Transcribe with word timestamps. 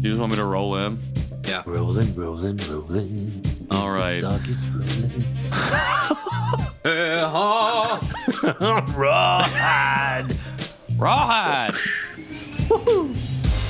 You 0.00 0.08
just 0.08 0.18
want 0.18 0.32
me 0.32 0.36
to 0.38 0.44
roll 0.46 0.76
in? 0.76 0.98
Yeah. 1.44 1.62
Rolling, 1.66 2.14
rolling, 2.14 2.56
rolling. 2.70 3.44
All 3.70 3.90
right. 3.90 4.22
Dog 4.22 4.40
is 4.48 4.66
rolling. 4.68 5.24
Rawhide. 8.96 10.34
Rawhide. 10.96 11.72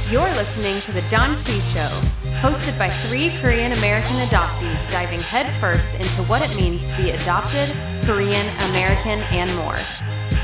You're 0.09 0.23
listening 0.23 0.81
to 0.83 0.93
The 0.93 1.01
Janchi 1.11 1.59
Show, 1.75 1.91
hosted 2.39 2.79
by 2.79 2.89
three 2.89 3.31
Korean 3.41 3.73
American 3.73 4.15
adoptees 4.19 4.93
diving 4.93 5.19
headfirst 5.21 5.89
into 5.95 6.23
what 6.29 6.49
it 6.49 6.57
means 6.57 6.85
to 6.85 6.97
be 7.03 7.11
adopted, 7.11 7.75
Korean, 8.05 8.47
American, 8.71 9.19
and 9.33 9.53
more. 9.57 9.75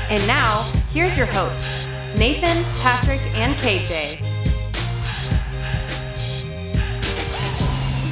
And 0.09 0.25
now, 0.27 0.63
here's 0.91 1.15
your 1.15 1.27
hosts, 1.27 1.87
Nathan, 2.17 2.61
Patrick, 2.81 3.21
and 3.37 3.55
KJ. 3.55 4.16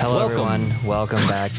Hello, 0.07 0.27
Welcome. 0.27 0.61
everyone. 0.61 0.85
Welcome 0.85 1.27
back 1.27 1.51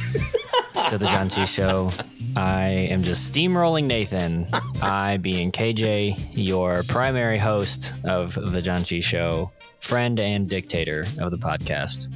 to 0.88 0.96
the 0.96 1.04
Janchi 1.06 1.48
Show. 1.48 1.91
I 2.37 2.68
am 2.68 3.02
just 3.02 3.34
steamrolling 3.34 3.87
Nathan. 3.87 4.46
I, 4.80 5.16
being 5.16 5.50
KJ, 5.50 6.28
your 6.30 6.84
primary 6.84 7.38
host 7.38 7.92
of 8.04 8.34
the 8.34 8.62
Janchi 8.62 9.02
Show, 9.02 9.51
friend 9.80 10.20
and 10.20 10.48
dictator 10.48 11.04
of 11.18 11.32
the 11.32 11.38
podcast. 11.38 12.06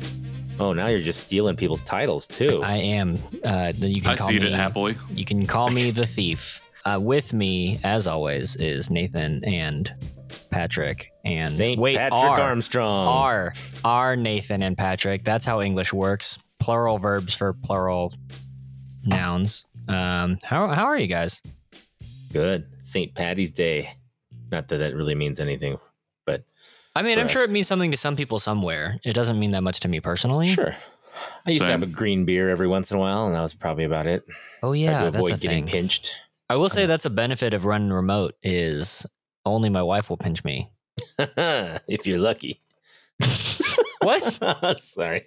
Oh, 0.61 0.73
now 0.73 0.87
you're 0.87 1.01
just 1.01 1.19
stealing 1.19 1.57
people's 1.57 1.81
titles 1.81 2.29
too. 2.29 2.63
I 2.63 2.77
am. 2.77 3.19
Uh, 3.43 3.73
you 3.75 4.01
can 4.01 4.13
I 4.13 4.17
call 4.17 4.29
see 4.29 4.39
me. 4.39 4.47
it 4.47 4.53
happily. 4.53 4.97
You 5.11 5.25
can 5.25 5.49
call 5.49 5.71
me 5.71 5.91
the 5.91 6.07
thief. 6.07 6.63
Uh, 6.85 7.01
with 7.03 7.33
me, 7.33 7.81
as 7.83 8.07
always, 8.07 8.55
is 8.55 8.89
Nathan 8.89 9.45
and 9.45 9.93
Patrick 10.51 11.11
and 11.25 11.49
Saint 11.49 11.81
wait, 11.81 11.97
Patrick 11.97 12.23
R. 12.23 12.41
Armstrong. 12.41 13.07
are 13.09 13.53
are 13.85 14.17
Nathan 14.17 14.63
and 14.63 14.77
Patrick. 14.77 15.25
That's 15.25 15.45
how 15.45 15.61
English 15.61 15.93
works. 15.93 16.39
Plural 16.59 16.99
verbs 16.99 17.35
for 17.35 17.53
plural 17.53 18.13
nouns. 19.05 19.65
Um, 19.89 20.39
how 20.45 20.69
how 20.69 20.85
are 20.85 20.99
you 20.99 21.07
guys? 21.07 21.41
Good. 22.33 22.67
St. 22.83 23.15
Patty's 23.15 23.51
Day. 23.51 23.91
Not 24.51 24.69
that 24.69 24.79
that 24.79 24.95
really 24.95 25.15
means 25.15 25.41
anything, 25.41 25.79
but 26.27 26.45
I 26.95 27.03
mean, 27.03 27.19
I'm 27.19 27.29
sure 27.29 27.43
it 27.45 27.51
means 27.51 27.69
something 27.69 27.91
to 27.93 27.97
some 27.97 28.17
people 28.17 28.39
somewhere. 28.41 28.99
It 29.05 29.13
doesn't 29.13 29.39
mean 29.39 29.53
that 29.53 29.63
much 29.63 29.81
to 29.81 29.89
me 29.89 30.01
personally. 30.01 30.47
sure. 30.47 30.75
I 31.47 31.51
used 31.51 31.63
to 31.63 31.69
have 31.69 31.83
a 31.83 31.87
green 31.87 32.25
beer 32.25 32.51
every 32.51 32.69
once 32.69 32.91
in 32.91 32.97
a 32.97 33.01
while, 33.01 33.27
and 33.27 33.35
that 33.35 33.41
was 33.41 33.53
probably 33.55 33.85
about 33.85 34.07
it. 34.07 34.25
Oh 34.63 34.69
Tried 34.71 34.75
yeah, 34.81 35.05
to 35.05 35.11
that's 35.11 35.17
avoid 35.17 35.33
a 35.33 35.37
getting 35.41 35.65
thing. 35.67 35.73
pinched. 35.83 36.17
I 36.49 36.57
will 36.57 36.69
say 36.69 36.87
that's 36.87 37.05
a 37.05 37.11
benefit 37.11 37.55
of 37.55 37.65
running 37.65 37.91
remote 37.93 38.35
is 38.43 39.07
only 39.47 39.69
my 39.69 39.83
wife 39.83 40.11
will 40.11 40.17
pinch 40.17 40.45
me. 40.45 40.71
if 41.19 42.07
you're 42.07 42.19
lucky. 42.19 42.61
What? 44.03 44.81
Sorry. 44.81 45.27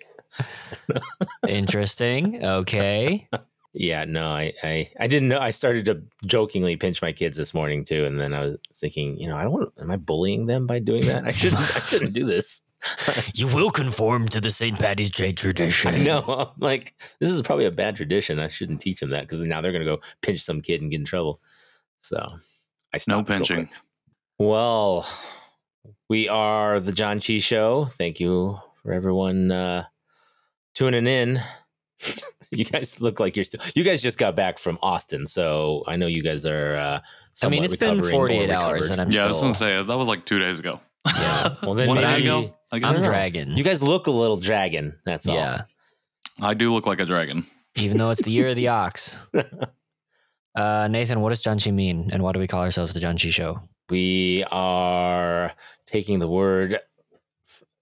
Interesting. 1.47 2.44
Okay. 2.44 3.28
Yeah, 3.73 4.06
no, 4.06 4.30
I, 4.30 4.53
I, 4.64 4.89
I 5.00 5.08
didn't 5.08 5.30
know. 5.30 5.39
I 5.39 5.52
started 5.52 5.86
to 5.86 6.02
jokingly 6.25 6.75
pinch 6.75 7.02
my 7.02 7.11
kids 7.11 7.38
this 7.38 7.53
morning 7.53 7.84
too, 7.84 8.06
and 8.06 8.19
then 8.19 8.34
I 8.34 8.41
was 8.45 8.58
thinking, 8.73 9.17
you 9.17 9.28
know, 9.28 9.36
I 9.38 9.44
don't 9.44 9.52
want. 9.53 9.73
Am 9.80 9.91
I 9.91 9.97
bullying 9.97 10.47
them 10.47 10.66
by 10.67 10.80
doing 10.80 11.06
that? 11.06 11.23
I 11.25 11.31
shouldn't. 11.31 11.61
I 11.61 11.80
shouldn't 11.81 12.14
do 12.14 12.25
this. 12.25 12.61
You 13.34 13.47
will 13.47 13.72
conform 13.72 14.28
to 14.30 14.41
the 14.41 14.52
St. 14.52 14.78
Patty's 14.78 15.09
Day 15.11 15.34
tradition. 15.34 16.03
No. 16.03 16.22
I'm 16.23 16.47
like, 16.59 16.94
this 17.19 17.30
is 17.30 17.41
probably 17.41 17.66
a 17.66 17.72
bad 17.72 17.95
tradition. 17.95 18.39
I 18.39 18.47
shouldn't 18.50 18.81
teach 18.81 19.00
them 19.00 19.11
that 19.11 19.22
because 19.22 19.39
now 19.39 19.61
they're 19.61 19.72
going 19.72 19.86
to 19.86 19.95
go 19.95 20.02
pinch 20.22 20.41
some 20.41 20.61
kid 20.61 20.81
and 20.81 20.91
get 20.91 21.00
in 21.00 21.06
trouble. 21.06 21.39
So 22.02 22.17
I 22.91 22.97
No 22.97 22.97
stopped. 22.97 23.30
real 23.30 23.38
pinching. 23.38 23.69
Quick. 24.38 24.48
Well, 24.50 25.08
we 26.09 26.28
are 26.30 26.80
the 26.80 26.92
Janchi 26.92 27.42
Show. 27.42 27.86
Thank 27.86 28.20
you 28.20 28.59
for 28.81 28.92
everyone 28.94 29.52
uh, 29.52 29.86
tuning 30.75 31.08
in. 31.08 31.40
you 32.52 32.66
guys 32.66 33.00
look 33.02 33.20
like 33.20 33.36
you're 33.36 33.45
still. 33.45 33.62
You 33.75 33.84
guys 33.84 34.02
just 34.02 34.18
got 34.18 34.35
back 34.35 34.59
from 34.59 34.78
Austin, 34.81 35.25
so 35.28 35.84
I 35.88 35.96
know 35.96 36.07
you 36.07 36.24
guys 36.24 36.46
are. 36.46 36.75
Uh, 36.75 37.00
I 37.44 37.50
mean, 37.50 37.63
it's 37.63 37.75
been 37.75 38.03
48 38.03 38.50
hours, 38.50 38.90
and 38.90 39.02
I'm 39.02 39.09
yeah, 39.12 39.25
I 39.25 39.28
was 39.30 39.41
gonna 39.41 39.56
say 39.56 39.81
that 39.81 39.97
was 39.97 40.07
like 40.07 40.25
two 40.25 40.40
days 40.40 40.59
ago. 40.59 40.80
Yeah. 41.07 41.56
Well, 41.63 41.74
then 41.75 41.88
One 41.90 41.97
day 41.97 42.03
maybe- 42.03 42.24
ago. 42.28 42.56
I 42.72 42.80
guess. 42.80 42.97
I'm 42.97 43.03
don't 43.03 43.57
You 43.57 43.63
guys 43.63 43.84
look 43.84 44.07
a 44.07 44.12
little 44.12 44.38
dragon. 44.38 44.97
That's 45.06 45.28
all. 45.28 45.36
yeah. 45.36 45.62
I 46.41 46.56
do 46.56 46.74
look 46.74 46.88
like 46.88 47.00
a 47.00 47.06
dragon. 47.06 47.46
even 47.75 47.97
though 47.97 48.09
it's 48.09 48.22
the 48.24 48.31
year 48.31 48.47
of 48.47 48.56
the 48.56 48.68
ox. 48.69 49.18
Uh, 50.56 50.88
Nathan, 50.90 51.22
what 51.22 51.30
does 51.30 51.44
Janchi 51.44 51.72
mean, 51.74 52.09
and 52.12 52.24
why 52.24 52.31
do 52.31 52.40
we 52.40 52.47
call 52.47 52.62
ourselves 52.62 52.94
the 52.94 53.00
Janchi 53.00 53.31
Show? 53.31 53.62
We 53.89 54.44
are 54.51 55.53
taking 55.85 56.19
the 56.19 56.27
word 56.27 56.79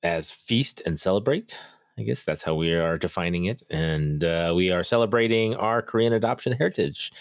as 0.04 0.32
feast 0.32 0.82
and 0.86 1.00
celebrate. 1.00 1.58
I 1.98 2.04
guess 2.04 2.24
that's 2.24 2.44
how 2.44 2.56
we 2.56 2.74
are 2.74 2.98
defining 2.98 3.46
it. 3.46 3.62
And 3.70 4.24
uh, 4.24 4.54
we 4.56 4.72
are 4.72 4.84
celebrating 4.84 5.56
our 5.56 5.82
Korean 5.82 6.14
adoption 6.14 6.54
heritage 6.54 7.12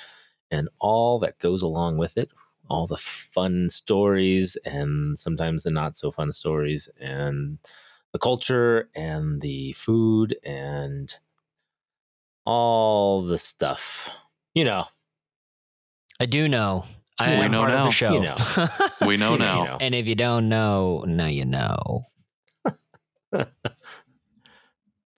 and 0.50 0.68
all 0.78 1.18
that 1.20 1.38
goes 1.38 1.62
along 1.62 1.98
with 1.98 2.16
it. 2.16 2.30
All 2.68 2.86
the 2.86 2.96
fun 2.96 3.68
stories 3.68 4.56
and 4.64 5.18
sometimes 5.18 5.64
the 5.64 5.70
not 5.70 5.97
so 5.97 6.12
fun 6.12 6.32
stories, 6.32 6.88
and 7.00 7.58
the 8.12 8.18
culture 8.18 8.88
and 8.94 9.41
the 9.41 9.72
food 9.72 10.36
and 10.44 11.12
all 12.44 13.22
the 13.22 13.38
stuff. 13.38 14.10
You 14.54 14.64
know, 14.64 14.84
I 16.20 16.26
do 16.26 16.48
know. 16.48 16.84
I 17.20 17.38
We 17.38 17.44
am 17.44 17.50
know 17.53 17.58
part 17.60 17.70
of 17.72 17.78
now. 17.78 17.84
the 17.84 17.91
show. 17.91 18.12
You 18.12 18.20
know. 18.20 18.36
We 19.06 19.16
know 19.16 19.32
You 19.32 19.38
now. 19.38 19.64
know. 19.64 19.78
and 19.81 19.94
if 19.94 20.06
you 20.06 20.14
don't 20.14 20.48
know, 20.48 21.04
now 21.06 21.26
you 21.26 21.44
know. 21.44 22.04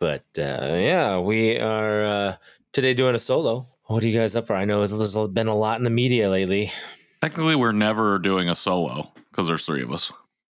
But 0.01 0.25
uh, 0.37 0.75
yeah, 0.75 1.19
we 1.21 1.59
are 1.61 2.05
uh, 2.05 2.37
today 2.73 2.93
doing 2.93 3.15
a 3.15 3.19
solo. 3.21 3.67
What 3.85 4.03
are 4.03 4.07
you 4.07 4.19
guys 4.19 4.35
up 4.35 4.47
for? 4.49 4.57
I 4.57 4.65
know 4.65 4.85
there's 4.85 5.15
been 5.29 5.47
a 5.47 5.55
lot 5.55 5.79
in 5.79 5.85
the 5.85 5.91
media 5.91 6.29
lately. 6.29 6.73
Technically, 7.21 7.55
we're 7.55 7.71
never 7.73 8.19
doing 8.19 8.49
a 8.49 8.55
solo 8.57 9.13
because 9.31 9.47
there's 9.47 9.65
three 9.65 9.83
of 9.83 9.93
us. 9.93 10.11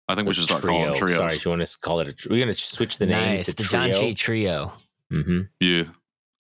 I 0.07 0.15
think 0.15 0.27
we 0.29 0.33
should 0.33 0.45
start 0.45 0.61
calling 0.63 0.93
it 0.93 0.97
trios. 0.97 1.15
Sorry, 1.17 1.37
do 1.37 1.41
you 1.49 1.57
want 1.57 1.65
to 1.67 1.77
call 1.79 1.99
it 1.99 2.07
a? 2.09 2.13
tr- 2.13 2.29
We're 2.29 2.39
gonna 2.39 2.53
switch 2.53 2.97
the 2.99 3.05
name 3.05 3.35
nice, 3.37 3.47
to 3.47 3.55
the 3.55 3.63
trio. 3.63 3.87
Janchi 3.87 4.15
Trio, 4.15 4.73
Mm-hmm. 5.11 5.41
Yeah. 5.59 5.83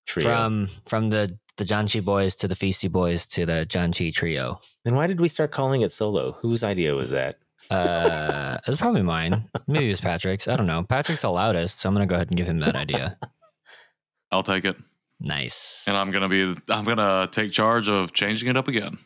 Trio. 0.05 0.23
from 0.25 0.67
from 0.85 1.09
the 1.09 1.37
the 1.57 1.63
Janchi 1.65 2.03
Boys 2.03 2.35
to 2.37 2.47
the 2.47 2.55
Feasty 2.55 2.91
Boys 2.91 3.25
to 3.27 3.45
the 3.45 3.65
Janchi 3.69 4.13
Trio. 4.13 4.59
then 4.85 4.95
why 4.95 5.07
did 5.07 5.21
we 5.21 5.27
start 5.27 5.51
calling 5.51 5.81
it 5.81 5.91
solo? 5.91 6.33
Whose 6.41 6.63
idea 6.63 6.95
was 6.95 7.09
that? 7.11 7.37
Uh, 7.69 8.57
it 8.65 8.69
was 8.69 8.77
probably 8.77 9.03
mine. 9.03 9.49
Maybe 9.67 9.85
it 9.85 9.89
was 9.89 10.01
Patrick's. 10.01 10.47
I 10.47 10.55
don't 10.55 10.65
know. 10.67 10.83
Patrick's 10.83 11.21
the 11.21 11.29
loudest, 11.29 11.79
so 11.79 11.87
I'm 11.87 11.95
gonna 11.95 12.05
go 12.05 12.15
ahead 12.15 12.29
and 12.29 12.37
give 12.37 12.47
him 12.47 12.59
that 12.59 12.75
idea. 12.75 13.17
I'll 14.31 14.43
take 14.43 14.65
it, 14.65 14.75
Nice. 15.19 15.85
and 15.87 15.95
I'm 15.95 16.11
gonna 16.11 16.27
be. 16.29 16.53
I'm 16.69 16.83
gonna 16.85 17.29
take 17.31 17.51
charge 17.51 17.87
of 17.87 18.11
changing 18.13 18.49
it 18.49 18.57
up 18.57 18.67
again. 18.67 18.97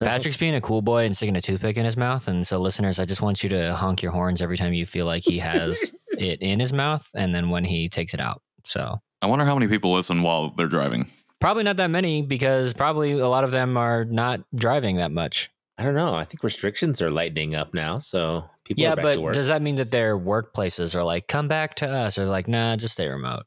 Patrick's 0.00 0.36
being 0.36 0.54
a 0.54 0.60
cool 0.60 0.80
boy 0.80 1.04
and 1.04 1.16
sticking 1.16 1.34
a 1.36 1.40
toothpick 1.40 1.76
in 1.76 1.84
his 1.84 1.96
mouth. 1.96 2.28
And 2.28 2.46
so, 2.46 2.58
listeners, 2.58 3.00
I 3.00 3.04
just 3.04 3.20
want 3.20 3.42
you 3.42 3.48
to 3.50 3.74
honk 3.74 4.00
your 4.00 4.12
horns 4.12 4.40
every 4.40 4.56
time 4.56 4.72
you 4.72 4.86
feel 4.86 5.06
like 5.06 5.24
he 5.24 5.38
has 5.40 5.92
it 6.12 6.40
in 6.40 6.60
his 6.60 6.72
mouth 6.72 7.08
and 7.16 7.34
then 7.34 7.50
when 7.50 7.64
he 7.64 7.88
takes 7.88 8.14
it 8.14 8.20
out. 8.20 8.40
So, 8.64 9.00
I 9.20 9.26
wonder 9.26 9.44
how 9.44 9.54
many 9.54 9.66
people 9.66 9.92
listen 9.92 10.22
while 10.22 10.50
they're 10.50 10.68
driving. 10.68 11.10
Probably 11.40 11.62
not 11.62 11.76
that 11.76 11.90
many 11.90 12.22
because 12.22 12.72
probably 12.72 13.12
a 13.12 13.28
lot 13.28 13.44
of 13.44 13.50
them 13.50 13.76
are 13.76 14.04
not 14.04 14.40
driving 14.54 14.96
that 14.96 15.10
much. 15.10 15.50
I 15.76 15.84
don't 15.84 15.94
know. 15.94 16.14
I 16.14 16.24
think 16.24 16.42
restrictions 16.42 17.00
are 17.00 17.10
lightening 17.10 17.54
up 17.54 17.72
now, 17.72 17.98
so 17.98 18.44
people 18.64 18.82
yeah, 18.82 18.94
are 18.94 18.96
back 18.96 19.04
to 19.04 19.10
but 19.14 19.22
work. 19.22 19.34
does 19.34 19.46
that 19.46 19.62
mean 19.62 19.76
that 19.76 19.92
their 19.92 20.18
workplaces 20.18 20.94
are 20.94 21.04
like, 21.04 21.28
come 21.28 21.46
back 21.46 21.76
to 21.76 21.88
us 21.88 22.18
or 22.18 22.26
like, 22.26 22.48
nah, 22.48 22.76
just 22.76 22.94
stay 22.94 23.08
remote? 23.08 23.44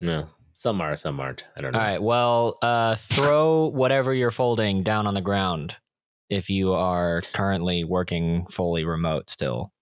no, 0.00 0.26
some 0.54 0.80
are, 0.80 0.96
some 0.96 1.18
aren't. 1.20 1.44
I 1.56 1.60
don't 1.60 1.72
know. 1.72 1.78
All 1.78 1.84
right. 1.84 2.02
Well, 2.02 2.58
uh, 2.62 2.94
throw 2.94 3.66
whatever 3.66 4.14
you're 4.14 4.30
folding 4.30 4.82
down 4.82 5.06
on 5.06 5.14
the 5.14 5.20
ground 5.20 5.76
if 6.28 6.48
you 6.48 6.72
are 6.74 7.20
currently 7.32 7.82
working 7.82 8.46
fully 8.46 8.84
remote 8.84 9.28
still 9.28 9.72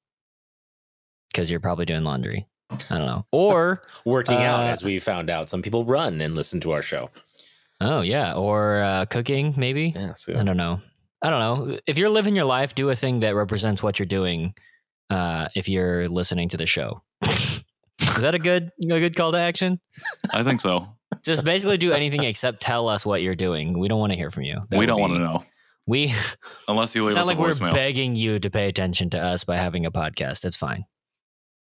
because 1.30 1.50
you're 1.50 1.60
probably 1.60 1.84
doing 1.84 2.04
laundry. 2.04 2.47
I 2.70 2.76
don't 2.98 3.06
know. 3.06 3.26
Or 3.32 3.82
Working 4.04 4.36
out, 4.36 4.60
Uh, 4.60 4.68
as 4.68 4.84
we 4.84 4.98
found 4.98 5.30
out, 5.30 5.48
some 5.48 5.62
people 5.62 5.84
run 5.84 6.20
and 6.20 6.34
listen 6.34 6.60
to 6.60 6.72
our 6.72 6.82
show. 6.82 7.10
Oh 7.80 8.00
yeah, 8.00 8.34
or 8.34 8.82
uh, 8.82 9.04
cooking 9.06 9.54
maybe. 9.56 9.92
Yeah, 9.94 10.14
so 10.14 10.38
I 10.38 10.42
don't 10.42 10.56
know. 10.56 10.80
I 11.22 11.30
don't 11.30 11.40
know. 11.70 11.78
If 11.86 11.96
you're 11.98 12.10
living 12.10 12.36
your 12.36 12.44
life, 12.44 12.74
do 12.74 12.90
a 12.90 12.96
thing 12.96 13.20
that 13.20 13.34
represents 13.34 13.82
what 13.82 13.98
you're 13.98 14.06
doing. 14.06 14.54
Uh, 15.10 15.48
if 15.54 15.68
you're 15.68 16.08
listening 16.08 16.48
to 16.50 16.56
the 16.56 16.66
show, 16.66 17.02
is 17.22 17.62
that 18.20 18.34
a 18.34 18.38
good 18.38 18.70
a 18.82 18.86
good 19.00 19.16
call 19.16 19.32
to 19.32 19.38
action? 19.38 19.80
I 20.32 20.42
think 20.42 20.60
so. 20.60 20.86
Just 21.24 21.44
basically 21.44 21.78
do 21.78 21.92
anything 21.92 22.24
except 22.24 22.60
tell 22.60 22.88
us 22.88 23.06
what 23.06 23.22
you're 23.22 23.34
doing. 23.34 23.78
We 23.78 23.88
don't 23.88 23.98
want 23.98 24.12
to 24.12 24.18
hear 24.18 24.30
from 24.30 24.42
you. 24.42 24.60
That 24.68 24.78
we 24.78 24.86
don't 24.86 25.00
want 25.00 25.14
to 25.14 25.18
know 25.20 25.44
We 25.86 26.12
unless 26.68 26.94
you 26.94 27.02
leave 27.02 27.12
sound 27.12 27.22
us 27.22 27.26
like 27.26 27.38
a 27.38 27.40
we're 27.40 27.72
begging 27.72 28.14
you 28.16 28.38
to 28.40 28.50
pay 28.50 28.68
attention 28.68 29.10
to 29.10 29.18
us 29.18 29.44
by 29.44 29.56
having 29.56 29.86
a 29.86 29.90
podcast. 29.90 30.44
It's 30.44 30.56
fine. 30.56 30.84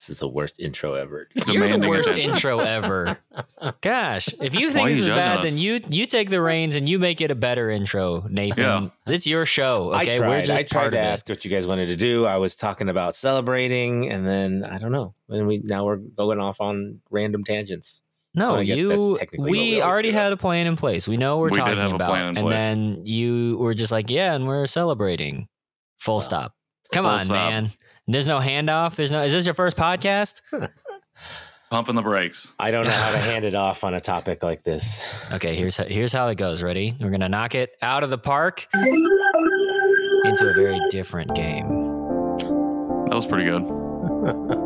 This 0.03 0.11
is 0.11 0.19
the 0.19 0.27
worst 0.29 0.59
intro 0.59 0.95
ever. 0.95 1.29
You're 1.47 1.79
the 1.79 1.89
worst 1.89 2.09
attention. 2.09 2.31
intro 2.33 2.59
ever. 2.59 3.19
Gosh, 3.83 4.29
if 4.41 4.53
you 4.59 4.73
think 4.73 4.89
this 4.89 4.97
you 4.99 5.05
is 5.05 5.09
bad, 5.09 5.39
us? 5.39 5.45
then 5.45 5.59
you 5.59 5.79
you 5.89 6.07
take 6.07 6.29
the 6.29 6.41
reins 6.43 6.75
and 6.75 6.89
you 6.89 6.99
make 6.99 7.21
it 7.21 7.31
a 7.31 7.37
better 7.37 7.71
intro, 7.71 8.27
Nathan. 8.29 8.65
Yeah. 9.07 9.15
It's 9.15 9.29
your 9.29 9.47
show. 9.47 9.93
Okay, 9.95 10.17
I 10.17 10.19
tried. 10.19 10.29
we're 10.29 10.39
just 10.43 10.51
I 10.51 10.63
tried 10.65 10.81
part 10.81 10.93
to 10.95 10.99
ask 10.99 11.29
what 11.29 11.45
you 11.45 11.53
guys 11.53 11.69
wanted 11.69 11.87
to 11.87 11.95
do. 11.95 12.27
I 12.27 12.39
was 12.39 12.57
talking 12.57 12.89
about 12.89 13.15
celebrating, 13.15 14.11
and 14.11 14.27
then 14.27 14.65
I 14.69 14.79
don't 14.79 14.91
know. 14.91 15.15
And 15.29 15.47
we 15.47 15.61
now 15.63 15.85
we're 15.85 15.99
going 15.99 16.41
off 16.41 16.61
on 16.61 17.01
random 17.11 17.45
tangents. 17.45 18.03
No, 18.35 18.55
Well, 18.55 18.57
that's 18.67 18.81
you. 18.81 19.17
technically 19.19 19.53
We, 19.53 19.61
we 19.75 19.83
already 19.83 20.11
had 20.11 20.33
a 20.33 20.37
plan 20.37 20.67
in 20.67 20.75
place. 20.75 21.07
We 21.07 21.17
know 21.17 21.37
what 21.39 21.43
we're 21.43 21.49
We 21.51 21.57
did 21.59 21.61
talking 21.61 21.79
have 21.79 21.93
a 21.93 21.95
about, 21.95 22.09
plan 22.11 22.29
in 22.31 22.37
and 22.39 22.47
place. 22.49 22.59
then 22.59 23.07
you 23.07 23.57
were 23.59 23.75
just 23.75 23.93
like, 23.93 24.11
"Yeah," 24.11 24.35
and 24.35 24.49
we're 24.49 24.67
celebrating. 24.67 25.47
Full 25.99 26.17
Well, 26.17 26.21
stop. 26.23 26.55
Come 26.93 27.05
full 27.05 27.13
on, 27.13 27.25
stop. 27.27 27.35
man. 27.53 27.73
There's 28.07 28.27
no 28.27 28.41
handoff. 28.41 28.97
There's 28.97 29.13
no. 29.13 29.23
Is 29.23 29.33
this 29.33 29.47
your 29.47 29.55
first 29.55 29.77
podcast? 29.77 30.41
Pumping 31.71 31.95
the 31.95 32.03
brakes. 32.03 32.53
I 32.59 32.71
don't 32.71 32.85
know 32.85 32.93
how 32.93 33.13
to 33.13 33.19
hand 33.19 33.45
it 33.47 33.55
off 33.55 33.83
on 33.85 33.95
a 33.95 34.01
topic 34.01 34.43
like 34.43 34.63
this. 34.63 35.03
Okay, 35.33 35.55
here's 35.55 35.77
how, 35.77 35.85
here's 35.85 36.13
how 36.13 36.29
it 36.29 36.37
goes. 36.37 36.63
Ready? 36.63 36.95
We're 37.01 37.11
gonna 37.11 37.29
knock 37.29 37.55
it 37.55 37.71
out 37.81 38.05
of 38.05 38.11
the 38.11 38.19
park 38.19 38.67
into 38.75 40.51
a 40.51 40.55
very 40.55 40.79
different 40.91 41.35
game. 41.35 41.69
That 43.09 43.15
was 43.15 43.27
pretty 43.27 43.45
good. 43.45 44.59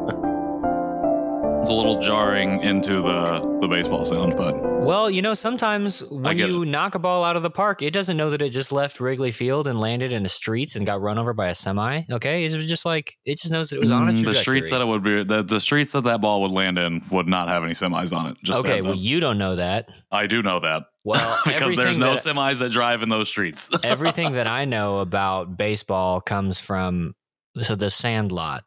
It's 1.67 1.73
a 1.73 1.75
little 1.75 1.99
jarring 2.01 2.63
into 2.63 3.03
the 3.03 3.59
the 3.61 3.67
baseball 3.67 4.05
sound, 4.05 4.37
but 4.37 4.55
Well, 4.85 5.11
you 5.11 5.21
know, 5.21 5.35
sometimes 5.35 6.01
when 6.13 6.39
you 6.39 6.65
knock 6.65 6.95
a 6.95 7.01
ball 7.01 7.25
out 7.25 7.35
of 7.35 7.43
the 7.43 7.51
park, 7.51 7.83
it 7.83 7.91
doesn't 7.91 8.17
know 8.17 8.31
that 8.31 8.41
it 8.41 8.51
just 8.51 8.71
left 8.71 9.01
Wrigley 9.01 9.33
Field 9.33 9.67
and 9.67 9.81
landed 9.81 10.13
in 10.13 10.23
the 10.23 10.29
streets 10.29 10.77
and 10.77 10.87
got 10.87 11.01
run 11.01 11.19
over 11.19 11.33
by 11.35 11.49
a 11.49 11.57
semi. 11.57 12.03
Okay, 12.09 12.45
it 12.45 12.55
was 12.55 12.69
just 12.69 12.85
like 12.85 13.17
it 13.25 13.41
just 13.41 13.51
knows 13.51 13.71
that 13.71 13.79
it 13.79 13.81
was 13.83 13.91
on 13.91 14.09
a 14.09 14.13
Mm, 14.13 14.23
trajectory. 14.23 14.33
the 14.33 14.39
streets 14.39 14.71
that 14.71 14.81
it 14.81 14.85
would 14.85 15.03
be 15.03 15.25
the, 15.25 15.43
the 15.43 15.59
streets 15.59 15.91
that 15.91 16.03
that 16.05 16.21
ball 16.21 16.41
would 16.43 16.53
land 16.53 16.79
in 16.79 17.03
would 17.11 17.27
not 17.27 17.49
have 17.49 17.65
any 17.65 17.73
semis 17.73 18.17
on 18.17 18.27
it. 18.31 18.37
Just 18.45 18.61
okay, 18.61 18.81
well, 18.81 18.93
up. 18.93 18.99
you 19.01 19.19
don't 19.19 19.37
know 19.37 19.57
that. 19.57 19.89
I 20.13 20.29
do 20.29 20.45
know 20.45 20.61
that 20.61 20.85
Well, 21.03 21.41
because 21.45 21.75
there's 21.75 21.99
no 21.99 22.15
that- 22.15 22.23
semis 22.23 22.61
that 22.61 22.71
drive 22.71 23.03
in 23.03 23.09
those 23.09 23.29
streets. 23.29 23.71
everything 23.83 24.35
that 24.35 24.47
I 24.47 24.67
know 24.67 25.01
about 25.01 25.57
baseball 25.57 26.21
comes 26.21 26.61
from 26.61 27.17
so 27.61 27.75
the 27.75 27.91
Sandlot. 27.91 28.63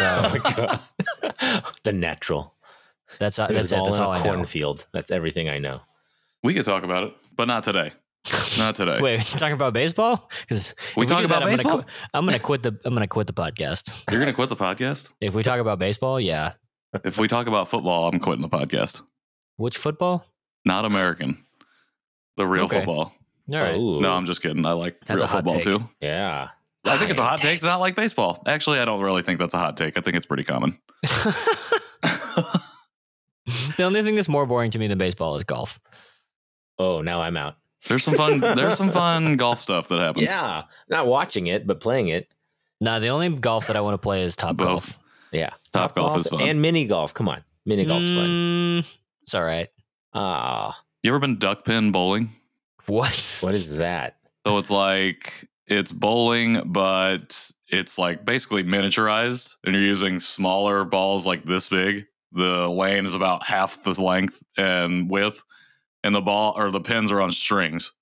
Oh 0.00 0.22
So 0.22 0.38
my 0.38 0.54
God. 0.54 1.64
the 1.82 1.92
natural. 1.92 2.54
that's 3.18 3.38
uh, 3.38 3.46
It 3.50 3.54
that's 3.54 3.62
was 3.62 3.72
it. 3.72 3.78
all 3.78 3.84
That's 3.86 3.98
in 3.98 4.02
all 4.04 4.12
a 4.12 4.16
I 4.16 4.18
know. 4.18 4.24
cornfield. 4.34 4.86
That's 4.92 5.10
everything 5.10 5.48
I 5.48 5.58
know. 5.58 5.80
we 6.42 6.54
could 6.54 6.64
talk 6.64 6.84
about 6.84 7.04
it, 7.04 7.14
but 7.36 7.46
not 7.48 7.62
today. 7.64 7.92
Not 8.58 8.74
today. 8.74 8.98
Wait, 9.02 9.20
talking 9.22 9.52
about 9.54 9.72
baseball? 9.72 10.28
Because 10.42 10.74
We 10.96 11.06
talk 11.06 11.24
about 11.24 11.42
I'm 11.42 11.48
baseball? 11.48 11.70
Gonna, 11.72 11.82
qu- 11.84 11.90
I'm 12.14 12.24
gonna 12.26 12.38
quit 12.38 12.62
the 12.62 12.78
I'm 12.84 12.94
gonna 12.94 13.06
quit 13.06 13.26
the 13.26 13.32
podcast. 13.32 14.04
You're 14.10 14.20
gonna 14.20 14.32
quit 14.34 14.48
the 14.50 14.56
podcast? 14.56 15.06
If 15.20 15.34
we 15.34 15.42
talk 15.42 15.60
about 15.60 15.78
baseball, 15.78 16.20
yeah. 16.20 16.52
If 17.04 17.18
we 17.18 17.28
talk 17.28 17.46
about 17.46 17.68
football, 17.68 18.08
I'm 18.08 18.18
quitting 18.18 18.42
the 18.42 18.48
podcast. 18.48 19.02
Which 19.56 19.76
football? 19.78 20.24
Not 20.64 20.84
American. 20.84 21.44
The 22.36 22.46
real 22.46 22.64
Okay. 22.64 22.76
football. 22.78 23.12
All 23.50 23.58
right. 23.58 23.76
Ooh. 23.76 24.00
No, 24.00 24.12
I'm 24.12 24.26
just 24.26 24.42
kidding. 24.42 24.64
I 24.66 24.72
like 24.72 24.96
That's 25.06 25.20
real 25.20 25.28
a 25.28 25.32
football 25.32 25.54
take. 25.54 25.64
too. 25.64 25.88
yeah. 26.00 26.48
I 26.84 26.96
think 26.96 27.10
it's 27.10 27.20
a 27.20 27.24
hot 27.24 27.38
take 27.38 27.60
to 27.60 27.66
not 27.66 27.80
like 27.80 27.94
baseball. 27.96 28.42
Actually, 28.46 28.78
I 28.78 28.84
don't 28.84 29.00
really 29.00 29.22
think 29.22 29.38
that's 29.38 29.54
a 29.54 29.58
hot 29.58 29.76
take. 29.76 29.98
I 29.98 30.00
think 30.00 30.16
it's 30.16 30.26
pretty 30.26 30.44
common. 30.44 30.78
the 33.76 33.82
only 33.82 34.02
thing 34.02 34.14
that's 34.14 34.28
more 34.28 34.46
boring 34.46 34.70
to 34.72 34.78
me 34.78 34.86
than 34.86 34.98
baseball 34.98 35.36
is 35.36 35.44
golf. 35.44 35.80
Oh, 36.78 37.00
now 37.02 37.20
I'm 37.20 37.36
out. 37.36 37.56
There's 37.88 38.04
some 38.04 38.14
fun. 38.14 38.38
There's 38.40 38.76
some 38.76 38.90
fun 38.90 39.36
golf 39.38 39.60
stuff 39.60 39.88
that 39.88 39.98
happens. 39.98 40.24
Yeah. 40.26 40.64
Not 40.88 41.06
watching 41.06 41.46
it, 41.46 41.66
but 41.66 41.80
playing 41.80 42.08
it. 42.08 42.28
Nah, 42.80 42.98
the 42.98 43.08
only 43.08 43.28
golf 43.34 43.66
that 43.68 43.76
I 43.76 43.80
want 43.80 43.94
to 43.94 43.98
play 44.02 44.22
is 44.22 44.36
top 44.36 44.56
Both. 44.56 44.66
golf. 44.66 44.98
Yeah. 45.32 45.50
Top 45.72 45.94
golf 45.94 46.18
is 46.20 46.28
fun. 46.28 46.40
And 46.42 46.62
mini 46.62 46.86
golf. 46.86 47.14
Come 47.14 47.28
on. 47.28 47.42
Mini 47.66 47.84
golf's 47.84 48.06
fun. 48.06 48.26
Mm, 48.82 48.96
It's 49.22 49.34
all 49.34 49.42
right. 49.44 49.68
Ah, 50.14 50.80
You 51.02 51.10
ever 51.10 51.18
been 51.18 51.38
duck 51.38 51.64
pin 51.64 51.92
bowling? 51.92 52.30
What? 52.86 53.38
what 53.42 53.54
is 53.54 53.76
that? 53.76 54.16
So 54.46 54.56
it's 54.58 54.70
like 54.70 55.48
it's 55.68 55.92
bowling, 55.92 56.62
but 56.66 57.50
it's 57.68 57.98
like 57.98 58.24
basically 58.24 58.64
miniaturized, 58.64 59.54
and 59.64 59.74
you're 59.74 59.84
using 59.84 60.20
smaller 60.20 60.84
balls 60.84 61.26
like 61.26 61.44
this 61.44 61.68
big. 61.68 62.06
The 62.32 62.68
lane 62.68 63.06
is 63.06 63.14
about 63.14 63.46
half 63.46 63.82
the 63.82 63.92
length 64.00 64.42
and 64.56 65.10
width, 65.10 65.42
and 66.04 66.14
the 66.14 66.20
ball 66.20 66.54
or 66.56 66.70
the 66.70 66.80
pins 66.80 67.10
are 67.10 67.20
on 67.20 67.32
strings, 67.32 67.92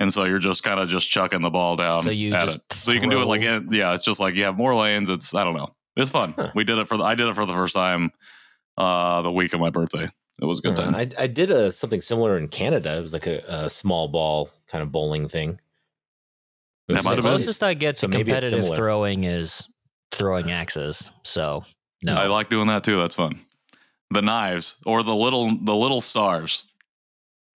and 0.00 0.12
so 0.12 0.24
you're 0.24 0.38
just 0.38 0.62
kind 0.62 0.80
of 0.80 0.88
just 0.88 1.08
chucking 1.08 1.42
the 1.42 1.50
ball 1.50 1.76
down. 1.76 2.02
So 2.02 2.10
you 2.10 2.30
just 2.32 2.72
so 2.72 2.92
you 2.92 3.00
can 3.00 3.10
do 3.10 3.22
it 3.22 3.26
like 3.26 3.42
in- 3.42 3.68
yeah, 3.72 3.94
it's 3.94 4.04
just 4.04 4.20
like 4.20 4.34
you 4.34 4.44
have 4.44 4.56
more 4.56 4.74
lanes. 4.74 5.08
It's 5.08 5.34
I 5.34 5.44
don't 5.44 5.56
know, 5.56 5.74
it's 5.96 6.10
fun. 6.10 6.34
Huh. 6.36 6.50
We 6.54 6.64
did 6.64 6.78
it 6.78 6.88
for 6.88 6.96
the, 6.96 7.04
I 7.04 7.14
did 7.14 7.28
it 7.28 7.34
for 7.34 7.46
the 7.46 7.52
first 7.54 7.74
time 7.74 8.10
uh 8.76 9.22
the 9.22 9.32
week 9.32 9.54
of 9.54 9.60
my 9.60 9.70
birthday. 9.70 10.08
It 10.40 10.44
was 10.44 10.58
a 10.58 10.62
good 10.62 10.72
Uh, 10.74 10.82
time. 10.90 10.94
I, 10.94 11.08
I 11.18 11.26
did 11.28 11.50
a 11.50 11.72
something 11.72 12.00
similar 12.02 12.36
in 12.36 12.48
Canada. 12.48 12.98
It 12.98 13.00
was 13.00 13.12
like 13.14 13.26
a, 13.26 13.38
a 13.48 13.70
small 13.70 14.08
ball 14.08 14.50
kind 14.68 14.82
of 14.82 14.92
bowling 14.92 15.28
thing. 15.28 15.50
It 15.52 15.58
That 15.58 15.60
was 15.60 15.62
might 15.62 16.75
The 16.88 16.96
have 16.96 17.04
like- 17.04 17.16
been- 17.16 17.24
closest 17.24 17.62
I 17.62 17.74
get 17.74 17.96
to 17.98 18.08
maybe 18.08 18.30
it's 18.32 18.48
competitive 18.48 18.76
throwing 18.76 19.24
is 19.24 19.68
throwing 20.12 20.50
axes. 20.50 21.10
So 21.24 21.64
no. 22.02 22.14
I 22.14 22.26
like 22.26 22.48
doing 22.50 22.68
that 22.68 22.84
too. 22.84 22.98
That's 23.00 23.14
fun. 23.14 23.40
The 24.10 24.22
knives 24.22 24.76
or 24.86 25.02
the 25.02 25.14
little 25.14 25.56
the 25.60 25.74
little 25.74 26.00
stars. 26.00 26.62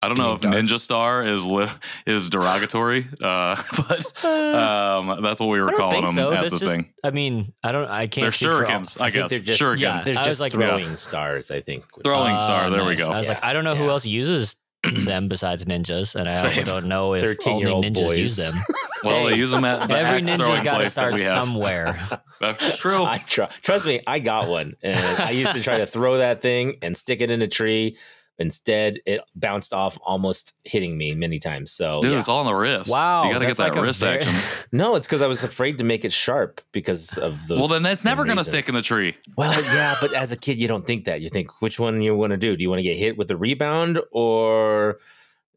I 0.02 0.08
don't 0.08 0.18
know 0.18 0.32
if 0.34 0.40
darts? 0.40 0.56
Ninja 0.72 0.80
Star 0.80 1.28
is 1.28 1.46
li- 1.46 1.68
is 2.08 2.30
derogatory, 2.30 3.06
uh, 3.22 3.62
but 3.88 4.06
Uh, 4.24 4.30
um, 4.30 5.22
that's 5.22 5.42
what 5.42 5.48
we 5.50 5.62
were 5.62 5.74
calling 5.74 6.06
them 6.06 6.14
so. 6.14 6.32
at 6.32 6.40
That's 6.42 6.54
the 6.54 6.60
just. 6.62 6.72
thing. 6.72 6.94
I 7.04 7.12
mean, 7.12 7.52
I 7.62 7.74
don't. 7.74 7.86
I 7.90 8.08
can't. 8.08 8.24
They're 8.24 8.32
speak 8.32 8.48
all- 8.48 8.62
shurikens, 8.62 9.00
I, 9.02 9.08
I 9.08 9.10
guess. 9.12 9.30
they're 9.30 9.40
just- 9.40 9.62
shuriken. 9.62 9.80
yeah. 9.80 10.04
They're 10.04 10.14
I 10.14 10.20
just 10.24 10.30
was 10.30 10.40
like- 10.40 10.54
throwing 10.54 10.96
stars, 10.96 11.52
I 11.52 11.60
think. 11.60 11.84
Throwing 12.02 12.32
Ah, 12.34 12.46
star. 12.46 12.70
There 12.70 12.86
we 12.86 12.96
go. 12.96 13.12
I 13.12 13.18
was 13.18 13.28
like, 13.28 13.44
I 13.44 13.52
don't 13.52 13.66
know 13.66 13.76
who 13.76 13.90
else 13.90 14.06
uses 14.06 14.56
them 14.86 15.28
besides 15.28 15.66
ninjas, 15.66 16.16
and 16.16 16.30
I 16.30 16.42
also 16.46 16.64
don't 16.64 16.86
know 16.88 17.14
if 17.14 17.22
only 17.24 17.36
13-year-old 17.36 17.84
ninjas 17.86 18.06
boys. 18.08 18.18
use 18.18 18.36
them. 18.38 18.54
Well, 19.04 19.26
they 19.26 19.36
use 19.36 19.52
them 19.52 19.64
at 19.64 19.88
the 19.88 19.96
Every 19.98 20.22
ninja's 20.22 20.62
got 20.62 20.80
to 20.80 20.90
start 20.90 21.18
somewhere. 21.20 22.00
That's 22.42 22.78
true. 22.78 23.04
I 23.04 23.18
tr- 23.18 23.44
trust 23.62 23.86
me, 23.86 24.02
I 24.08 24.20
got 24.20 24.48
one, 24.48 24.76
and 24.82 25.00
I 25.22 25.32
used 25.32 25.54
to 25.54 25.62
try 25.62 25.78
to 25.78 25.86
throw 25.86 26.18
that 26.18 26.42
thing 26.42 26.78
and 26.82 26.96
stick 26.96 27.22
it 27.22 27.30
in 27.30 27.42
a 27.42 27.48
tree. 27.48 27.98
Instead, 28.42 29.02
it 29.06 29.20
bounced 29.36 29.74
off, 29.74 29.98
almost 30.02 30.54
hitting 30.64 30.98
me 30.98 31.14
many 31.14 31.40
times. 31.40 31.74
So, 31.74 32.02
Dude, 32.02 32.14
yeah. 32.14 32.20
it's 32.20 32.30
all 32.30 32.40
on 32.40 32.46
the 32.46 32.54
wrist. 32.56 32.90
Wow, 32.90 33.26
you 33.26 33.34
got 33.34 33.40
to 33.40 33.46
get 33.48 33.58
that 33.58 33.76
like 33.76 33.84
wrist 33.84 34.00
very- 34.00 34.20
action. 34.20 34.34
no, 34.72 34.96
it's 34.96 35.06
because 35.06 35.22
I 35.22 35.28
was 35.28 35.44
afraid 35.44 35.78
to 35.80 35.84
make 35.84 36.06
it 36.06 36.14
sharp 36.14 36.62
because 36.72 37.18
of 37.18 37.48
those. 37.48 37.60
Well, 37.60 37.68
then 37.68 37.84
that's 37.84 38.06
never 38.06 38.24
going 38.24 38.38
to 38.38 38.46
stick 38.46 38.70
in 38.70 38.76
the 38.76 38.82
tree. 38.82 39.18
Well, 39.36 39.62
yeah, 39.66 39.98
but 40.00 40.14
as 40.14 40.32
a 40.32 40.38
kid, 40.38 40.58
you 40.58 40.70
don't 40.70 40.86
think 40.86 41.04
that. 41.04 41.20
You 41.20 41.28
think 41.28 41.62
which 41.62 41.82
one 41.82 42.02
you 42.02 42.16
want 42.16 42.32
to 42.32 42.38
do. 42.38 42.56
Do 42.56 42.62
you 42.64 42.70
want 42.70 42.80
to 42.80 42.84
get 42.84 42.96
hit 42.96 43.18
with 43.18 43.28
the 43.28 43.36
rebound 43.36 44.00
or, 44.14 45.00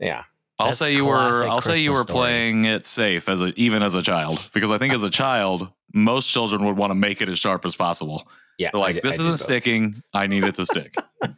yeah, 0.01 0.25
I'll 0.63 0.73
say 0.73 0.95
you 0.95 1.07
were. 1.07 1.45
I'll 1.45 1.61
say 1.61 1.79
you 1.79 1.93
were 1.93 2.03
story. 2.03 2.15
playing 2.15 2.65
it 2.65 2.85
safe 2.85 3.29
as 3.29 3.41
a 3.41 3.53
even 3.61 3.83
as 3.83 3.95
a 3.95 4.03
child 4.03 4.49
because 4.55 4.71
I 4.71 4.79
think 4.79 4.93
as 4.95 5.03
a 5.03 5.11
child 5.11 5.69
most 5.95 6.27
children 6.29 6.65
would 6.65 6.77
want 6.77 6.91
to 6.91 6.95
make 6.95 7.21
it 7.21 7.29
as 7.29 7.39
sharp 7.39 7.65
as 7.67 7.77
possible. 7.77 8.27
yeah. 8.59 8.71
They're 8.73 8.81
like, 8.81 8.97
I- 8.97 9.01
this 9.03 9.19
I 9.19 9.23
isn't 9.23 9.39
sticking. 9.39 9.97
I 10.15 10.27
need 10.27 10.45
it 10.45 10.55
to 10.57 10.65
stick. 10.67 10.95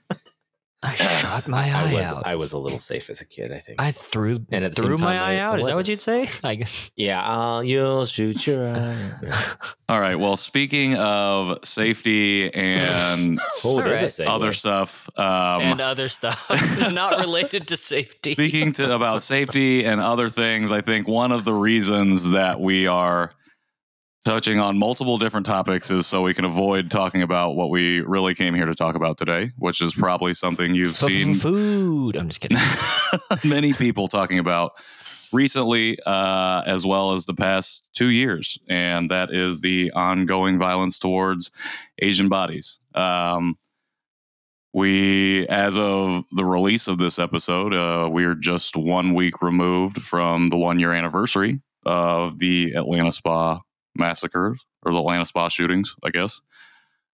I 0.85 0.95
shot 0.95 1.49
my 1.49 1.65
I 1.71 1.91
eye 1.91 1.95
was 1.95 2.05
out. 2.05 2.27
I 2.27 2.35
was 2.37 2.53
a 2.53 2.59
little 2.59 2.79
safe 2.79 3.09
as 3.11 3.21
a 3.21 3.25
kid. 3.25 3.51
I 3.53 3.59
think. 3.59 3.81
I 3.81 3.91
threw 3.91 4.45
And 4.53 4.65
at 4.65 4.75
threw 4.77 4.97
my 4.99 5.19
eye 5.19 5.33
I- 5.33 5.35
I 5.35 5.39
out. 5.39 5.61
Is 5.61 5.67
that 5.67 5.77
what 5.77 5.89
you'd 5.89 6.01
say? 6.03 6.29
Like, 6.45 6.67
yeah, 6.97 7.23
uh, 7.57 7.61
you'll 7.61 8.05
shoot 8.05 8.47
your 8.47 8.67
eye. 8.67 9.13
Yeah. 9.23 9.41
All 9.89 10.01
right. 10.01 10.17
Well, 10.17 10.37
speaking 10.37 10.97
of 10.97 11.59
safety 11.65 12.53
and 12.53 13.39
Oh, 13.65 13.81
there's 13.81 13.87
Alright. 13.87 14.03
a 14.03 14.07
segue. 14.07 14.29
other 14.29 14.53
stuff, 14.53 15.09
um, 15.19 15.63
and 15.63 15.81
other 15.81 16.09
stuff 16.09 16.47
not 16.93 17.19
related 17.19 17.69
to 17.69 17.77
safety. 17.77 18.33
speaking 18.35 18.73
to 18.75 18.95
about 18.95 19.23
safety 19.23 19.85
and 19.85 20.01
other 20.01 20.29
things, 20.29 20.71
I 20.71 20.81
think 20.83 21.09
one 21.09 21.33
of 21.33 21.45
the 21.45 21.53
reasons 21.55 22.31
that 22.33 22.61
we 22.61 22.87
are 22.87 23.33
touching 24.25 24.59
on 24.59 24.79
multiple 24.79 25.19
different 25.19 25.47
topics 25.47 25.91
is 25.91 26.07
so 26.07 26.23
we 26.23 26.35
can 26.35 26.45
avoid 26.45 26.91
talking 26.91 27.23
about 27.23 27.57
what 27.57 27.71
we 27.71 28.01
really 28.01 28.35
came 28.35 28.55
here 28.55 28.67
to 28.67 28.75
talk 28.75 28.95
about 28.95 29.19
today, 29.19 29.53
which 29.59 29.83
is 29.83 29.95
probably 29.95 30.33
something 30.35 30.75
you've 30.75 30.89
seen 30.89 31.35
food. 31.35 32.17
I'm 32.17 32.29
just 32.29 32.41
kidding. 32.41 32.59
many 33.45 33.73
people 33.75 34.09
talking 34.09 34.39
about 34.39 34.73
recently, 35.33 35.99
uh, 36.07 36.63
as 36.65 36.87
well 36.87 37.13
as 37.13 37.27
the 37.27 37.35
past 37.35 37.83
two 37.95 38.09
years, 38.09 38.59
and 38.69 39.11
that 39.11 39.33
is 39.33 39.61
the 39.61 39.91
ongoing 39.93 40.59
violence 40.59 40.99
towards 40.99 41.51
Asian 42.01 42.29
bodies. 42.29 42.81
Um, 42.95 43.59
we, 44.73 45.47
as 45.49 45.77
of 45.77 46.25
the 46.33 46.45
release 46.45 46.89
of 46.89 46.99
this 46.99 47.19
episode, 47.19 47.75
uh, 47.75 48.09
we're 48.11 48.35
just 48.35 48.75
one 48.75 49.15
week 49.15 49.43
removed 49.43 50.03
from 50.03 50.49
the 50.49 50.57
one 50.57 50.81
year 50.81 50.93
anniversary 50.93 51.61
of 51.87 52.39
the 52.39 52.73
Atlanta 52.73 53.13
Spa 53.13 53.61
massacres 53.97 54.65
or 54.83 54.93
the 54.93 54.99
Atlanta 54.99 55.27
Spa 55.27 55.49
shootings, 55.49 55.95
I 56.03 56.11
guess. 56.11 56.41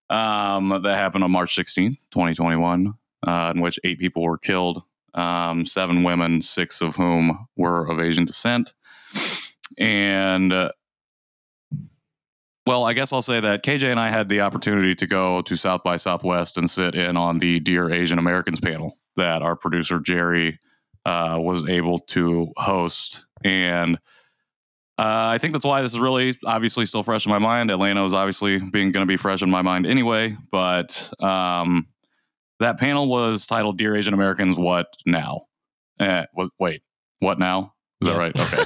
Um, 0.09 0.81
that 0.83 0.97
happened 0.97 1.23
on 1.23 1.31
March 1.31 1.55
16th, 1.55 2.09
2021, 2.11 2.95
uh, 3.27 3.53
in 3.55 3.61
which 3.61 3.79
eight 3.85 3.99
people 3.99 4.23
were 4.23 4.39
killed 4.39 4.83
um, 5.15 5.67
seven 5.67 6.03
women, 6.03 6.43
six 6.43 6.81
of 6.81 6.97
whom 6.97 7.47
were 7.57 7.87
of 7.87 8.01
Asian 8.01 8.25
descent. 8.25 8.73
And 9.79 10.53
uh, 10.53 10.73
well, 12.67 12.85
I 12.85 12.93
guess 12.93 13.13
I'll 13.13 13.23
say 13.23 13.41
that 13.41 13.65
KJ 13.65 13.91
and 13.91 14.01
I 14.01 14.09
had 14.09 14.29
the 14.29 14.43
opportunity 14.43 14.95
to 14.95 15.07
go 15.07 15.43
to 15.43 15.57
South 15.57 15.83
by 15.83 15.97
Southwest 15.97 16.57
and 16.57 16.71
sit 16.71 16.95
in 16.95 17.17
on 17.17 17.39
the 17.39 17.59
Dear 17.61 17.91
Asian 17.91 18.19
Americans 18.19 18.61
panel 18.61 18.99
that 19.17 19.43
our 19.43 19.57
producer 19.57 19.99
Jerry 19.99 20.61
uh, 21.05 21.37
was 21.39 21.69
able 21.69 21.99
to 21.99 22.53
host, 22.57 23.25
and 23.43 23.99
uh, 25.01 25.31
I 25.31 25.39
think 25.39 25.55
that's 25.55 25.65
why 25.65 25.81
this 25.81 25.93
is 25.93 25.99
really 25.99 26.37
obviously 26.45 26.85
still 26.85 27.03
fresh 27.03 27.25
in 27.25 27.31
my 27.31 27.39
mind. 27.39 27.71
Atlanta 27.71 28.05
is 28.05 28.13
obviously 28.13 28.59
being 28.59 28.93
going 28.93 29.07
to 29.07 29.11
be 29.11 29.17
fresh 29.17 29.41
in 29.41 29.49
my 29.51 29.63
mind 29.63 29.87
anyway, 29.87 30.37
but 30.53 31.11
um, 31.23 31.87
that 32.59 32.79
panel 32.79 33.09
was 33.09 33.47
titled 33.47 33.79
"Dear 33.79 33.97
Asian 33.97 34.13
Americans, 34.13 34.59
What 34.59 34.89
Now?" 35.07 35.47
Uh, 35.99 36.27
was 36.35 36.51
wait, 36.59 36.83
what 37.21 37.39
now? 37.39 37.73
Is 38.03 38.07
that 38.09 38.13
Yeah. 38.15 38.19
right? 38.19 38.41
Okay. 38.41 38.65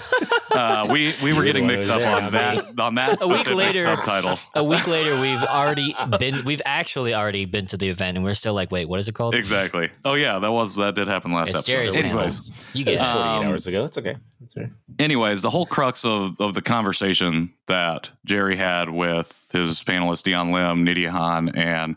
Uh, 0.55 0.87
we 0.93 1.13
we 1.25 1.33
were 1.33 1.43
getting 1.43 1.67
mixed 1.67 1.91
up 1.91 2.01
on 2.23 2.31
that 2.33 2.79
on 2.79 2.95
that 2.95 3.21
A 3.21 3.27
week 3.27 3.53
later- 3.53 3.83
subtitle. 3.83 4.39
A 4.55 4.63
week 4.63 4.87
later, 4.87 5.21
we've 5.21 5.43
already 5.43 5.97
been. 6.21 6.45
We've 6.45 6.63
actually 6.65 7.13
already 7.13 7.45
been 7.45 7.67
to 7.67 7.77
the 7.77 7.89
event, 7.89 8.17
and 8.17 8.25
we're 8.25 8.35
still 8.35 8.55
like, 8.55 8.71
wait, 8.71 8.89
what 8.89 9.01
is 9.01 9.09
it 9.09 9.15
called? 9.17 9.35
Exactly. 9.35 9.91
Oh 10.05 10.15
yeah, 10.15 10.39
that 10.39 10.53
was 10.53 10.77
that 10.77 10.95
did 10.95 11.09
happen 11.09 11.33
last 11.33 11.49
It's 11.49 11.59
episode. 11.59 11.73
Jerry's 11.73 11.95
Anyways, 11.97 12.39
panel. 12.49 12.55
You 12.75 12.81
It's 12.83 12.91
get 13.03 13.13
48 13.13 13.21
Um, 13.41 13.47
hours 13.47 13.67
ago. 13.67 13.85
It's 13.85 13.99
okay. 13.99 14.17
That's 14.41 14.57
right. 14.57 14.71
anyways, 15.01 15.43
the 15.43 15.51
whole 15.51 15.67
crux 15.67 16.05
of 16.05 16.41
of 16.41 16.55
the 16.55 16.63
conversation 16.63 17.53
that 17.67 18.11
Jerry 18.25 18.55
had 18.57 18.91
with 18.91 19.49
his 19.53 19.83
panelists 19.83 20.23
Dion 20.23 20.53
Lim, 20.53 20.85
Nydia 20.85 21.11
Han, 21.11 21.49
and 21.57 21.97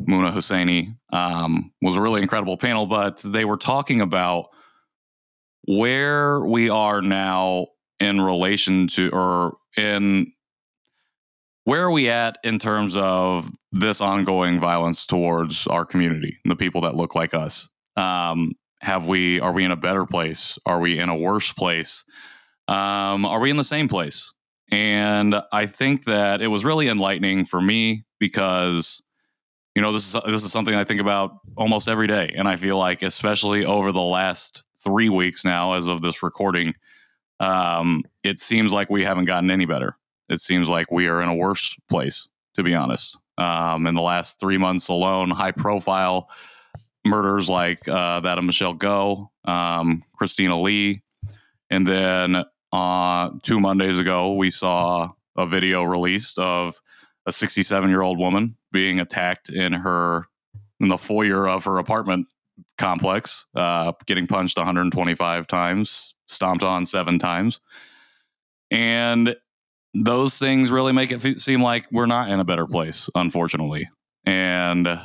Muna 0.00 0.32
Husseini 0.32 0.94
um, 1.12 1.70
was 1.82 1.96
a 1.96 2.00
really 2.00 2.22
incredible 2.22 2.56
panel. 2.56 2.86
But 2.86 3.20
they 3.22 3.44
were 3.44 3.58
talking 3.58 4.00
about 4.00 4.46
where 5.68 6.40
we 6.40 6.70
are 6.70 7.02
now 7.02 7.68
in 8.00 8.20
relation 8.20 8.88
to, 8.88 9.10
or 9.12 9.56
in 9.76 10.32
where 11.64 11.84
are 11.84 11.90
we 11.90 12.08
at 12.08 12.38
in 12.42 12.58
terms 12.58 12.96
of 12.96 13.50
this 13.70 14.00
ongoing 14.00 14.58
violence 14.58 15.06
towards 15.06 15.66
our 15.66 15.84
community, 15.84 16.38
and 16.44 16.50
the 16.50 16.56
people 16.56 16.80
that 16.80 16.96
look 16.96 17.14
like 17.14 17.34
us. 17.34 17.68
Um, 17.96 18.52
have 18.80 19.06
we? 19.06 19.38
Are 19.40 19.52
we 19.52 19.64
in 19.64 19.70
a 19.70 19.76
better 19.76 20.06
place? 20.06 20.58
Are 20.64 20.80
we 20.80 20.98
in 20.98 21.08
a 21.08 21.16
worse 21.16 21.52
place? 21.52 22.04
um, 22.68 23.24
are 23.24 23.40
we 23.40 23.50
in 23.50 23.56
the 23.56 23.64
same 23.64 23.88
place? 23.88 24.32
And 24.70 25.34
I 25.50 25.66
think 25.66 26.04
that 26.04 26.42
it 26.42 26.48
was 26.48 26.64
really 26.64 26.88
enlightening 26.88 27.46
for 27.46 27.60
me 27.60 28.04
because, 28.20 29.02
you 29.74 29.80
know, 29.80 29.92
this 29.92 30.14
is 30.14 30.20
this 30.26 30.44
is 30.44 30.52
something 30.52 30.74
I 30.74 30.84
think 30.84 31.00
about 31.00 31.32
almost 31.56 31.88
every 31.88 32.06
day, 32.06 32.34
and 32.36 32.46
I 32.46 32.56
feel 32.56 32.76
like, 32.76 33.02
especially 33.02 33.64
over 33.64 33.90
the 33.90 34.02
last 34.02 34.62
three 34.82 35.08
weeks 35.08 35.44
now, 35.44 35.74
as 35.74 35.86
of 35.86 36.02
this 36.02 36.22
recording, 36.22 36.74
um, 37.40 38.04
it 38.22 38.40
seems 38.40 38.72
like 38.72 38.90
we 38.90 39.04
haven't 39.04 39.26
gotten 39.26 39.50
any 39.50 39.64
better. 39.64 39.96
It 40.28 40.40
seems 40.40 40.68
like 40.68 40.90
we 40.90 41.06
are 41.06 41.22
in 41.22 41.28
a 41.28 41.34
worse 41.34 41.76
place, 41.88 42.28
to 42.54 42.62
be 42.62 42.74
honest. 42.74 43.18
Um, 43.38 43.86
in 43.86 43.94
the 43.94 44.02
last 44.02 44.40
three 44.40 44.58
months 44.58 44.88
alone, 44.88 45.30
high 45.30 45.52
profile 45.52 46.28
murders 47.04 47.48
like 47.48 47.88
uh, 47.88 48.20
that 48.20 48.38
of 48.38 48.44
Michelle 48.44 48.74
Go, 48.74 49.30
um, 49.44 50.02
Christina 50.16 50.60
Lee, 50.60 51.02
and 51.70 51.86
then 51.86 52.44
uh, 52.72 53.30
two 53.42 53.60
Mondays 53.60 53.98
ago, 53.98 54.34
we 54.34 54.50
saw 54.50 55.10
a 55.36 55.46
video 55.46 55.84
released 55.84 56.38
of 56.38 56.80
a 57.26 57.32
67 57.32 57.88
year 57.88 58.02
old 58.02 58.18
woman 58.18 58.56
being 58.72 59.00
attacked 59.00 59.48
in 59.48 59.72
her 59.72 60.26
in 60.80 60.88
the 60.88 60.98
foyer 60.98 61.48
of 61.48 61.64
her 61.64 61.78
apartment 61.78 62.26
complex, 62.78 63.44
uh, 63.54 63.92
getting 64.06 64.26
punched 64.26 64.56
125 64.56 65.46
times, 65.46 66.14
stomped 66.26 66.64
on 66.64 66.86
seven 66.86 67.18
times, 67.18 67.60
and 68.70 69.36
those 69.94 70.38
things 70.38 70.70
really 70.70 70.92
make 70.92 71.10
it 71.10 71.20
fe- 71.20 71.38
seem 71.38 71.62
like 71.62 71.86
we're 71.90 72.06
not 72.06 72.30
in 72.30 72.40
a 72.40 72.44
better 72.44 72.66
place, 72.66 73.10
unfortunately, 73.14 73.88
and. 74.24 75.00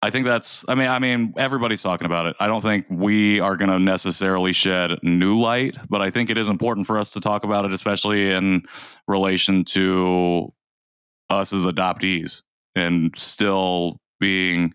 I 0.00 0.10
think 0.10 0.26
that's. 0.26 0.64
I 0.68 0.76
mean, 0.76 0.86
I 0.86 1.00
mean, 1.00 1.34
everybody's 1.36 1.82
talking 1.82 2.06
about 2.06 2.26
it. 2.26 2.36
I 2.38 2.46
don't 2.46 2.60
think 2.60 2.86
we 2.88 3.40
are 3.40 3.56
going 3.56 3.70
to 3.70 3.80
necessarily 3.80 4.52
shed 4.52 4.92
new 5.02 5.40
light, 5.40 5.76
but 5.90 6.00
I 6.00 6.08
think 6.10 6.30
it 6.30 6.38
is 6.38 6.48
important 6.48 6.86
for 6.86 6.98
us 6.98 7.10
to 7.10 7.20
talk 7.20 7.42
about 7.42 7.64
it, 7.64 7.72
especially 7.72 8.30
in 8.30 8.62
relation 9.08 9.64
to 9.64 10.52
us 11.30 11.52
as 11.52 11.66
adoptees 11.66 12.42
and 12.74 13.12
still 13.16 14.00
being 14.20 14.74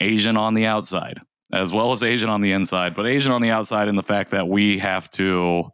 Asian 0.00 0.36
on 0.36 0.54
the 0.54 0.66
outside, 0.66 1.20
as 1.52 1.72
well 1.72 1.92
as 1.92 2.02
Asian 2.02 2.30
on 2.30 2.40
the 2.40 2.52
inside, 2.52 2.94
but 2.94 3.06
Asian 3.06 3.32
on 3.32 3.42
the 3.42 3.50
outside 3.50 3.88
in 3.88 3.96
the 3.96 4.02
fact 4.02 4.30
that 4.30 4.48
we 4.48 4.78
have 4.78 5.10
to, 5.12 5.70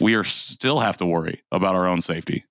we 0.00 0.14
are 0.14 0.24
still 0.24 0.80
have 0.80 0.96
to 0.98 1.06
worry 1.06 1.42
about 1.52 1.74
our 1.74 1.86
own 1.86 2.00
safety. 2.00 2.44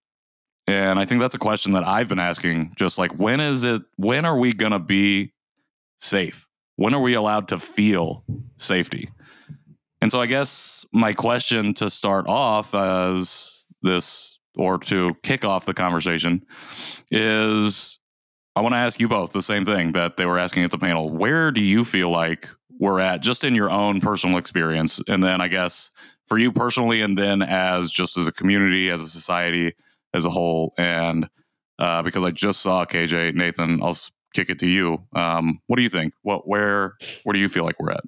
And 0.67 0.97
I 0.97 1.05
think 1.05 1.19
that's 1.19 1.35
a 1.35 1.39
question 1.39 1.73
that 1.73 1.85
I've 1.85 2.07
been 2.07 2.19
asking 2.19 2.73
just 2.77 2.97
like 2.97 3.11
when 3.17 3.39
is 3.39 3.63
it 3.63 3.81
when 3.97 4.25
are 4.25 4.37
we 4.37 4.53
going 4.53 4.71
to 4.71 4.79
be 4.79 5.33
safe? 5.99 6.47
When 6.77 6.93
are 6.93 7.01
we 7.01 7.13
allowed 7.13 7.49
to 7.49 7.59
feel 7.59 8.23
safety? 8.57 9.09
And 10.01 10.11
so 10.11 10.21
I 10.21 10.25
guess 10.25 10.85
my 10.93 11.13
question 11.13 11.73
to 11.75 11.89
start 11.89 12.27
off 12.27 12.73
as 12.73 13.65
this 13.81 14.37
or 14.55 14.77
to 14.77 15.15
kick 15.23 15.43
off 15.45 15.65
the 15.65 15.73
conversation 15.73 16.45
is 17.11 17.99
I 18.55 18.61
want 18.61 18.73
to 18.73 18.77
ask 18.77 18.99
you 18.99 19.07
both 19.07 19.31
the 19.31 19.41
same 19.41 19.65
thing 19.65 19.93
that 19.93 20.17
they 20.17 20.25
were 20.25 20.37
asking 20.37 20.63
at 20.63 20.71
the 20.71 20.77
panel. 20.77 21.09
Where 21.09 21.51
do 21.51 21.61
you 21.61 21.83
feel 21.83 22.09
like 22.09 22.49
we're 22.79 22.99
at 22.99 23.21
just 23.21 23.43
in 23.43 23.55
your 23.55 23.71
own 23.71 23.99
personal 23.99 24.37
experience? 24.37 25.01
And 25.07 25.23
then 25.23 25.41
I 25.41 25.47
guess 25.47 25.89
for 26.27 26.37
you 26.37 26.51
personally, 26.51 27.01
and 27.01 27.17
then 27.17 27.41
as 27.41 27.89
just 27.89 28.17
as 28.17 28.27
a 28.27 28.31
community, 28.31 28.89
as 28.89 29.01
a 29.01 29.07
society, 29.07 29.73
as 30.13 30.25
a 30.25 30.29
whole. 30.29 30.73
And 30.77 31.27
uh, 31.79 32.03
because 32.03 32.23
I 32.23 32.31
just 32.31 32.61
saw 32.61 32.85
KJ 32.85 33.33
Nathan, 33.33 33.81
I'll 33.81 33.97
kick 34.33 34.49
it 34.49 34.59
to 34.59 34.67
you. 34.67 35.03
Um, 35.13 35.59
what 35.67 35.77
do 35.77 35.83
you 35.83 35.89
think? 35.89 36.13
What 36.21 36.47
where 36.47 36.95
where 37.23 37.33
do 37.33 37.39
you 37.39 37.49
feel 37.49 37.63
like 37.63 37.79
we're 37.79 37.91
at? 37.91 38.03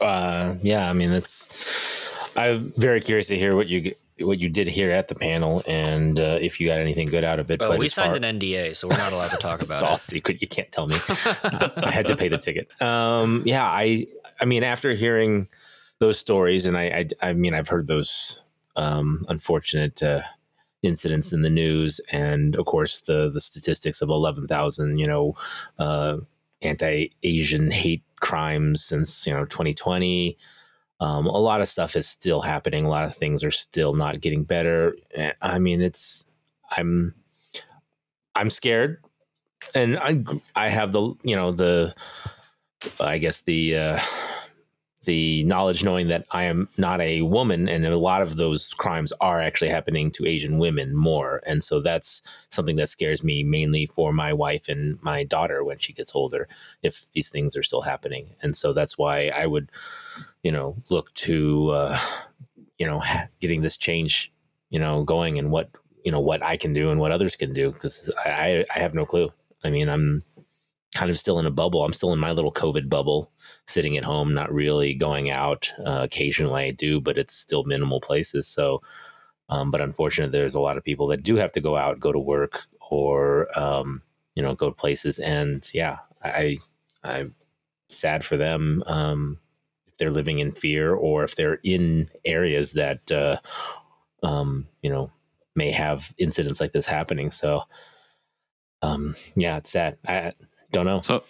Uh, 0.00 0.54
yeah, 0.62 0.90
I 0.90 0.92
mean, 0.92 1.10
that's. 1.10 2.08
I'm 2.36 2.72
very 2.76 3.00
curious 3.00 3.28
to 3.28 3.36
hear 3.36 3.56
what 3.56 3.68
you 3.68 3.92
what 4.20 4.38
you 4.38 4.48
did 4.48 4.68
here 4.68 4.90
at 4.90 5.08
the 5.08 5.14
panel, 5.14 5.62
and 5.66 6.18
uh, 6.18 6.38
if 6.40 6.60
you 6.60 6.68
got 6.68 6.78
anything 6.78 7.08
good 7.08 7.24
out 7.24 7.38
of 7.40 7.50
it. 7.50 7.60
Well, 7.60 7.70
But 7.70 7.78
we 7.78 7.88
signed 7.88 8.16
far- 8.16 8.24
an 8.24 8.38
NDA, 8.38 8.76
so 8.76 8.88
we're 8.88 8.96
not 8.96 9.12
allowed 9.12 9.30
to 9.30 9.36
talk 9.36 9.62
about 9.64 9.74
it's 9.74 9.82
all 9.82 9.94
it. 9.96 10.00
secret. 10.00 10.40
You 10.40 10.48
can't 10.48 10.70
tell 10.72 10.86
me. 10.86 10.96
I 11.08 11.90
had 11.92 12.06
to 12.08 12.16
pay 12.16 12.28
the 12.28 12.38
ticket. 12.38 12.68
Um, 12.82 13.42
yeah, 13.44 13.64
I. 13.66 14.06
I 14.40 14.44
mean, 14.44 14.62
after 14.62 14.92
hearing 14.94 15.48
those 15.98 16.16
stories, 16.18 16.64
and 16.64 16.76
I, 16.78 17.06
I, 17.22 17.30
I 17.30 17.32
mean, 17.32 17.54
I've 17.54 17.66
heard 17.68 17.88
those 17.88 18.42
um, 18.76 19.24
unfortunate 19.28 20.00
uh, 20.02 20.22
incidents 20.82 21.32
in 21.32 21.42
the 21.42 21.50
news, 21.50 22.00
and 22.12 22.54
of 22.56 22.66
course 22.66 23.00
the 23.00 23.28
the 23.30 23.40
statistics 23.40 24.00
of 24.00 24.08
eleven 24.10 24.46
thousand, 24.46 24.98
you 24.98 25.06
know, 25.08 25.34
uh, 25.78 26.18
anti-Asian 26.62 27.70
hate 27.70 28.02
crimes 28.20 28.84
since 28.84 29.26
you 29.26 29.32
know 29.34 29.44
2020. 29.44 30.36
Um, 31.00 31.26
a 31.26 31.38
lot 31.38 31.60
of 31.60 31.68
stuff 31.68 31.96
is 31.96 32.08
still 32.08 32.40
happening. 32.40 32.84
A 32.84 32.88
lot 32.88 33.04
of 33.04 33.14
things 33.14 33.44
are 33.44 33.50
still 33.52 33.94
not 33.94 34.20
getting 34.20 34.44
better. 34.44 34.96
I 35.40 35.58
mean, 35.58 35.80
it's 35.80 36.26
I'm 36.70 37.14
I'm 38.34 38.50
scared, 38.50 38.98
and 39.74 39.98
I 39.98 40.24
I 40.54 40.68
have 40.68 40.92
the 40.92 41.14
you 41.22 41.36
know 41.36 41.50
the 41.52 41.94
I 43.00 43.18
guess 43.18 43.40
the 43.40 43.76
uh, 43.76 44.00
the 45.04 45.44
knowledge 45.44 45.82
knowing 45.84 46.08
that 46.08 46.26
I 46.30 46.44
am 46.44 46.68
not 46.76 47.00
a 47.00 47.22
woman, 47.22 47.68
and 47.68 47.84
a 47.84 47.96
lot 47.98 48.22
of 48.22 48.36
those 48.36 48.68
crimes 48.70 49.12
are 49.20 49.40
actually 49.40 49.70
happening 49.70 50.10
to 50.12 50.26
Asian 50.26 50.58
women 50.58 50.94
more, 50.96 51.42
and 51.46 51.64
so 51.64 51.80
that's 51.80 52.22
something 52.50 52.76
that 52.76 52.88
scares 52.90 53.24
me 53.24 53.42
mainly 53.44 53.86
for 53.86 54.12
my 54.12 54.32
wife 54.32 54.68
and 54.68 55.02
my 55.02 55.24
daughter 55.24 55.64
when 55.64 55.78
she 55.78 55.92
gets 55.92 56.14
older, 56.14 56.48
if 56.82 57.10
these 57.12 57.28
things 57.28 57.56
are 57.56 57.62
still 57.62 57.82
happening, 57.82 58.34
and 58.42 58.56
so 58.56 58.72
that's 58.72 58.98
why 58.98 59.28
I 59.34 59.46
would, 59.46 59.70
you 60.42 60.52
know, 60.52 60.76
look 60.90 61.12
to, 61.14 61.70
uh, 61.70 61.98
you 62.78 62.86
know, 62.86 63.02
getting 63.40 63.62
this 63.62 63.76
change, 63.76 64.32
you 64.70 64.78
know, 64.78 65.04
going 65.04 65.38
and 65.38 65.50
what 65.50 65.70
you 66.04 66.12
know 66.12 66.20
what 66.20 66.42
I 66.42 66.56
can 66.56 66.72
do 66.72 66.90
and 66.90 67.00
what 67.00 67.12
others 67.12 67.36
can 67.36 67.52
do 67.52 67.70
because 67.70 68.14
I, 68.24 68.64
I 68.74 68.78
have 68.78 68.94
no 68.94 69.04
clue. 69.04 69.32
I 69.64 69.70
mean, 69.70 69.88
I'm 69.88 70.22
kind 70.94 71.10
of 71.10 71.18
still 71.18 71.38
in 71.38 71.46
a 71.46 71.50
bubble. 71.50 71.84
I'm 71.84 71.92
still 71.92 72.12
in 72.12 72.18
my 72.18 72.32
little 72.32 72.52
COVID 72.52 72.88
bubble, 72.88 73.30
sitting 73.66 73.96
at 73.96 74.04
home, 74.04 74.32
not 74.32 74.52
really 74.52 74.94
going 74.94 75.30
out. 75.30 75.70
Uh, 75.84 76.00
occasionally 76.02 76.64
I 76.64 76.70
do, 76.70 77.00
but 77.00 77.18
it's 77.18 77.34
still 77.34 77.64
minimal 77.64 78.00
places. 78.00 78.46
So, 78.46 78.80
um, 79.48 79.70
but 79.70 79.80
unfortunately, 79.80 80.36
there's 80.36 80.54
a 80.54 80.60
lot 80.60 80.76
of 80.76 80.84
people 80.84 81.08
that 81.08 81.22
do 81.22 81.36
have 81.36 81.52
to 81.52 81.60
go 81.60 81.76
out, 81.76 82.00
go 82.00 82.12
to 82.12 82.18
work, 82.18 82.60
or 82.90 83.48
um, 83.58 84.02
you 84.34 84.42
know, 84.42 84.54
go 84.54 84.68
to 84.70 84.74
places. 84.74 85.18
And 85.18 85.68
yeah, 85.74 85.98
I 86.22 86.58
I'm 87.02 87.34
sad 87.88 88.24
for 88.24 88.36
them 88.36 88.82
um, 88.86 89.38
they're 89.98 90.10
living 90.10 90.38
in 90.38 90.52
fear 90.52 90.94
or 90.94 91.24
if 91.24 91.36
they're 91.36 91.60
in 91.64 92.08
areas 92.24 92.72
that 92.72 93.10
uh, 93.10 93.36
um, 94.22 94.66
you 94.82 94.90
know 94.90 95.10
may 95.54 95.70
have 95.70 96.14
incidents 96.18 96.60
like 96.60 96.72
this 96.72 96.86
happening. 96.86 97.30
So, 97.30 97.64
um, 98.82 99.14
yeah, 99.34 99.56
it's 99.56 99.70
sad. 99.70 99.98
I 100.06 100.32
don't 100.72 100.86
know. 100.86 101.00
So 101.00 101.22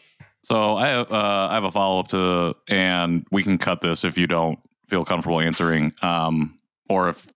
so 0.45 0.75
I 0.75 0.93
uh, 0.95 1.49
I 1.51 1.55
have 1.55 1.65
a 1.65 1.71
follow 1.71 2.01
up 2.01 2.09
to, 2.09 2.57
and 2.69 3.27
we 3.31 3.43
can 3.43 3.59
cut 3.59 3.81
this 3.81 4.05
if 4.05 4.17
you 4.17 4.27
don't 4.27 4.59
feel 4.87 5.05
comfortable 5.05 5.41
answering, 5.41 5.93
um, 6.01 6.59
or 6.89 7.11
if 7.11 7.29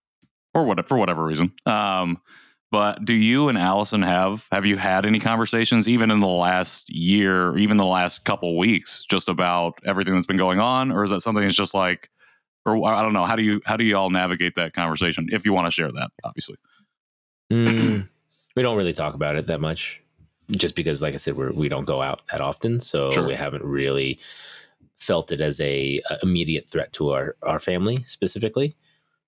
or 0.53 0.63
what 0.63 0.87
for 0.87 0.97
whatever 0.97 1.23
reason. 1.23 1.51
Um, 1.65 2.21
but 2.73 3.05
do 3.05 3.13
you 3.13 3.49
and 3.49 3.57
Allison 3.57 4.01
have 4.01 4.47
have 4.51 4.65
you 4.65 4.77
had 4.77 5.05
any 5.05 5.19
conversations 5.19 5.87
even 5.87 6.09
in 6.09 6.17
the 6.17 6.25
last 6.25 6.89
year, 6.89 7.55
even 7.55 7.77
the 7.77 7.85
last 7.85 8.25
couple 8.25 8.57
weeks, 8.57 9.05
just 9.07 9.29
about 9.29 9.77
everything 9.85 10.15
that's 10.15 10.25
been 10.25 10.37
going 10.37 10.59
on, 10.59 10.91
or 10.91 11.03
is 11.03 11.11
that 11.11 11.21
something 11.21 11.43
that's 11.43 11.53
just 11.55 11.75
like, 11.75 12.09
or 12.65 12.83
I 12.83 13.03
don't 13.03 13.13
know, 13.13 13.25
how 13.25 13.35
do 13.35 13.43
you 13.43 13.61
how 13.63 13.77
do 13.77 13.83
you 13.83 13.95
all 13.95 14.09
navigate 14.09 14.55
that 14.55 14.73
conversation 14.73 15.27
if 15.31 15.45
you 15.45 15.53
want 15.53 15.67
to 15.67 15.71
share 15.71 15.87
that, 15.87 16.09
obviously. 16.23 16.55
Mm, 17.51 18.09
we 18.55 18.63
don't 18.63 18.75
really 18.75 18.91
talk 18.91 19.13
about 19.13 19.35
it 19.35 19.45
that 19.45 19.61
much, 19.61 20.01
just 20.49 20.73
because, 20.73 20.99
like 20.99 21.13
I 21.13 21.17
said, 21.17 21.37
we're, 21.37 21.51
we 21.51 21.69
don't 21.69 21.85
go 21.85 22.01
out 22.01 22.23
that 22.31 22.41
often, 22.41 22.79
so 22.79 23.11
Sure. 23.11 23.27
we 23.27 23.35
haven't 23.35 23.63
really 23.63 24.19
felt 24.97 25.31
it 25.31 25.41
as 25.41 25.61
a, 25.61 26.01
a 26.09 26.17
immediate 26.23 26.67
threat 26.67 26.91
to 26.93 27.11
our 27.11 27.35
our 27.43 27.59
family 27.59 27.97
specifically. 27.97 28.75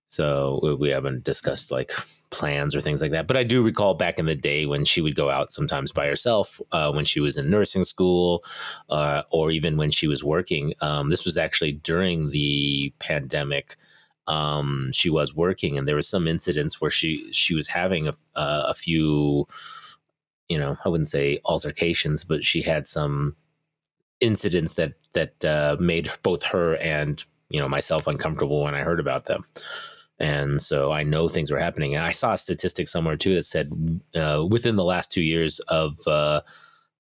So 0.08 0.60
we, 0.64 0.74
we 0.74 0.90
haven't 0.90 1.24
discussed 1.24 1.70
like 1.70 1.92
plans 2.36 2.76
or 2.76 2.82
things 2.82 3.02
like 3.02 3.12
that. 3.12 3.28
But 3.28 3.38
I 3.38 3.44
do 3.44 3.64
recall 3.64 3.94
back 3.94 4.20
in 4.20 4.26
the 4.26 4.36
day 4.36 4.66
when 4.66 4.86
she 4.86 5.02
would 5.02 5.16
go 5.16 5.30
out 5.30 5.52
sometimes 5.52 5.92
by 5.92 6.08
herself, 6.08 6.62
uh, 6.72 6.92
when 6.92 7.06
she 7.06 7.20
was 7.20 7.38
in 7.38 7.50
nursing 7.50 7.84
school, 7.84 8.44
uh, 8.90 9.24
or 9.32 9.52
even 9.52 9.78
when 9.78 9.92
she 9.92 10.08
was 10.08 10.24
working. 10.24 10.74
Um, 10.82 11.10
this 11.10 11.26
was 11.26 11.38
actually 11.38 11.74
during 11.74 12.32
the 12.32 12.94
pandemic 13.00 13.78
um, 14.28 14.90
she 14.92 15.10
was 15.10 15.36
working, 15.36 15.78
and 15.78 15.88
there 15.88 15.96
was 15.96 16.08
some 16.08 16.28
incidents 16.28 16.82
where 16.82 16.92
she 16.92 17.32
she 17.32 17.54
was 17.54 17.68
having 17.68 18.08
a 18.08 18.14
uh, 18.36 18.66
a 18.68 18.74
few, 18.74 19.48
you 20.50 20.58
know, 20.58 20.78
I 20.84 20.90
wouldn't 20.90 21.10
say 21.10 21.38
altercations, 21.46 22.24
but 22.24 22.44
she 22.44 22.62
had 22.62 22.88
some 22.88 23.36
incidents 24.20 24.74
that 24.76 24.94
that 25.14 25.46
uh, 25.46 25.78
made 25.80 26.12
both 26.24 26.44
her 26.44 26.76
and 26.78 27.24
you 27.50 27.60
know 27.60 27.70
myself 27.70 28.08
uncomfortable 28.08 28.64
when 28.64 28.76
I 28.76 28.82
heard 28.82 29.00
about 29.00 29.26
them. 29.26 29.46
And 30.20 30.62
so 30.62 30.92
I 30.92 31.04
know 31.04 31.28
things 31.28 31.52
were 31.52 31.60
happening. 31.60 31.94
And 31.94 32.04
I 32.04 32.12
saw 32.12 32.34
a 32.34 32.38
statistic 32.38 32.88
somewhere 32.88 33.18
too 33.18 33.36
that 33.36 33.44
said 33.44 33.72
uh, 34.16 34.46
within 34.50 34.76
the 34.76 34.84
last 34.84 35.12
two 35.12 35.24
years 35.24 35.60
of 35.62 35.98
uh, 36.08 36.42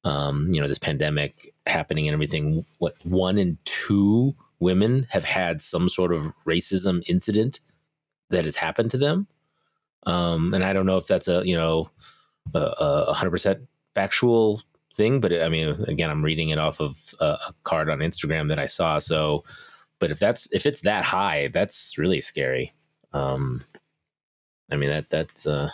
um, 0.03 0.49
you 0.51 0.61
know 0.61 0.67
this 0.67 0.77
pandemic 0.77 1.53
happening 1.65 2.07
and 2.07 2.13
everything, 2.13 2.63
what 2.79 2.93
one 3.03 3.37
in 3.37 3.57
two 3.65 4.35
women 4.59 5.07
have 5.09 5.23
had 5.23 5.61
some 5.61 5.89
sort 5.89 6.13
of 6.13 6.31
racism 6.45 7.03
incident 7.09 7.59
that 8.29 8.45
has 8.45 8.55
happened 8.55 8.91
to 8.91 8.97
them. 8.97 9.27
Um, 10.05 10.53
and 10.53 10.63
I 10.63 10.73
don't 10.73 10.85
know 10.85 10.97
if 10.97 11.07
that's 11.07 11.27
a 11.27 11.41
you 11.45 11.55
know 11.55 11.89
a- 12.53 13.13
hundred 13.13 13.31
percent 13.31 13.61
factual 13.93 14.61
thing, 14.93 15.19
but 15.19 15.33
I 15.33 15.49
mean, 15.49 15.69
again, 15.87 16.09
I'm 16.09 16.23
reading 16.23 16.49
it 16.49 16.59
off 16.59 16.79
of 16.79 17.15
a, 17.19 17.25
a 17.25 17.53
card 17.63 17.89
on 17.89 17.99
Instagram 17.99 18.49
that 18.49 18.59
I 18.59 18.67
saw. 18.67 18.99
So, 18.99 19.43
but 19.99 20.11
if 20.11 20.19
that's 20.19 20.47
if 20.51 20.65
it's 20.65 20.81
that 20.81 21.05
high, 21.05 21.47
that's 21.47 21.97
really 21.97 22.21
scary. 22.21 22.71
Um, 23.15 23.63
I 24.71 24.75
mean 24.75 24.89
that 24.89 25.09
that's 25.09 25.47
uh, 25.47 25.69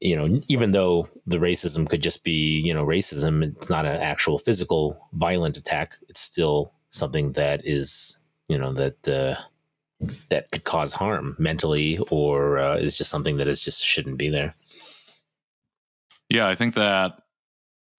you 0.00 0.16
know, 0.16 0.40
even 0.48 0.72
though 0.72 1.08
the 1.26 1.38
racism 1.38 1.88
could 1.88 2.02
just 2.02 2.24
be 2.24 2.60
you 2.60 2.74
know 2.74 2.84
racism, 2.84 3.44
it's 3.44 3.70
not 3.70 3.86
an 3.86 4.00
actual 4.00 4.38
physical 4.38 5.08
violent 5.12 5.56
attack. 5.56 5.94
It's 6.08 6.20
still 6.20 6.72
something 6.90 7.32
that 7.32 7.66
is 7.66 8.16
you 8.48 8.58
know 8.58 8.72
that 8.72 9.08
uh, 9.08 9.36
that 10.28 10.50
could 10.50 10.64
cause 10.64 10.92
harm 10.92 11.36
mentally, 11.38 11.98
or 12.10 12.58
uh, 12.58 12.76
is 12.76 12.94
just 12.94 13.10
something 13.10 13.36
that 13.38 13.48
is 13.48 13.60
just 13.60 13.82
shouldn't 13.82 14.18
be 14.18 14.28
there. 14.28 14.54
Yeah, 16.28 16.48
I 16.48 16.54
think 16.54 16.74
that 16.74 17.22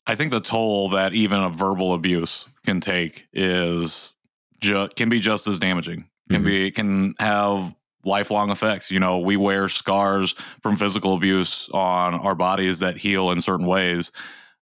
I 0.05 0.15
think 0.15 0.31
the 0.31 0.39
toll 0.39 0.89
that 0.89 1.13
even 1.13 1.41
a 1.41 1.50
verbal 1.50 1.93
abuse 1.93 2.48
can 2.65 2.79
take 2.79 3.27
is 3.34 4.13
ju- 4.62 4.89
can 4.96 5.10
be 5.10 5.19
just 5.19 5.48
as 5.48 5.60
damaging. 5.60 6.10
Can 6.29 6.41
Mhm. 6.41 6.46
be 6.46 6.72
can 6.72 7.13
have 7.19 7.74
lifelong 8.03 8.51
effects. 8.51 8.91
You 8.91 9.00
know, 9.00 9.19
we 9.19 9.38
wear 9.38 9.69
scars 9.69 10.34
from 10.63 10.77
physical 10.77 11.13
abuse 11.13 11.69
on 11.74 12.15
our 12.15 12.36
bodies 12.36 12.79
that 12.79 12.98
heal 12.98 13.31
in 13.31 13.41
certain 13.41 13.65
ways, 13.65 14.12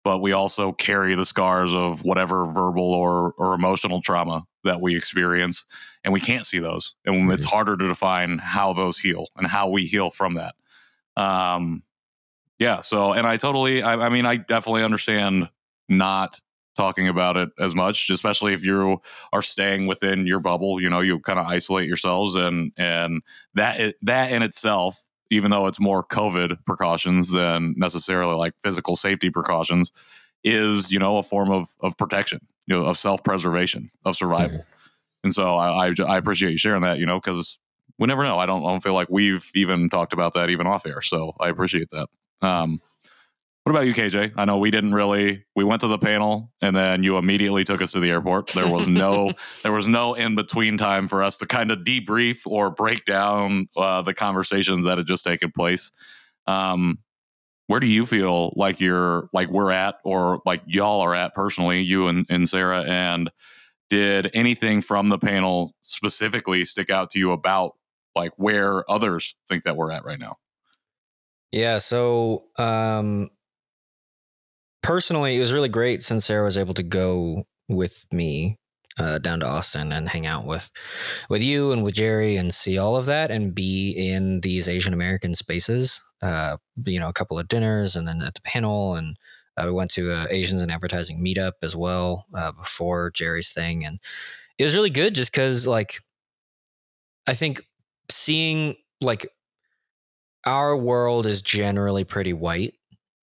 but 0.04 0.18
we 0.18 0.32
also 0.32 0.72
carry 0.72 1.14
the 1.14 1.26
scars 1.26 1.72
of 1.74 2.04
whatever 2.04 2.46
verbal 2.46 2.84
or 2.92 3.32
or 3.38 3.54
emotional 3.54 4.00
trauma 4.00 4.44
that 4.64 4.80
we 4.80 4.96
experience, 4.96 5.64
and 6.04 6.12
we 6.12 6.20
can't 6.20 6.46
see 6.46 6.58
those, 6.60 6.94
and 7.04 7.32
it's 7.32 7.44
harder 7.44 7.76
to 7.76 7.88
define 7.88 8.38
how 8.38 8.72
those 8.72 8.98
heal 8.98 9.26
and 9.36 9.46
how 9.48 9.68
we 9.68 9.86
heal 9.86 10.10
from 10.10 10.34
that. 10.34 10.54
Um, 11.16 11.82
yeah. 12.58 12.80
So, 12.82 13.12
and 13.12 13.26
I 13.26 13.36
totally, 13.36 13.82
I, 13.82 13.94
I 13.94 14.08
mean, 14.08 14.26
I 14.26 14.36
definitely 14.36 14.84
understand 14.84 15.48
not 15.88 16.40
talking 16.76 17.08
about 17.08 17.36
it 17.36 17.50
as 17.58 17.74
much, 17.74 18.10
especially 18.10 18.54
if 18.54 18.64
you 18.64 19.00
are 19.32 19.42
staying 19.42 19.86
within 19.86 20.26
your 20.26 20.40
bubble. 20.40 20.80
You 20.80 20.90
know, 20.90 21.00
you 21.00 21.18
kind 21.20 21.38
of 21.38 21.46
isolate 21.46 21.88
yourselves, 21.88 22.34
and 22.34 22.72
and 22.76 23.22
that 23.54 23.94
that 24.02 24.32
in 24.32 24.42
itself, 24.42 25.02
even 25.30 25.50
though 25.50 25.66
it's 25.66 25.80
more 25.80 26.04
COVID 26.04 26.64
precautions 26.66 27.30
than 27.32 27.74
necessarily 27.76 28.34
like 28.34 28.54
physical 28.62 28.96
safety 28.96 29.30
precautions, 29.30 29.90
is 30.44 30.90
you 30.92 30.98
know 30.98 31.18
a 31.18 31.22
form 31.22 31.50
of 31.50 31.68
of 31.80 31.96
protection, 31.96 32.40
you 32.66 32.76
know, 32.76 32.84
of 32.84 32.98
self 32.98 33.22
preservation, 33.22 33.90
of 34.04 34.16
survival. 34.16 34.64
And 35.24 35.32
so 35.32 35.56
I, 35.56 35.88
I 35.88 35.94
I 36.06 36.16
appreciate 36.16 36.50
you 36.50 36.58
sharing 36.58 36.82
that, 36.82 36.98
you 36.98 37.06
know, 37.06 37.20
because 37.20 37.58
we 37.98 38.06
never 38.06 38.24
know. 38.24 38.38
I 38.38 38.46
don't 38.46 38.64
I 38.64 38.68
don't 38.70 38.82
feel 38.82 38.94
like 38.94 39.08
we've 39.10 39.48
even 39.54 39.88
talked 39.88 40.12
about 40.12 40.34
that 40.34 40.50
even 40.50 40.66
off 40.66 40.86
air. 40.86 41.02
So 41.02 41.34
I 41.40 41.48
appreciate 41.48 41.88
that. 41.90 42.08
Um, 42.46 42.80
what 43.64 43.70
about 43.70 43.86
you, 43.86 43.94
KJ? 43.94 44.32
I 44.36 44.44
know 44.44 44.58
we 44.58 44.72
didn't 44.72 44.92
really. 44.92 45.44
We 45.54 45.62
went 45.62 45.82
to 45.82 45.86
the 45.86 45.98
panel, 45.98 46.52
and 46.60 46.74
then 46.74 47.04
you 47.04 47.16
immediately 47.16 47.62
took 47.62 47.80
us 47.80 47.92
to 47.92 48.00
the 48.00 48.10
airport. 48.10 48.48
There 48.48 48.66
was 48.66 48.88
no, 48.88 49.32
there 49.62 49.72
was 49.72 49.86
no 49.86 50.14
in 50.14 50.34
between 50.34 50.78
time 50.78 51.06
for 51.06 51.22
us 51.22 51.36
to 51.38 51.46
kind 51.46 51.70
of 51.70 51.78
debrief 51.78 52.40
or 52.44 52.70
break 52.70 53.04
down 53.04 53.68
uh, 53.76 54.02
the 54.02 54.14
conversations 54.14 54.84
that 54.84 54.98
had 54.98 55.06
just 55.06 55.24
taken 55.24 55.52
place. 55.52 55.92
Um, 56.48 56.98
where 57.68 57.78
do 57.78 57.86
you 57.86 58.04
feel 58.04 58.52
like 58.56 58.80
you're, 58.80 59.28
like 59.32 59.48
we're 59.48 59.70
at, 59.70 59.94
or 60.02 60.40
like 60.44 60.62
y'all 60.66 61.00
are 61.00 61.14
at 61.14 61.32
personally, 61.32 61.82
you 61.82 62.08
and, 62.08 62.26
and 62.28 62.48
Sarah? 62.48 62.82
And 62.82 63.30
did 63.88 64.28
anything 64.34 64.80
from 64.80 65.08
the 65.08 65.18
panel 65.18 65.72
specifically 65.82 66.64
stick 66.64 66.90
out 66.90 67.10
to 67.10 67.18
you 67.20 67.30
about 67.30 67.76
like 68.16 68.32
where 68.36 68.90
others 68.90 69.36
think 69.48 69.62
that 69.62 69.76
we're 69.76 69.92
at 69.92 70.04
right 70.04 70.18
now? 70.18 70.36
Yeah. 71.52 71.78
So, 71.78 72.46
um, 72.58 73.30
personally, 74.82 75.36
it 75.36 75.40
was 75.40 75.52
really 75.52 75.68
great 75.68 76.02
since 76.02 76.24
Sarah 76.24 76.44
was 76.44 76.58
able 76.58 76.74
to 76.74 76.82
go 76.82 77.44
with 77.68 78.04
me 78.12 78.58
uh, 78.98 79.18
down 79.18 79.40
to 79.40 79.46
Austin 79.46 79.92
and 79.92 80.08
hang 80.08 80.26
out 80.26 80.46
with 80.46 80.70
with 81.30 81.42
you 81.42 81.72
and 81.72 81.82
with 81.82 81.94
Jerry 81.94 82.36
and 82.36 82.54
see 82.54 82.76
all 82.78 82.96
of 82.96 83.06
that 83.06 83.30
and 83.30 83.54
be 83.54 83.90
in 83.90 84.40
these 84.40 84.68
Asian 84.68 84.92
American 84.92 85.34
spaces. 85.34 86.00
Uh, 86.20 86.56
you 86.84 87.00
know, 87.00 87.08
a 87.08 87.12
couple 87.12 87.38
of 87.38 87.48
dinners 87.48 87.96
and 87.96 88.06
then 88.06 88.22
at 88.22 88.34
the 88.34 88.42
panel 88.42 88.94
and. 88.94 89.16
Uh, 89.54 89.64
we 89.66 89.72
went 89.72 89.90
to 89.90 90.26
Asians 90.30 90.62
in 90.62 90.70
Advertising 90.70 91.22
meetup 91.22 91.52
as 91.62 91.76
well 91.76 92.24
uh, 92.34 92.52
before 92.52 93.10
Jerry's 93.10 93.52
thing, 93.52 93.84
and 93.84 94.00
it 94.56 94.62
was 94.62 94.74
really 94.74 94.88
good 94.88 95.14
just 95.14 95.30
because, 95.30 95.66
like, 95.66 96.00
I 97.26 97.34
think 97.34 97.62
seeing 98.10 98.76
like 99.02 99.28
our 100.46 100.76
world 100.76 101.26
is 101.26 101.42
generally 101.42 102.04
pretty 102.04 102.32
white. 102.32 102.74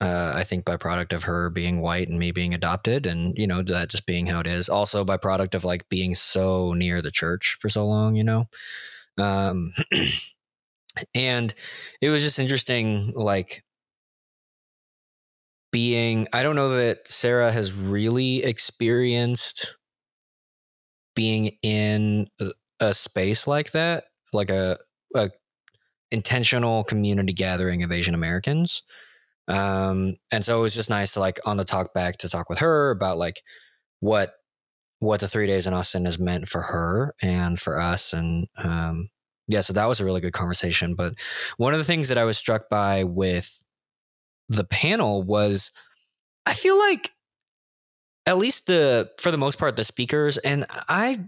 Uh, 0.01 0.31
I 0.33 0.43
think 0.45 0.63
by 0.63 0.77
product 0.77 1.12
of 1.12 1.23
her 1.23 1.49
being 1.49 1.81
white 1.81 2.07
and 2.07 2.17
me 2.17 2.31
being 2.31 2.53
adopted, 2.53 3.05
and 3.05 3.38
you 3.38 3.45
know 3.47 3.62
that 3.63 3.89
just 3.89 4.05
being 4.05 4.27
how 4.27 4.39
it 4.39 4.47
is. 4.47 4.69
Also 4.69 5.03
by 5.03 5.17
product 5.17 5.55
of 5.55 5.65
like 5.65 5.89
being 5.89 6.15
so 6.15 6.73
near 6.73 7.01
the 7.01 7.12
church 7.12 7.57
for 7.59 7.67
so 7.67 7.85
long, 7.85 8.15
you 8.15 8.23
know. 8.23 8.45
Um, 9.17 9.73
and 11.15 11.53
it 12.01 12.09
was 12.09 12.23
just 12.23 12.39
interesting, 12.39 13.12
like 13.15 13.63
being. 15.71 16.27
I 16.33 16.43
don't 16.43 16.55
know 16.55 16.69
that 16.69 17.09
Sarah 17.09 17.51
has 17.51 17.73
really 17.73 18.43
experienced 18.43 19.75
being 21.15 21.57
in 21.62 22.27
a, 22.39 22.51
a 22.79 22.93
space 22.93 23.47
like 23.47 23.71
that, 23.71 24.05
like 24.31 24.49
a 24.49 24.77
a 25.15 25.29
intentional 26.12 26.83
community 26.83 27.33
gathering 27.33 27.83
of 27.83 27.91
Asian 27.91 28.15
Americans. 28.15 28.83
Um, 29.49 30.17
and 30.31 30.45
so 30.45 30.59
it 30.59 30.62
was 30.62 30.75
just 30.75 30.89
nice 30.89 31.13
to 31.13 31.19
like 31.19 31.39
on 31.45 31.57
the 31.57 31.63
talk 31.63 31.93
back 31.93 32.19
to 32.19 32.29
talk 32.29 32.49
with 32.49 32.59
her 32.59 32.91
about 32.91 33.17
like 33.17 33.41
what 33.99 34.33
what 34.99 35.21
the 35.21 35.27
three 35.27 35.47
days 35.47 35.65
in 35.65 35.73
Austin 35.73 36.05
has 36.05 36.19
meant 36.19 36.47
for 36.47 36.62
her 36.62 37.15
and 37.21 37.59
for 37.59 37.79
us. 37.79 38.13
And 38.13 38.47
um, 38.57 39.09
yeah, 39.47 39.62
so 39.62 39.73
that 39.73 39.88
was 39.88 39.99
a 39.99 40.05
really 40.05 40.21
good 40.21 40.33
conversation. 40.33 40.93
But 40.93 41.13
one 41.57 41.73
of 41.73 41.79
the 41.79 41.85
things 41.85 42.09
that 42.09 42.17
I 42.17 42.25
was 42.25 42.38
struck 42.38 42.69
by 42.69 43.05
with 43.05 43.63
the 44.49 44.65
panel 44.65 45.23
was 45.23 45.71
I 46.45 46.53
feel 46.53 46.77
like 46.77 47.12
at 48.25 48.38
least 48.38 48.67
the 48.67 49.09
for 49.19 49.31
the 49.31 49.38
most 49.38 49.57
part 49.57 49.75
the 49.75 49.83
speakers 49.83 50.38
and 50.38 50.65
I 50.69 51.23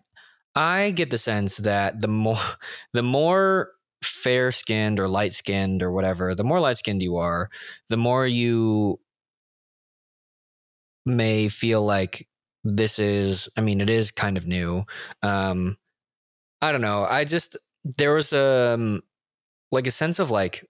I 0.55 0.91
get 0.91 1.11
the 1.11 1.17
sense 1.17 1.57
that 1.57 1.99
the 1.99 2.07
more 2.07 2.37
the 2.93 3.03
more 3.03 3.71
fair 4.03 4.51
skinned 4.51 4.99
or 4.99 5.07
light 5.07 5.33
skinned 5.33 5.83
or 5.83 5.91
whatever, 5.91 6.35
the 6.35 6.43
more 6.43 6.59
light 6.59 6.77
skinned 6.77 7.03
you 7.03 7.17
are, 7.17 7.49
the 7.89 7.97
more 7.97 8.25
you 8.27 8.99
may 11.05 11.49
feel 11.49 11.83
like 11.83 12.27
this 12.63 12.99
is, 12.99 13.49
I 13.57 13.61
mean, 13.61 13.81
it 13.81 13.89
is 13.89 14.11
kind 14.11 14.37
of 14.37 14.45
new. 14.47 14.83
Um, 15.23 15.77
I 16.61 16.71
don't 16.71 16.81
know. 16.81 17.05
I 17.05 17.25
just, 17.25 17.57
there 17.83 18.13
was 18.13 18.33
a, 18.33 18.73
um, 18.75 19.01
like 19.71 19.87
a 19.87 19.91
sense 19.91 20.19
of 20.19 20.31
like 20.31 20.65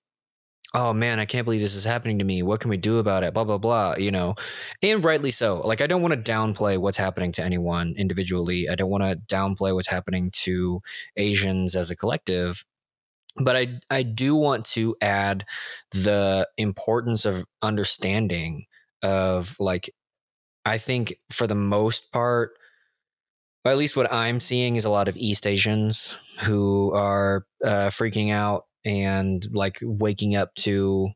oh 0.74 0.94
man 0.94 1.20
i 1.20 1.26
can't 1.26 1.46
believe 1.46 1.62
this 1.62 1.76
is 1.76 1.84
happening 1.84 2.20
to 2.20 2.26
me. 2.26 2.44
What 2.44 2.60
can 2.60 2.70
we 2.70 2.78
do 2.78 3.00
about 3.00 3.24
it? 3.24 3.34
Blah 3.34 3.44
blah 3.46 3.58
blah 3.58 3.96
you 3.98 4.12
know? 4.12 4.36
And 4.82 5.04
rightly 5.04 5.32
so. 5.32 5.62
Like 5.62 5.82
i 5.82 5.88
don't 5.88 6.02
want 6.02 6.14
to 6.14 6.32
downplay 6.32 6.78
what's 6.78 6.98
happening 6.98 7.32
to 7.34 7.44
anyone 7.44 7.94
individually. 7.98 8.70
I 8.70 8.76
don't 8.76 8.90
want 8.90 9.04
to 9.04 9.18
downplay 9.36 9.74
what's 9.76 9.88
happening 9.88 10.32
to 10.44 10.82
asians 11.18 11.76
as 11.76 11.92
a 11.92 11.96
collective 11.96 12.64
but 13.38 13.56
i 13.56 13.80
i 13.90 14.04
do 14.04 14.36
want 14.36 14.66
to 14.66 14.96
add 15.02 15.46
the 15.92 16.48
importance 16.58 17.26
of 17.26 17.46
understanding 17.62 18.66
of 19.02 19.56
like 19.60 19.90
i 20.66 20.78
think 20.78 21.16
for 21.30 21.48
the 21.48 21.56
most 21.56 22.12
part 22.12 22.52
at 23.66 23.78
least 23.78 23.96
what 23.96 24.12
I'm 24.12 24.40
seeing 24.40 24.76
is 24.76 24.86
a 24.86 24.90
lot 24.90 25.08
of 25.08 25.16
East 25.18 25.46
Asians 25.46 26.18
who 26.42 26.92
are 26.94 27.46
uh, 27.64 27.90
freaking 27.90 28.32
out 28.32 28.66
and 28.84 29.48
like 29.54 29.78
waking 29.84 30.36
up 30.36 30.54
to 30.56 31.10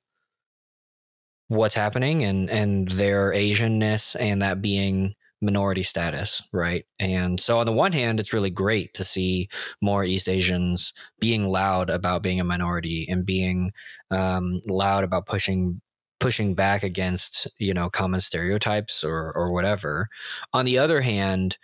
what's 1.48 1.76
happening 1.76 2.24
and 2.24 2.50
and 2.50 2.90
their 2.90 3.32
Asianness 3.32 4.16
and 4.20 4.42
that 4.42 4.62
being 4.62 5.16
minority 5.46 5.84
status, 5.84 6.42
right? 6.52 6.86
And 7.00 7.40
so 7.40 7.60
on 7.60 7.66
the 7.66 7.72
one 7.72 7.92
hand, 7.92 8.20
it's 8.20 8.34
really 8.34 8.50
great 8.50 8.94
to 8.96 9.04
see 9.04 9.50
more 9.82 10.04
East 10.04 10.28
Asians 10.28 10.94
being 11.20 11.48
loud 11.48 11.90
about 11.90 12.24
being 12.24 12.40
a 12.40 12.44
minority 12.44 13.06
and 13.10 13.26
being 13.26 13.72
um, 14.12 14.62
loud 14.68 15.04
about 15.04 15.28
pushing 15.28 15.82
pushing 16.20 16.56
back 16.56 16.82
against 16.82 17.46
you 17.60 17.74
know 17.74 17.90
common 17.90 18.22
stereotypes 18.22 19.04
or 19.04 19.32
or 19.36 19.52
whatever. 19.52 20.10
On 20.54 20.66
the 20.66 20.80
other 20.80 21.02
hand 21.02 21.58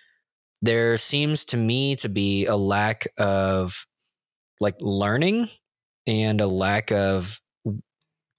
there 0.61 0.97
seems 0.97 1.43
to 1.45 1.57
me 1.57 1.95
to 1.95 2.07
be 2.07 2.45
a 2.45 2.55
lack 2.55 3.07
of 3.17 3.87
like 4.59 4.75
learning 4.79 5.49
and 6.05 6.39
a 6.39 6.47
lack 6.47 6.91
of 6.91 7.41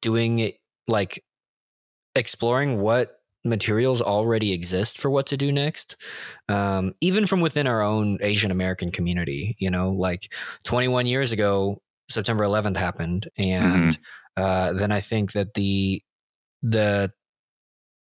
doing 0.00 0.38
it 0.38 0.56
like 0.86 1.24
exploring 2.14 2.80
what 2.80 3.21
materials 3.44 4.00
already 4.00 4.52
exist 4.52 4.98
for 4.98 5.10
what 5.10 5.26
to 5.26 5.36
do 5.36 5.50
next 5.50 5.96
um, 6.48 6.92
even 7.00 7.26
from 7.26 7.40
within 7.40 7.66
our 7.66 7.82
own 7.82 8.18
asian 8.22 8.50
american 8.50 8.90
community 8.90 9.56
you 9.58 9.70
know 9.70 9.90
like 9.90 10.32
21 10.64 11.06
years 11.06 11.32
ago 11.32 11.80
september 12.08 12.44
11th 12.44 12.76
happened 12.76 13.28
and 13.36 13.92
mm-hmm. 13.92 14.42
uh, 14.42 14.72
then 14.72 14.92
i 14.92 15.00
think 15.00 15.32
that 15.32 15.54
the 15.54 16.02
the 16.62 17.10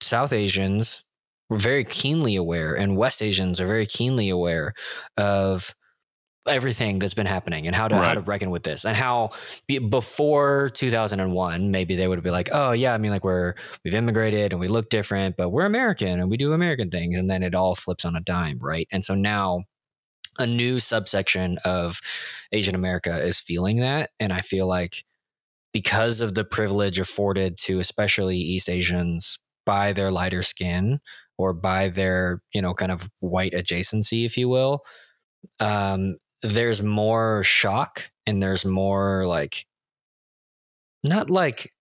south 0.01 0.33
asians 0.33 1.03
we're 1.49 1.59
very 1.59 1.83
keenly 1.83 2.35
aware, 2.35 2.73
and 2.73 2.97
West 2.97 3.21
Asians 3.21 3.61
are 3.61 3.67
very 3.67 3.85
keenly 3.85 4.29
aware 4.29 4.73
of 5.17 5.75
everything 6.47 6.99
that's 6.99 7.13
been 7.13 7.25
happening 7.25 7.67
and 7.67 7.75
how 7.75 7.87
to 7.87 7.95
right. 7.95 8.03
how 8.03 8.13
to 8.13 8.21
reckon 8.21 8.49
with 8.49 8.63
this 8.63 8.83
and 8.83 8.97
how 8.97 9.29
before 9.89 10.69
2001 10.73 11.71
maybe 11.71 11.95
they 11.95 12.07
would 12.07 12.21
be 12.21 12.31
like 12.31 12.49
oh 12.51 12.71
yeah 12.71 12.93
i 12.93 12.97
mean 12.97 13.11
like 13.11 13.23
we're 13.23 13.53
we've 13.83 13.95
immigrated 13.95 14.51
and 14.51 14.59
we 14.59 14.67
look 14.67 14.89
different 14.89 15.37
but 15.37 15.49
we're 15.49 15.65
american 15.65 16.19
and 16.19 16.29
we 16.29 16.37
do 16.37 16.51
american 16.53 16.89
things. 16.89 17.17
And 17.17 17.29
then 17.29 17.43
it 17.43 17.55
all 17.55 17.75
flips 17.75 18.05
on 18.05 18.15
a 18.15 18.21
dime 18.21 18.59
right? 18.59 18.87
And 18.91 19.05
so 19.05 19.15
now 19.15 19.63
a 20.39 20.45
new 20.45 20.79
subsection 20.79 21.59
of 21.63 22.01
asian 22.51 22.75
america 22.75 23.17
is 23.19 23.39
feeling 23.39 23.77
that. 23.77 24.09
And 24.19 24.33
i 24.33 24.41
feel 24.41 24.67
like 24.67 25.05
because 25.71 26.21
of 26.21 26.35
the 26.35 26.43
privilege 26.45 26.99
afforded 26.99 27.57
to 27.59 27.79
especially 27.79 28.37
east 28.37 28.69
asians 28.69 29.39
by 29.65 29.93
their 29.93 30.11
lighter 30.11 30.43
skin 30.43 30.99
or 31.37 31.53
by 31.53 31.89
their 31.89 32.41
you 32.53 32.61
know 32.61 32.73
kind 32.73 32.91
of 32.91 33.09
white 33.19 33.53
adjacency 33.53 34.25
if 34.25 34.37
you 34.37 34.49
will 34.49 34.83
um 35.59 36.17
there's 36.43 36.83
more 36.83 37.41
shock 37.43 38.11
and 38.27 38.41
there's 38.41 38.65
more 38.65 39.25
like 39.25 39.65
not 41.03 41.29
like 41.29 41.73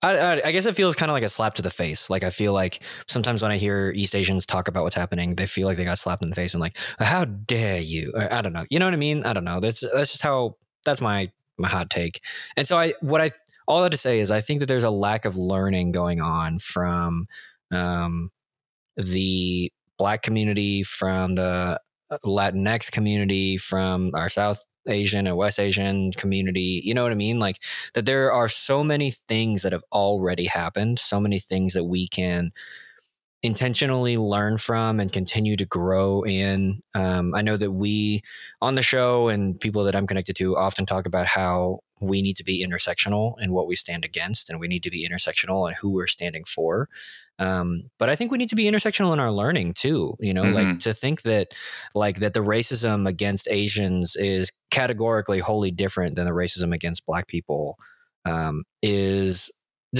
I, 0.00 0.16
I, 0.16 0.48
I 0.48 0.52
guess 0.52 0.66
it 0.66 0.76
feels 0.76 0.94
kind 0.94 1.10
of 1.10 1.14
like 1.14 1.24
a 1.24 1.28
slap 1.28 1.54
to 1.54 1.62
the 1.62 1.70
face. 1.70 2.08
Like 2.08 2.22
I 2.22 2.30
feel 2.30 2.52
like 2.52 2.82
sometimes 3.08 3.42
when 3.42 3.50
I 3.50 3.56
hear 3.56 3.92
East 3.96 4.14
Asians 4.14 4.46
talk 4.46 4.68
about 4.68 4.84
what's 4.84 4.94
happening, 4.94 5.34
they 5.34 5.46
feel 5.46 5.66
like 5.66 5.76
they 5.76 5.84
got 5.84 5.98
slapped 5.98 6.22
in 6.22 6.30
the 6.30 6.36
face 6.36 6.54
and 6.54 6.60
like, 6.60 6.76
how 7.00 7.24
dare 7.24 7.80
you? 7.80 8.12
I 8.16 8.40
don't 8.40 8.52
know. 8.52 8.64
You 8.70 8.78
know 8.78 8.86
what 8.86 8.94
I 8.94 8.98
mean? 8.98 9.24
I 9.24 9.32
don't 9.32 9.44
know. 9.44 9.58
That's 9.58 9.80
that's 9.80 10.12
just 10.12 10.22
how 10.22 10.56
that's 10.84 11.00
my 11.00 11.32
my 11.58 11.68
hot 11.68 11.90
take. 11.90 12.22
And 12.56 12.68
so 12.68 12.78
I 12.78 12.94
what 13.00 13.20
I 13.20 13.32
all 13.66 13.82
that 13.82 13.90
to 13.90 13.98
say 13.98 14.20
is 14.20 14.30
I 14.30 14.40
think 14.40 14.60
that 14.60 14.66
there's 14.66 14.84
a 14.84 14.90
lack 14.90 15.24
of 15.24 15.36
learning 15.36 15.90
going 15.90 16.20
on 16.20 16.58
from 16.58 17.26
um, 17.72 18.30
the 18.96 19.72
black 19.98 20.22
community, 20.22 20.84
from 20.84 21.34
the 21.34 21.80
Latinx 22.24 22.90
community, 22.90 23.56
from 23.56 24.10
our 24.14 24.28
South 24.28 24.64
Asian 24.88 25.26
and 25.26 25.36
West 25.36 25.60
Asian 25.60 26.12
community. 26.12 26.80
You 26.84 26.94
know 26.94 27.02
what 27.02 27.12
I 27.12 27.16
mean? 27.16 27.38
Like 27.38 27.62
that 27.94 28.06
there 28.06 28.32
are 28.32 28.48
so 28.48 28.82
many 28.82 29.10
things 29.10 29.62
that 29.62 29.72
have 29.72 29.84
already 29.92 30.46
happened, 30.46 30.98
so 30.98 31.20
many 31.20 31.38
things 31.38 31.74
that 31.74 31.84
we 31.84 32.08
can 32.08 32.52
intentionally 33.42 34.16
learn 34.16 34.58
from 34.58 34.98
and 34.98 35.12
continue 35.12 35.56
to 35.56 35.64
grow 35.64 36.22
in. 36.22 36.82
Um, 36.94 37.34
I 37.34 37.42
know 37.42 37.56
that 37.56 37.70
we 37.70 38.22
on 38.60 38.74
the 38.74 38.82
show 38.82 39.28
and 39.28 39.58
people 39.60 39.84
that 39.84 39.94
I'm 39.94 40.08
connected 40.08 40.34
to 40.36 40.56
often 40.56 40.86
talk 40.86 41.06
about 41.06 41.26
how 41.26 41.80
we 42.00 42.20
need 42.20 42.36
to 42.36 42.44
be 42.44 42.66
intersectional 42.66 43.34
in 43.40 43.52
what 43.52 43.68
we 43.68 43.76
stand 43.76 44.04
against 44.04 44.50
and 44.50 44.58
we 44.58 44.66
need 44.66 44.82
to 44.82 44.90
be 44.90 45.08
intersectional 45.08 45.68
in 45.68 45.74
who 45.80 45.92
we're 45.92 46.08
standing 46.08 46.44
for. 46.44 46.88
Um, 47.38 47.84
but 47.98 48.10
I 48.10 48.16
think 48.16 48.32
we 48.32 48.38
need 48.38 48.48
to 48.48 48.56
be 48.56 48.64
intersectional 48.64 49.12
in 49.12 49.20
our 49.20 49.30
learning 49.30 49.74
too. 49.74 50.16
You 50.20 50.34
know, 50.34 50.42
mm-hmm. 50.42 50.70
like 50.70 50.80
to 50.80 50.92
think 50.92 51.22
that 51.22 51.48
like 51.94 52.20
that 52.20 52.34
the 52.34 52.40
racism 52.40 53.08
against 53.08 53.48
Asians 53.50 54.16
is 54.16 54.52
categorically 54.70 55.38
wholly 55.38 55.70
different 55.70 56.16
than 56.16 56.24
the 56.24 56.32
racism 56.32 56.74
against 56.74 57.06
Black 57.06 57.28
people 57.28 57.76
um, 58.24 58.64
is 58.82 59.50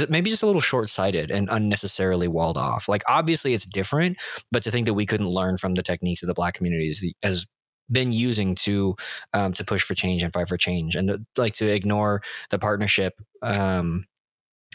maybe 0.09 0.29
just 0.31 0.43
a 0.43 0.47
little 0.47 0.61
short-sighted 0.61 1.31
and 1.31 1.49
unnecessarily 1.51 2.29
walled 2.29 2.59
off. 2.59 2.89
Like 2.89 3.03
obviously 3.07 3.55
it's 3.55 3.65
different, 3.65 4.19
but 4.53 4.63
to 4.65 4.71
think 4.71 4.87
that 4.87 4.95
we 4.95 5.07
couldn't 5.07 5.29
learn 5.29 5.57
from 5.57 5.75
the 5.75 5.83
techniques 5.83 6.23
of 6.23 6.27
the 6.27 6.35
Black 6.35 6.55
communities 6.55 7.07
as 7.23 7.47
been 7.91 8.13
using 8.13 8.55
to 8.55 8.95
um, 9.33 9.53
to 9.55 9.65
push 9.65 9.83
for 9.83 9.95
change 9.95 10.23
and 10.23 10.33
fight 10.33 10.49
for 10.49 10.59
change, 10.59 10.95
and 10.95 11.09
to, 11.09 11.21
like 11.37 11.55
to 11.55 11.73
ignore 11.73 12.21
the 12.51 12.59
partnership 12.59 13.15
um, 13.43 14.05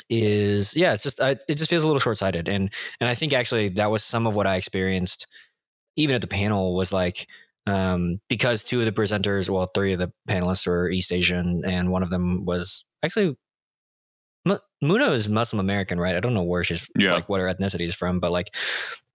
is 0.10 0.76
yeah, 0.76 0.94
it's 0.94 1.04
just 1.04 1.22
I, 1.22 1.38
it 1.48 1.56
just 1.58 1.70
feels 1.70 1.84
a 1.84 1.88
little 1.88 2.00
short 2.00 2.18
sighted, 2.18 2.48
and 2.48 2.72
and 3.00 3.10
I 3.10 3.16
think 3.16 3.34
actually 3.34 3.70
that 3.70 3.92
was 3.92 4.04
some 4.04 4.28
of 4.28 4.36
what 4.36 4.48
I 4.48 4.56
experienced 4.56 5.28
even 5.96 6.16
at 6.16 6.22
the 6.22 6.28
panel 6.28 6.76
was 6.76 6.92
like 6.92 7.28
um, 7.68 8.20
because 8.30 8.64
two 8.64 8.80
of 8.80 8.86
the 8.86 8.92
presenters, 8.92 9.50
well, 9.50 9.70
three 9.74 9.94
of 9.94 10.00
the 10.00 10.12
panelists 10.28 10.68
were 10.68 10.90
East 10.90 11.12
Asian, 11.12 11.64
and 11.66 11.92
one 11.92 12.04
of 12.04 12.10
them 12.10 12.46
was 12.46 12.84
actually 13.04 13.38
Muna 14.84 15.14
is 15.14 15.30
Muslim 15.30 15.60
American, 15.62 16.00
right? 16.00 16.16
I 16.16 16.20
don't 16.20 16.34
know 16.34 16.44
where 16.44 16.64
she's 16.64 16.90
yeah. 16.98 17.14
like 17.14 17.30
what 17.30 17.40
her 17.40 17.48
ethnicity 17.48 17.86
is 17.86 17.96
from, 17.96 18.20
but 18.20 18.32
like 18.32 18.54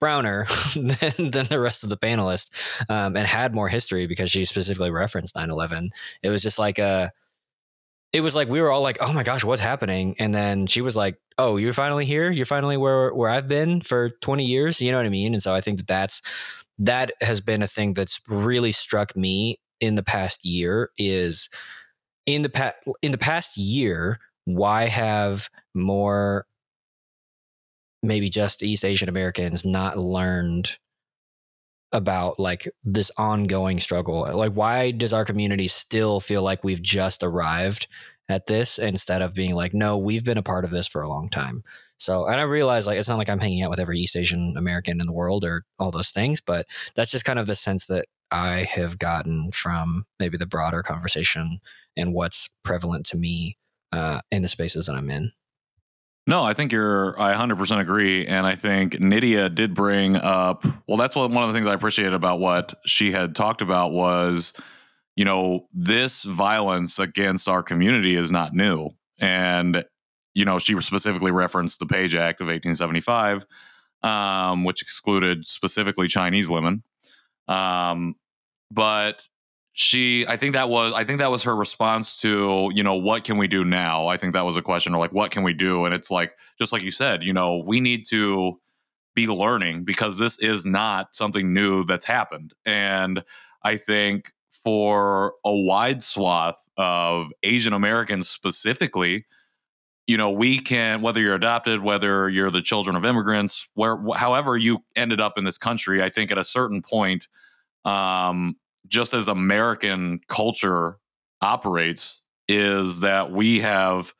browner 0.01 0.47
than, 0.75 1.31
than 1.31 1.47
the 1.47 1.61
rest 1.61 1.85
of 1.85 1.91
the 1.91 1.99
panelists, 1.99 2.49
um, 2.91 3.17
and 3.17 3.27
had 3.27 3.55
more 3.55 3.69
history 3.69 4.07
because 4.07 4.31
she 4.31 4.45
specifically 4.47 4.91
referenced 4.91 5.35
9/11. 5.35 5.91
It 6.23 6.31
was 6.31 6.43
just 6.43 6.59
like 6.59 6.79
a, 6.79 7.13
it 8.13 8.21
was 8.23 8.35
like 8.35 8.49
we 8.49 8.61
were 8.61 8.71
all 8.71 8.83
like, 8.83 8.99
"Oh 9.01 9.13
my 9.13 9.23
gosh, 9.23 9.45
what's 9.45 9.61
happening?" 9.61 10.17
And 10.19 10.35
then 10.35 10.67
she 10.67 10.81
was 10.81 10.97
like, 10.97 11.19
"Oh, 11.37 11.57
you're 11.57 11.73
finally 11.73 12.07
here. 12.07 12.31
You're 12.31 12.47
finally 12.47 12.77
where 12.77 13.13
where 13.15 13.31
I've 13.31 13.49
been 13.49 13.81
for 13.81 14.11
20 14.11 14.45
years." 14.45 14.81
You 14.81 14.93
know 14.93 14.99
what 14.99 15.07
I 15.07 15.11
mean? 15.11 15.35
And 15.35 15.43
so 15.43 15.55
I 15.55 15.61
think 15.61 15.79
that 15.79 15.87
that's 15.87 16.23
that 16.79 17.13
has 17.21 17.41
been 17.41 17.63
a 17.63 17.69
thing 17.69 17.95
that's 17.95 18.21
really 18.29 18.73
struck 18.73 19.17
me 19.17 19.59
in 19.81 19.95
the 19.95 20.03
past 20.03 20.45
year 20.45 20.91
is 20.99 21.49
in 22.27 22.43
the 22.43 22.49
past 22.49 22.77
in 23.03 23.13
the 23.13 23.19
past 23.19 23.57
year 23.57 24.19
why 24.45 24.87
have 24.87 25.51
more 25.75 26.47
maybe 28.03 28.31
just 28.31 28.63
East 28.63 28.85
Asian 28.85 29.09
Americans 29.09 29.65
not 29.65 29.99
learned 29.99 30.79
about 31.93 32.39
like 32.39 32.69
this 32.85 33.11
ongoing 33.17 33.81
struggle? 33.81 34.29
Like, 34.35 34.53
why 34.53 34.91
does 34.91 35.13
our 35.13 35.25
community 35.25 35.69
still 35.69 36.21
feel 36.21 36.43
like 36.43 36.65
we've 36.65 36.83
just 36.83 37.23
arrived 37.23 37.87
at 38.29 38.47
this 38.47 38.79
instead 38.79 39.23
of 39.23 39.35
being 39.35 39.55
like, 39.55 39.73
no, 39.73 39.97
we've 39.97 40.25
been 40.25 40.39
a 40.39 40.43
part 40.43 40.65
of 40.65 40.71
this 40.71 40.87
for 40.87 41.03
a 41.03 41.09
long 41.09 41.29
time? 41.29 41.63
So, 41.99 42.27
and 42.27 42.37
I 42.37 42.43
realize 42.43 42.87
like 42.87 42.99
it's 42.99 43.09
not 43.09 43.19
like 43.19 43.29
I'm 43.29 43.41
hanging 43.41 43.63
out 43.63 43.71
with 43.71 43.81
every 43.81 43.99
East 43.99 44.17
Asian 44.17 44.55
American 44.57 45.01
in 45.01 45.07
the 45.07 45.13
world 45.13 45.45
or 45.45 45.65
all 45.79 45.91
those 45.91 46.11
things, 46.11 46.41
but 46.41 46.67
that's 46.95 47.11
just 47.11 47.25
kind 47.25 47.39
of 47.39 47.47
the 47.47 47.57
sense 47.57 47.87
that 47.87 48.07
I 48.31 48.63
have 48.65 48.99
gotten 48.99 49.51
from 49.51 50.05
maybe 50.21 50.37
the 50.37 50.47
broader 50.47 50.83
conversation 50.83 51.61
and 51.97 52.13
what's 52.13 52.51
prevalent 52.63 53.07
to 53.07 53.17
me 53.17 53.57
uh, 53.91 54.21
in 54.31 54.43
the 54.43 54.49
spaces 54.49 54.87
that 54.87 54.95
I'm 54.95 55.11
in. 55.11 55.33
No, 56.29 56.45
I 56.45 56.53
think 56.53 56.73
you're. 56.73 57.19
I 57.19 57.33
100% 57.33 57.81
agree, 57.81 58.27
and 58.27 58.47
I 58.47 58.55
think 58.55 59.01
Nydia 59.01 59.49
did 59.49 59.73
bring 59.73 60.15
up. 60.15 60.67
Well, 60.87 60.99
that's 60.99 61.17
what 61.17 61.31
one 61.31 61.43
of 61.43 61.49
the 61.49 61.55
things 61.55 61.67
I 61.67 61.73
appreciated 61.73 62.13
about 62.13 62.39
what 62.39 62.75
she 62.85 63.13
had 63.13 63.35
talked 63.35 63.63
about 63.63 63.93
was, 63.93 64.53
you 65.17 65.25
know, 65.25 65.69
this 65.73 66.25
violence 66.25 66.99
against 66.99 67.49
our 67.49 67.63
community 67.63 68.15
is 68.15 68.31
not 68.31 68.53
new, 68.53 68.91
and 69.19 69.87
you 70.35 70.45
know, 70.45 70.59
she 70.59 70.79
specifically 70.83 71.31
referenced 71.31 71.79
the 71.79 71.87
Page 71.87 72.15
Act 72.15 72.43
of 72.43 72.49
1875, 72.49 73.47
um, 74.03 74.65
which 74.65 74.83
excluded 74.83 75.47
specifically 75.47 76.09
Chinese 76.09 76.47
women. 76.47 76.83
Um, 77.49 78.17
but 78.71 79.27
she 79.79 80.27
i 80.27 80.37
think 80.37 80.55
that 80.55 80.69
was 80.69 80.93
i 80.95 81.05
think 81.05 81.21
that 81.21 81.31
was 81.31 81.45
her 81.45 81.55
response 81.55 82.17
to 82.17 82.69
you 82.75 82.83
know 82.83 82.97
what 82.97 83.23
can 83.23 83.39
we 83.39 83.47
do 83.47 83.65
now? 83.65 84.09
I 84.09 84.17
think 84.17 84.33
that 84.33 84.45
was 84.45 84.57
a 84.57 84.63
question 84.63 84.93
or 84.93 84.99
like 84.99 85.13
what 85.13 85.31
can 85.31 85.45
we 85.45 85.53
do? 85.53 85.85
And 85.85 85.95
it's 85.95 86.11
like 86.11 86.35
just 86.59 86.73
like 86.73 86.83
you 86.83 86.91
said 86.91 87.23
you 87.23 87.33
know 87.33 87.59
we 87.59 87.79
need 87.79 88.05
to 88.09 88.59
be 89.15 89.29
learning 89.29 89.85
because 89.85 90.19
this 90.19 90.37
is 90.41 90.67
not 90.67 91.15
something 91.15 91.55
new 91.55 91.85
that's 91.85 92.05
happened. 92.05 92.55
And 92.67 93.23
i 93.63 93.77
think 93.77 94.33
for 94.65 95.35
a 95.45 95.55
wide 95.55 96.03
swath 96.03 96.69
of 96.77 97.33
asian 97.45 97.73
americans 97.73 98.29
specifically 98.29 99.25
you 100.09 100.17
know 100.17 100.31
we 100.31 100.59
can 100.59 101.03
whether 101.03 101.21
you're 101.21 101.37
adopted 101.37 101.83
whether 101.83 102.29
you're 102.29 102.51
the 102.51 102.61
children 102.61 102.97
of 102.97 103.05
immigrants 103.05 103.69
where 103.75 103.97
however 104.17 104.57
you 104.57 104.79
ended 104.97 105.21
up 105.21 105.39
in 105.39 105.45
this 105.45 105.59
country 105.59 106.03
i 106.03 106.09
think 106.09 106.33
at 106.33 106.39
a 106.39 106.45
certain 106.45 106.83
point 106.83 107.29
um 107.85 108.57
just 108.89 109.15
as 109.15 109.29
American 109.29 110.21
culture 110.29 110.99
operates 111.41 112.23
is 112.49 113.01
that 113.01 113.31
we 113.31 113.61
have 113.61 114.15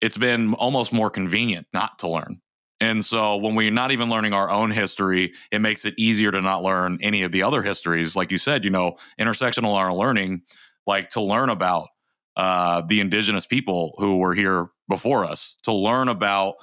it's 0.00 0.18
been 0.18 0.52
almost 0.54 0.92
more 0.92 1.08
convenient 1.08 1.66
not 1.72 1.98
to 2.00 2.08
learn. 2.08 2.40
And 2.80 3.04
so 3.04 3.36
when 3.36 3.54
we're 3.54 3.70
not 3.70 3.92
even 3.92 4.10
learning 4.10 4.34
our 4.34 4.50
own 4.50 4.70
history, 4.70 5.32
it 5.50 5.60
makes 5.60 5.86
it 5.86 5.94
easier 5.96 6.30
to 6.30 6.42
not 6.42 6.62
learn 6.62 6.98
any 7.00 7.22
of 7.22 7.32
the 7.32 7.42
other 7.42 7.62
histories. 7.62 8.14
Like 8.14 8.30
you 8.30 8.36
said, 8.36 8.64
you 8.64 8.70
know, 8.70 8.96
intersectional 9.18 9.74
our 9.74 9.94
learning, 9.94 10.42
like 10.86 11.08
to 11.10 11.22
learn 11.22 11.48
about 11.48 11.88
uh, 12.36 12.82
the 12.82 13.00
indigenous 13.00 13.46
people 13.46 13.94
who 13.96 14.18
were 14.18 14.34
here 14.34 14.68
before 14.88 15.24
us, 15.24 15.56
to 15.62 15.72
learn 15.72 16.08
about 16.08 16.56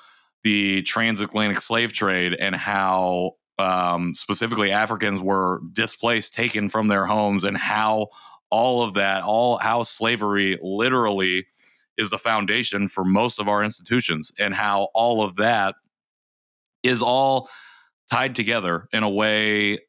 the 0.43 0.83
transatlantic 0.83 1.61
slave 1.61 1.93
trade 1.93 2.33
and 2.33 2.55
how 2.55 3.31
um, 3.59 4.15
specifically 4.15 4.71
Africans 4.71 5.19
were 5.19 5.61
displaced, 5.71 6.33
taken 6.33 6.69
from 6.69 6.87
their 6.87 7.05
homes, 7.05 7.43
and 7.43 7.57
how 7.57 8.07
all 8.49 8.83
of 8.83 8.95
that, 8.95 9.23
all 9.23 9.57
how 9.57 9.83
slavery 9.83 10.57
literally 10.61 11.47
is 11.97 12.09
the 12.09 12.17
foundation 12.17 12.87
for 12.87 13.03
most 13.03 13.39
of 13.39 13.47
our 13.47 13.63
institutions, 13.63 14.31
and 14.39 14.53
how 14.53 14.89
all 14.93 15.23
of 15.23 15.35
that 15.35 15.75
is 16.83 17.01
all 17.01 17.49
tied 18.09 18.35
together 18.35 18.87
in 18.91 19.03
a 19.03 19.09
way 19.09 19.79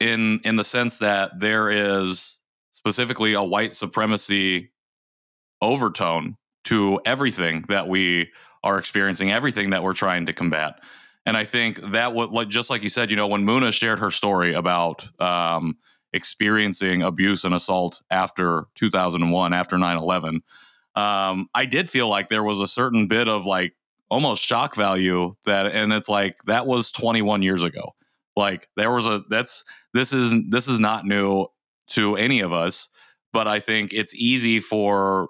in 0.00 0.40
in 0.44 0.56
the 0.56 0.64
sense 0.64 0.98
that 0.98 1.32
there 1.38 1.70
is 1.70 2.38
specifically 2.72 3.34
a 3.34 3.42
white 3.42 3.72
supremacy 3.72 4.70
overtone 5.62 6.36
to 6.64 7.00
everything 7.04 7.64
that 7.68 7.88
we 7.88 8.30
are 8.62 8.78
experiencing 8.78 9.30
everything 9.30 9.70
that 9.70 9.82
we're 9.82 9.94
trying 9.94 10.26
to 10.26 10.32
combat 10.32 10.74
and 11.26 11.36
I 11.36 11.44
think 11.44 11.80
that 11.90 12.14
would 12.14 12.30
like 12.30 12.48
just 12.48 12.70
like 12.70 12.82
you 12.82 12.88
said, 12.88 13.10
you 13.10 13.16
know, 13.16 13.26
when 13.26 13.44
Muna 13.44 13.72
shared 13.72 13.98
her 13.98 14.12
story 14.12 14.54
about 14.54 15.08
um, 15.20 15.76
experiencing 16.12 17.02
abuse 17.02 17.42
and 17.44 17.52
assault 17.52 18.00
after 18.10 18.66
2001, 18.76 19.52
after 19.52 19.76
9/11, 19.76 20.40
um, 20.94 21.48
I 21.52 21.66
did 21.66 21.90
feel 21.90 22.08
like 22.08 22.28
there 22.28 22.44
was 22.44 22.60
a 22.60 22.68
certain 22.68 23.08
bit 23.08 23.28
of 23.28 23.44
like 23.44 23.74
almost 24.08 24.42
shock 24.44 24.76
value 24.76 25.32
that, 25.44 25.66
and 25.66 25.92
it's 25.92 26.08
like 26.08 26.36
that 26.46 26.66
was 26.66 26.92
21 26.92 27.42
years 27.42 27.64
ago. 27.64 27.96
Like 28.36 28.68
there 28.76 28.92
was 28.92 29.06
a 29.06 29.24
that's 29.28 29.64
this 29.94 30.12
is 30.12 30.32
this 30.48 30.68
is 30.68 30.78
not 30.78 31.04
new 31.04 31.48
to 31.88 32.16
any 32.16 32.40
of 32.40 32.52
us, 32.52 32.88
but 33.32 33.48
I 33.48 33.58
think 33.58 33.92
it's 33.92 34.14
easy 34.14 34.60
for 34.60 35.28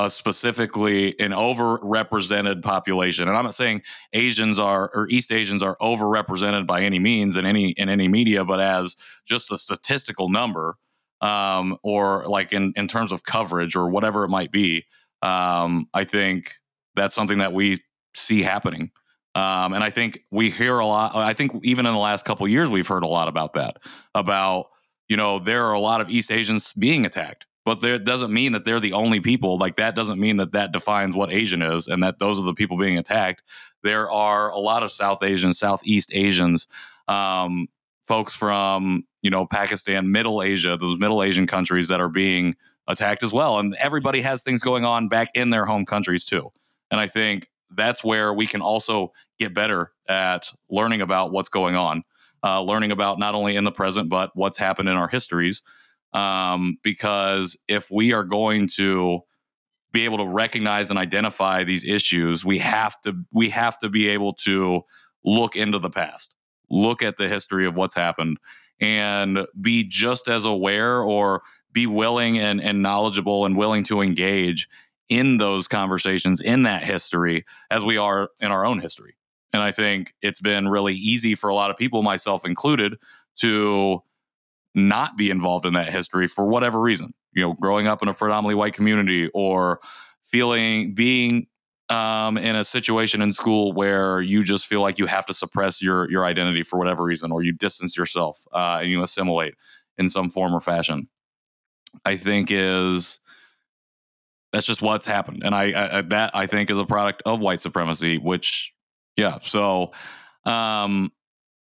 a 0.00 0.10
specifically 0.10 1.18
an 1.20 1.32
overrepresented 1.32 2.62
population. 2.62 3.28
And 3.28 3.36
I'm 3.36 3.44
not 3.44 3.54
saying 3.54 3.82
Asians 4.12 4.58
are 4.58 4.90
or 4.94 5.08
East 5.08 5.30
Asians 5.30 5.62
are 5.62 5.76
overrepresented 5.80 6.66
by 6.66 6.82
any 6.82 6.98
means 6.98 7.36
in 7.36 7.44
any 7.44 7.70
in 7.72 7.88
any 7.88 8.08
media, 8.08 8.44
but 8.44 8.60
as 8.60 8.96
just 9.26 9.50
a 9.52 9.58
statistical 9.58 10.28
number, 10.28 10.76
um, 11.20 11.76
or 11.82 12.26
like 12.26 12.52
in 12.52 12.72
in 12.76 12.88
terms 12.88 13.12
of 13.12 13.24
coverage 13.24 13.76
or 13.76 13.88
whatever 13.88 14.24
it 14.24 14.28
might 14.28 14.50
be. 14.50 14.86
Um, 15.22 15.86
I 15.92 16.04
think 16.04 16.54
that's 16.94 17.14
something 17.14 17.38
that 17.38 17.52
we 17.52 17.80
see 18.14 18.42
happening. 18.42 18.90
Um, 19.34 19.74
and 19.74 19.84
I 19.84 19.90
think 19.90 20.20
we 20.30 20.50
hear 20.50 20.78
a 20.78 20.86
lot. 20.86 21.14
I 21.14 21.34
think 21.34 21.52
even 21.62 21.86
in 21.86 21.92
the 21.92 21.98
last 21.98 22.24
couple 22.24 22.48
years, 22.48 22.68
we've 22.68 22.86
heard 22.86 23.04
a 23.04 23.08
lot 23.08 23.28
about 23.28 23.52
that. 23.52 23.76
About 24.14 24.66
you 25.08 25.16
know 25.16 25.38
there 25.38 25.66
are 25.66 25.74
a 25.74 25.80
lot 25.80 26.00
of 26.00 26.08
East 26.08 26.32
Asians 26.32 26.72
being 26.72 27.04
attacked 27.04 27.46
but 27.64 27.80
that 27.82 28.04
doesn't 28.04 28.32
mean 28.32 28.52
that 28.52 28.64
they're 28.64 28.80
the 28.80 28.94
only 28.94 29.20
people. 29.20 29.58
Like 29.58 29.76
that 29.76 29.94
doesn't 29.94 30.18
mean 30.18 30.38
that 30.38 30.52
that 30.52 30.72
defines 30.72 31.14
what 31.14 31.32
Asian 31.32 31.62
is 31.62 31.88
and 31.88 32.02
that 32.02 32.18
those 32.18 32.38
are 32.38 32.44
the 32.44 32.54
people 32.54 32.78
being 32.78 32.98
attacked. 32.98 33.42
There 33.82 34.10
are 34.10 34.50
a 34.50 34.58
lot 34.58 34.82
of 34.82 34.90
South 34.90 35.22
Asians, 35.22 35.58
Southeast 35.58 36.10
Asians, 36.12 36.66
um, 37.08 37.68
folks 38.06 38.34
from 38.34 39.04
you 39.22 39.30
know 39.30 39.46
Pakistan, 39.46 40.10
Middle 40.10 40.42
Asia, 40.42 40.76
those 40.80 40.98
Middle 40.98 41.22
Asian 41.22 41.46
countries 41.46 41.88
that 41.88 42.00
are 42.00 42.08
being 42.08 42.56
attacked 42.88 43.22
as 43.22 43.32
well. 43.32 43.58
And 43.58 43.74
everybody 43.78 44.22
has 44.22 44.42
things 44.42 44.62
going 44.62 44.84
on 44.84 45.08
back 45.08 45.28
in 45.34 45.50
their 45.50 45.66
home 45.66 45.84
countries 45.84 46.24
too. 46.24 46.50
And 46.90 46.98
I 47.00 47.06
think 47.06 47.48
that's 47.70 48.02
where 48.02 48.32
we 48.32 48.46
can 48.46 48.62
also 48.62 49.12
get 49.38 49.54
better 49.54 49.92
at 50.08 50.48
learning 50.68 51.02
about 51.02 51.30
what's 51.30 51.48
going 51.48 51.76
on, 51.76 52.02
uh, 52.42 52.60
learning 52.62 52.90
about 52.90 53.18
not 53.18 53.34
only 53.34 53.54
in 53.54 53.64
the 53.64 53.70
present 53.70 54.08
but 54.08 54.30
what's 54.34 54.58
happened 54.58 54.88
in 54.88 54.96
our 54.96 55.08
histories 55.08 55.62
um, 56.12 56.78
because 56.82 57.56
if 57.68 57.90
we 57.90 58.12
are 58.12 58.24
going 58.24 58.68
to 58.76 59.20
be 59.92 60.04
able 60.04 60.18
to 60.18 60.26
recognize 60.26 60.90
and 60.90 60.98
identify 60.98 61.64
these 61.64 61.84
issues, 61.84 62.44
we 62.44 62.58
have 62.58 63.00
to 63.02 63.14
we 63.32 63.50
have 63.50 63.78
to 63.78 63.88
be 63.88 64.08
able 64.08 64.32
to 64.32 64.82
look 65.24 65.56
into 65.56 65.78
the 65.78 65.90
past, 65.90 66.34
look 66.70 67.02
at 67.02 67.16
the 67.16 67.28
history 67.28 67.66
of 67.66 67.76
what's 67.76 67.94
happened, 67.94 68.38
and 68.80 69.46
be 69.60 69.84
just 69.84 70.28
as 70.28 70.44
aware 70.44 71.02
or 71.02 71.42
be 71.72 71.86
willing 71.86 72.38
and, 72.38 72.60
and 72.60 72.82
knowledgeable 72.82 73.44
and 73.44 73.56
willing 73.56 73.84
to 73.84 74.00
engage 74.00 74.68
in 75.08 75.38
those 75.38 75.68
conversations 75.68 76.40
in 76.40 76.62
that 76.62 76.82
history 76.84 77.44
as 77.70 77.84
we 77.84 77.96
are 77.96 78.30
in 78.40 78.50
our 78.50 78.64
own 78.64 78.80
history. 78.80 79.16
And 79.52 79.62
I 79.62 79.72
think 79.72 80.14
it's 80.22 80.40
been 80.40 80.68
really 80.68 80.94
easy 80.94 81.34
for 81.34 81.50
a 81.50 81.54
lot 81.54 81.70
of 81.70 81.76
people, 81.76 82.02
myself 82.02 82.44
included, 82.44 82.96
to 83.40 84.02
not 84.74 85.16
be 85.16 85.30
involved 85.30 85.66
in 85.66 85.74
that 85.74 85.90
history 85.90 86.26
for 86.26 86.46
whatever 86.46 86.80
reason. 86.80 87.12
You 87.32 87.42
know, 87.42 87.54
growing 87.54 87.86
up 87.86 88.02
in 88.02 88.08
a 88.08 88.14
predominantly 88.14 88.54
white 88.54 88.74
community 88.74 89.28
or 89.34 89.80
feeling 90.22 90.94
being 90.94 91.46
um, 91.88 92.38
in 92.38 92.54
a 92.54 92.64
situation 92.64 93.20
in 93.20 93.32
school 93.32 93.72
where 93.72 94.20
you 94.20 94.44
just 94.44 94.66
feel 94.66 94.80
like 94.80 94.98
you 94.98 95.06
have 95.06 95.26
to 95.26 95.34
suppress 95.34 95.82
your 95.82 96.10
your 96.10 96.24
identity 96.24 96.62
for 96.62 96.78
whatever 96.78 97.02
reason, 97.04 97.32
or 97.32 97.42
you 97.42 97.52
distance 97.52 97.96
yourself 97.96 98.46
uh, 98.52 98.78
and 98.80 98.90
you 98.90 99.02
assimilate 99.02 99.54
in 99.98 100.08
some 100.08 100.30
form 100.30 100.54
or 100.54 100.60
fashion. 100.60 101.08
I 102.04 102.16
think 102.16 102.50
is 102.50 103.18
that's 104.52 104.66
just 104.66 104.82
what's 104.82 105.06
happened, 105.06 105.42
and 105.44 105.54
I, 105.54 105.98
I 105.98 106.02
that 106.02 106.30
I 106.34 106.46
think 106.46 106.70
is 106.70 106.78
a 106.78 106.84
product 106.84 107.22
of 107.26 107.40
white 107.40 107.60
supremacy. 107.60 108.18
Which, 108.18 108.72
yeah, 109.16 109.38
so 109.42 109.90
um, 110.44 111.12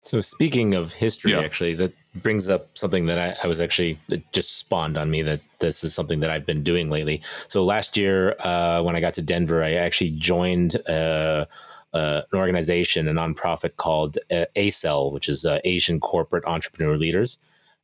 so 0.08 0.22
speaking 0.22 0.74
of 0.74 0.94
history, 0.94 1.34
yeah. 1.34 1.42
actually, 1.42 1.74
that 1.76 1.94
brings 2.16 2.48
up 2.48 2.78
something 2.78 3.08
that 3.08 3.20
I, 3.20 3.36
I, 3.44 3.48
was 3.48 3.60
actually 3.60 3.98
just 4.32 4.58
spawned 4.58 4.98
on 4.98 5.12
me 5.12 5.22
that 5.22 5.42
this 5.60 5.84
is 5.84 5.94
something 5.94 6.22
that 6.22 6.30
I've 6.30 6.46
been 6.46 6.64
doing 6.64 6.90
lately. 6.90 7.22
So 7.50 7.66
last 7.66 7.98
year, 7.98 8.34
uh, 8.40 8.82
when 8.82 8.96
I 8.96 9.02
got 9.02 9.16
to 9.16 9.22
Denver, 9.22 9.62
I 9.62 9.74
actually 9.74 10.12
joined 10.12 10.78
uh, 10.88 11.46
uh, 11.94 12.22
an 12.32 12.40
organization, 12.40 13.10
a 13.10 13.12
nonprofit 13.12 13.76
called 13.76 14.18
uh, 14.32 14.46
ACEL, 14.56 15.12
which 15.12 15.28
is 15.28 15.44
uh, 15.44 15.60
Asian 15.66 16.00
Corporate 16.00 16.46
Entrepreneur 16.46 16.98
Leaders. 16.98 17.38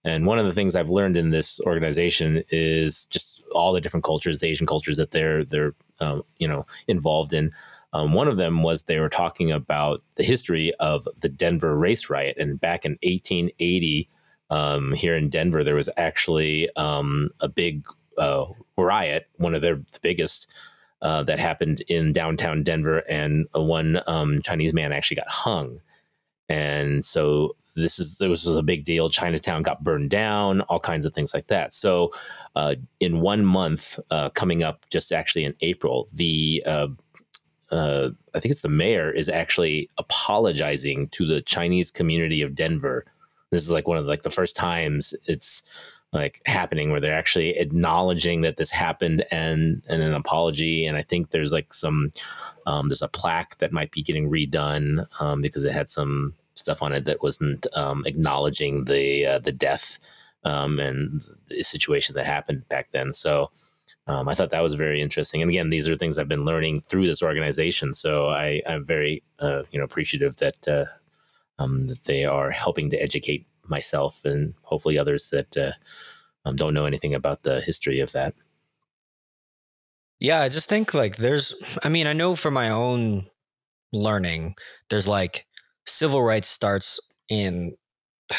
And 0.06 0.26
one 0.26 0.40
of 0.40 0.46
the 0.46 0.54
things 0.54 0.78
I've 0.78 0.90
learned 0.90 1.18
in 1.18 1.32
this 1.32 1.60
organization 1.62 2.44
is 2.50 3.06
just 3.08 3.44
all 3.54 3.74
the 3.74 3.82
different 3.82 4.06
cultures, 4.06 4.40
the 4.40 4.48
Asian 4.48 4.68
cultures 4.68 4.96
that 4.96 5.12
they're 5.12 5.44
they're 5.44 5.74
um, 6.00 6.24
you 6.38 6.48
know 6.48 6.66
involved 6.88 7.34
in. 7.34 7.54
Um, 7.94 8.14
one 8.14 8.28
of 8.28 8.38
them 8.38 8.64
was 8.64 8.84
they 8.84 9.00
were 9.00 9.10
talking 9.10 9.52
about 9.52 10.04
the 10.16 10.24
history 10.24 10.74
of 10.80 11.08
the 11.22 11.30
Denver 11.30 11.78
race 11.78 12.10
riot. 12.10 12.38
And 12.38 12.60
back 12.60 12.86
in 12.86 12.94
1880, 13.04 14.10
um, 14.50 14.94
here 14.94 15.16
in 15.16 15.30
Denver, 15.30 15.64
there 15.64 15.76
was 15.76 15.90
actually 15.96 16.70
um, 16.76 17.30
a 17.40 17.48
big 17.48 17.86
uh, 18.18 18.46
riot, 18.78 19.28
one 19.36 19.56
of 19.56 19.62
their 19.62 19.76
the 19.76 20.00
biggest 20.02 20.52
uh, 21.02 21.24
that 21.24 21.40
happened 21.40 21.82
in 21.88 22.14
downtown 22.14 22.64
Denver, 22.64 23.00
and 23.10 23.48
one 23.54 24.02
um, 24.08 24.42
Chinese 24.42 24.74
man 24.74 24.92
actually 24.92 25.16
got 25.16 25.28
hung. 25.28 25.82
And 26.50 27.06
so 27.06 27.56
this 27.76 28.00
is 28.00 28.18
this 28.18 28.46
was 28.46 28.56
a 28.56 28.64
big 28.64 28.84
deal. 28.84 29.10
Chinatown 29.10 29.64
got 29.64 29.84
burned 29.84 30.10
down, 30.10 30.62
all 30.62 30.80
kinds 30.80 31.06
of 31.06 31.14
things 31.14 31.34
like 31.34 31.48
that. 31.48 31.74
So, 31.74 32.12
uh, 32.56 32.76
in 33.00 33.22
one 33.22 33.46
month, 33.46 34.00
uh, 34.12 34.30
coming 34.30 34.62
up, 34.62 34.86
just 34.90 35.12
actually 35.12 35.46
in 35.46 35.56
April, 35.62 36.08
the 36.14 36.64
uh, 36.66 36.88
uh, 37.74 38.12
I 38.36 38.40
think 38.40 38.52
it's 38.52 38.62
the 38.62 38.70
mayor 38.70 39.12
is 39.12 39.28
actually 39.28 39.90
apologizing 39.98 41.10
to 41.10 41.26
the 41.26 41.42
Chinese 41.42 41.92
community 41.92 42.42
of 42.42 42.56
Denver. 42.56 43.06
This 43.50 43.64
is 43.64 43.72
like 43.72 43.88
one 43.88 43.98
of 43.98 44.06
the, 44.06 44.10
like 44.10 44.22
the 44.22 44.30
first 44.30 44.56
times 44.56 45.14
it's 45.26 45.64
like 46.12 46.42
happening 46.46 46.92
where 46.92 47.00
they're 47.00 47.18
actually 47.18 47.58
acknowledging 47.58 48.42
that 48.42 48.58
this 48.58 48.70
happened 48.70 49.26
and 49.32 49.82
and 49.88 50.04
an 50.04 50.14
apology. 50.14 50.86
And 50.86 50.96
I 50.96 51.02
think 51.02 51.32
there's 51.32 51.52
like 51.52 51.74
some 51.74 52.12
um, 52.68 52.90
there's 52.90 53.02
a 53.02 53.08
plaque 53.08 53.58
that 53.58 53.74
might 53.74 53.92
be 53.92 54.04
getting 54.04 54.30
redone 54.30 55.08
um, 55.20 55.42
because 55.42 55.64
it 55.64 55.74
had 55.74 55.90
some 55.90 56.36
stuff 56.56 56.84
on 56.84 56.94
it 56.94 57.06
that 57.06 57.24
wasn't 57.24 57.66
um, 57.76 58.04
acknowledging 58.06 58.86
the 58.86 59.26
uh, 59.26 59.40
the 59.40 59.52
death 59.52 59.98
um, 60.44 60.80
and 60.80 61.24
the 61.50 61.64
situation 61.64 62.16
that 62.16 62.26
happened 62.26 62.68
back 62.70 62.92
then. 62.92 63.14
So 63.14 63.50
um, 64.08 64.28
I 64.28 64.34
thought 64.34 64.52
that 64.52 64.64
was 64.64 64.74
very 64.74 65.02
interesting. 65.02 65.42
And 65.42 65.50
again, 65.50 65.70
these 65.70 65.88
are 65.88 65.96
things 65.96 66.18
I've 66.18 66.28
been 66.28 66.46
learning 66.46 66.82
through 66.82 67.06
this 67.06 67.24
organization. 67.24 67.94
So 67.94 68.28
I, 68.28 68.62
am 68.66 68.86
very 68.86 69.24
uh, 69.40 69.64
you 69.72 69.80
know 69.80 69.86
appreciative 69.86 70.38
that 70.38 70.68
uh, 70.68 70.86
um, 71.58 71.88
that 71.88 72.04
they 72.04 72.26
are 72.26 72.52
helping 72.52 72.90
to 72.90 73.02
educate 73.02 73.48
myself 73.68 74.26
and 74.26 74.54
hopefully 74.64 74.98
others 74.98 75.30
that 75.30 75.56
uh, 75.56 75.72
um, 76.46 76.56
don't 76.56 76.74
know 76.74 76.86
anything 76.86 77.14
about 77.14 77.44
the 77.44 77.62
history 77.62 78.02
of 78.02 78.12
that. 78.12 78.34
Yeah, 80.20 80.42
I 80.42 80.50
just 80.50 80.70
think 80.70 80.94
like 80.94 81.18
there's, 81.18 81.54
I 81.84 81.90
mean, 81.90 82.08
I 82.08 82.14
know 82.14 82.36
from 82.36 82.54
my 82.54 82.70
own 82.70 83.26
learning, 83.92 84.56
there's 84.90 85.08
like 85.08 85.46
civil 85.86 86.22
rights 86.22 86.50
starts 86.50 87.00
in, 87.30 87.76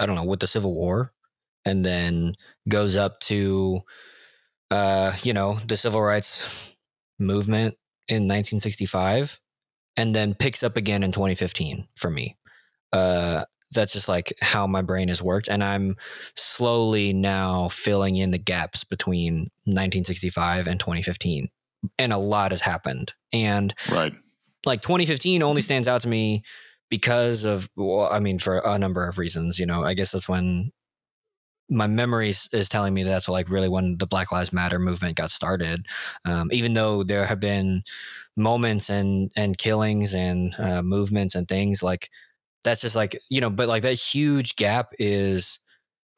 I 0.00 0.06
don't 0.06 0.16
know, 0.16 0.24
with 0.24 0.40
the 0.40 0.46
Civil 0.46 0.74
War 0.74 1.12
and 1.64 1.84
then 1.84 2.34
goes 2.68 2.96
up 2.96 3.20
to, 3.20 3.82
uh, 4.72 5.14
you 5.22 5.34
know, 5.34 5.58
the 5.66 5.76
civil 5.76 6.00
rights 6.00 6.74
movement 7.18 7.74
in 8.08 8.22
1965 8.22 9.38
and 9.98 10.14
then 10.14 10.34
picks 10.34 10.62
up 10.62 10.78
again 10.78 11.02
in 11.02 11.12
2015 11.12 11.86
for 11.96 12.10
me. 12.10 12.36
Uh, 12.90 13.44
that's 13.72 13.92
just 13.92 14.08
like 14.08 14.32
how 14.40 14.66
my 14.66 14.82
brain 14.82 15.08
has 15.08 15.22
worked 15.22 15.48
and 15.48 15.64
i'm 15.64 15.96
slowly 16.36 17.14
now 17.14 17.68
filling 17.68 18.16
in 18.16 18.30
the 18.30 18.36
gaps 18.36 18.84
between 18.84 19.50
1965 19.64 20.66
and 20.66 20.78
2015 20.78 21.48
and 21.98 22.12
a 22.12 22.18
lot 22.18 22.50
has 22.50 22.60
happened 22.60 23.12
and 23.32 23.72
right 23.90 24.12
like 24.66 24.82
2015 24.82 25.42
only 25.42 25.62
stands 25.62 25.88
out 25.88 26.02
to 26.02 26.08
me 26.08 26.42
because 26.90 27.46
of 27.46 27.66
well 27.74 28.10
i 28.12 28.18
mean 28.18 28.38
for 28.38 28.58
a 28.58 28.78
number 28.78 29.08
of 29.08 29.16
reasons 29.16 29.58
you 29.58 29.64
know 29.64 29.82
i 29.82 29.94
guess 29.94 30.12
that's 30.12 30.28
when 30.28 30.70
my 31.72 31.86
memories 31.86 32.48
is 32.52 32.68
telling 32.68 32.94
me 32.94 33.02
that's 33.02 33.28
like 33.28 33.48
really 33.48 33.68
when 33.68 33.96
the 33.98 34.06
black 34.06 34.30
lives 34.30 34.52
matter 34.52 34.78
movement 34.78 35.16
got 35.16 35.30
started. 35.30 35.86
Um, 36.24 36.50
even 36.52 36.74
though 36.74 37.02
there 37.02 37.26
have 37.26 37.40
been 37.40 37.82
moments 38.36 38.90
and 38.90 39.30
and 39.36 39.58
killings 39.58 40.14
and 40.14 40.54
uh, 40.58 40.82
movements 40.82 41.34
and 41.34 41.48
things 41.48 41.82
like 41.82 42.10
that's 42.64 42.80
just 42.80 42.96
like 42.96 43.18
you 43.28 43.40
know 43.40 43.50
but 43.50 43.68
like 43.68 43.82
that 43.82 43.94
huge 43.94 44.56
gap 44.56 44.92
is 44.98 45.58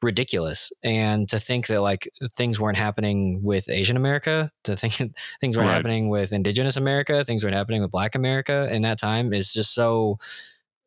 ridiculous. 0.01 0.71
And 0.83 1.27
to 1.29 1.39
think 1.39 1.67
that 1.67 1.81
like 1.81 2.07
things 2.37 2.59
weren't 2.59 2.77
happening 2.77 3.41
with 3.43 3.69
asian 3.69 3.97
america 3.97 4.51
to 4.65 4.75
think 4.81 4.93
things 5.41 5.57
weren't 5.57 5.69
right. 5.69 5.75
happening 5.75 6.09
with 6.09 6.31
indigenous 6.31 6.77
america 6.77 7.23
things 7.23 7.43
weren't 7.43 7.55
happening 7.55 7.81
with 7.81 7.91
black 7.91 8.13
america 8.13 8.69
in 8.71 8.83
that 8.83 8.99
time 8.99 9.33
is 9.33 9.51
just 9.51 9.73
so 9.73 10.17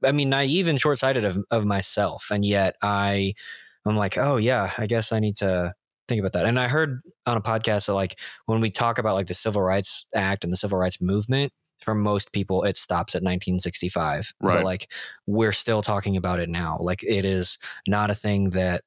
i 0.05 0.13
mean 0.13 0.29
naive 0.29 0.69
and 0.69 0.81
short-sighted 0.81 1.25
of, 1.25 1.39
of 1.51 1.65
myself. 1.65 2.31
And 2.31 2.45
yet 2.45 2.77
i 2.83 3.35
i'm 3.87 3.97
like 3.97 4.19
oh 4.19 4.37
yeah 4.37 4.71
i 4.79 4.87
guess 4.87 5.13
i 5.13 5.19
need 5.19 5.37
to 5.37 5.73
think 6.07 6.21
about 6.21 6.33
that 6.33 6.47
and 6.47 6.59
i 6.59 6.69
heard 6.69 7.01
on 7.27 7.37
a 7.37 7.41
podcast 7.41 7.87
that 7.87 7.95
like 7.95 8.19
when 8.47 8.61
we 8.61 8.71
talk 8.71 8.99
about 8.99 9.15
like 9.15 9.27
the 9.27 9.35
civil 9.35 9.63
rights 9.63 10.07
act 10.15 10.45
and 10.45 10.53
the 10.53 10.57
civil 10.57 10.79
rights 10.79 11.01
movement 11.01 11.53
for 11.83 11.95
most 11.95 12.33
people 12.33 12.65
it 12.65 12.77
stops 12.77 13.15
at 13.15 13.23
1965 13.23 14.33
right. 14.41 14.55
but 14.55 14.65
like 14.65 14.91
we're 15.27 15.53
still 15.53 15.83
talking 15.83 16.17
about 16.17 16.41
it 16.41 16.49
now 16.49 16.79
like 16.81 17.03
it 17.03 17.25
is 17.25 17.59
not 17.87 18.11
a 18.11 18.15
thing 18.15 18.51
that 18.51 18.83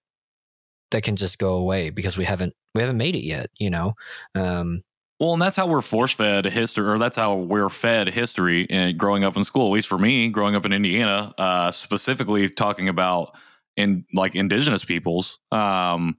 that 0.90 1.04
can 1.04 1.16
just 1.16 1.40
go 1.40 1.54
away 1.54 1.90
because 1.90 2.18
we 2.18 2.26
haven't 2.26 2.54
we 2.76 2.82
haven't 2.82 2.98
made 2.98 3.16
it 3.16 3.24
yet 3.24 3.50
you 3.58 3.70
know 3.70 3.94
um 4.36 4.84
well, 5.22 5.34
and 5.34 5.42
that's 5.42 5.56
how 5.56 5.68
we're 5.68 5.84
force 5.84 6.14
fed 6.14 6.46
history, 6.46 6.84
or 6.84 6.98
that's 6.98 7.16
how 7.16 7.36
we're 7.36 7.70
fed 7.70 8.10
history 8.10 8.64
in 8.64 8.98
growing 8.98 9.24
up 9.24 9.38
in 9.38 9.44
school. 9.44 9.68
At 9.68 9.74
least 9.74 9.88
for 9.88 10.00
me, 10.00 10.30
growing 10.30 10.56
up 10.56 10.66
in 10.66 10.74
Indiana, 10.74 11.32
uh, 11.38 11.70
specifically 11.70 12.50
talking 12.50 12.90
about 12.90 13.38
in 13.78 14.06
like 14.14 14.36
indigenous 14.36 14.84
peoples, 14.84 15.40
um, 15.52 16.18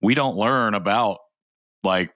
we 0.00 0.14
don't 0.14 0.36
learn 0.36 0.74
about 0.74 1.18
like 1.82 2.12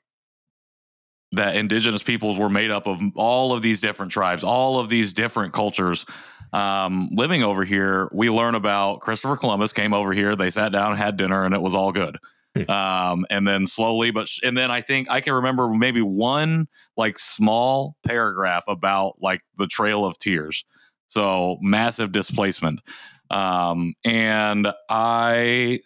that 1.33 1.57
indigenous 1.57 2.03
peoples 2.03 2.39
were 2.39 2.49
made 2.49 2.71
up 2.71 2.87
of 2.87 3.01
all 3.15 3.53
of 3.53 3.63
these 3.63 3.81
different 3.81 4.13
tribes, 4.13 4.45
all 4.45 4.79
of 4.79 4.89
these 4.89 5.13
different 5.13 5.53
cultures. 5.53 6.07
Um, 6.53 7.11
living 7.13 7.43
over 7.43 7.65
here, 7.65 8.09
we 8.13 8.31
learn 8.31 8.55
about 8.55 9.01
Christopher 9.01 9.37
Columbus 9.37 9.73
came 9.73 9.93
over 9.93 10.13
here. 10.13 10.37
They 10.37 10.51
sat 10.51 10.73
down, 10.73 10.97
had 10.97 11.17
dinner, 11.17 11.45
and 11.45 11.55
it 11.55 11.61
was 11.61 11.75
all 11.75 11.93
good. 11.93 12.17
Hmm. 12.57 12.71
Um, 12.71 13.27
and 13.29 13.47
then 13.47 13.67
slowly, 13.67 14.11
but 14.11 14.29
sh- 14.29 14.41
and 14.43 14.57
then 14.57 14.71
I 14.71 14.81
think 14.81 15.11
I 15.11 15.21
can 15.21 15.35
remember 15.35 15.69
maybe 15.69 16.01
one 16.01 16.69
like 16.97 17.19
small 17.19 17.97
paragraph 18.07 18.65
about 18.69 19.17
like 19.21 19.43
the 19.59 19.67
Trail 19.67 20.05
of 20.05 20.19
Tears. 20.19 20.65
So 21.09 21.59
massive 21.61 22.13
displacement. 22.13 22.81
Um, 23.31 23.95
and 24.05 24.69
I 24.89 25.81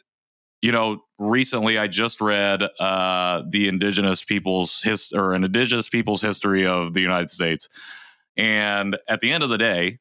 you 0.62 0.72
know, 0.72 1.02
recently 1.18 1.78
I 1.78 1.86
just 1.86 2.20
read 2.20 2.62
uh, 2.78 3.42
the 3.48 3.68
indigenous 3.68 4.22
people's 4.22 4.82
his 4.82 5.10
or 5.12 5.32
an 5.32 5.44
indigenous 5.44 5.88
people's 5.88 6.20
history 6.20 6.66
of 6.66 6.92
the 6.92 7.00
United 7.00 7.30
States, 7.30 7.68
and 8.36 8.96
at 9.08 9.20
the 9.20 9.32
end 9.32 9.42
of 9.42 9.48
the 9.50 9.58
day, 9.58 9.98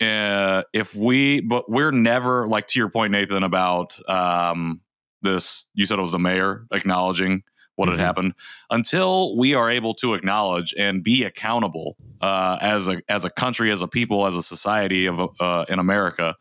uh, 0.00 0.62
if 0.72 0.94
we, 0.94 1.40
but 1.40 1.70
we're 1.70 1.90
never 1.90 2.48
like 2.48 2.68
to 2.68 2.78
your 2.78 2.88
point, 2.88 3.12
Nathan, 3.12 3.42
about 3.42 3.98
um, 4.08 4.80
this. 5.22 5.66
You 5.74 5.86
said 5.86 5.98
it 5.98 6.02
was 6.02 6.12
the 6.12 6.18
mayor 6.18 6.66
acknowledging 6.72 7.42
what 7.78 7.88
mm-hmm. 7.88 7.98
had 7.98 8.04
happened. 8.04 8.34
Until 8.70 9.36
we 9.36 9.54
are 9.54 9.70
able 9.70 9.94
to 9.94 10.14
acknowledge 10.14 10.74
and 10.76 11.02
be 11.02 11.24
accountable 11.24 11.96
uh, 12.20 12.58
as 12.60 12.88
a 12.88 13.00
as 13.08 13.24
a 13.24 13.30
country, 13.30 13.70
as 13.70 13.80
a 13.80 13.88
people, 13.88 14.26
as 14.26 14.34
a 14.34 14.42
society 14.42 15.06
of 15.06 15.20
uh, 15.40 15.64
in 15.68 15.78
America 15.78 16.34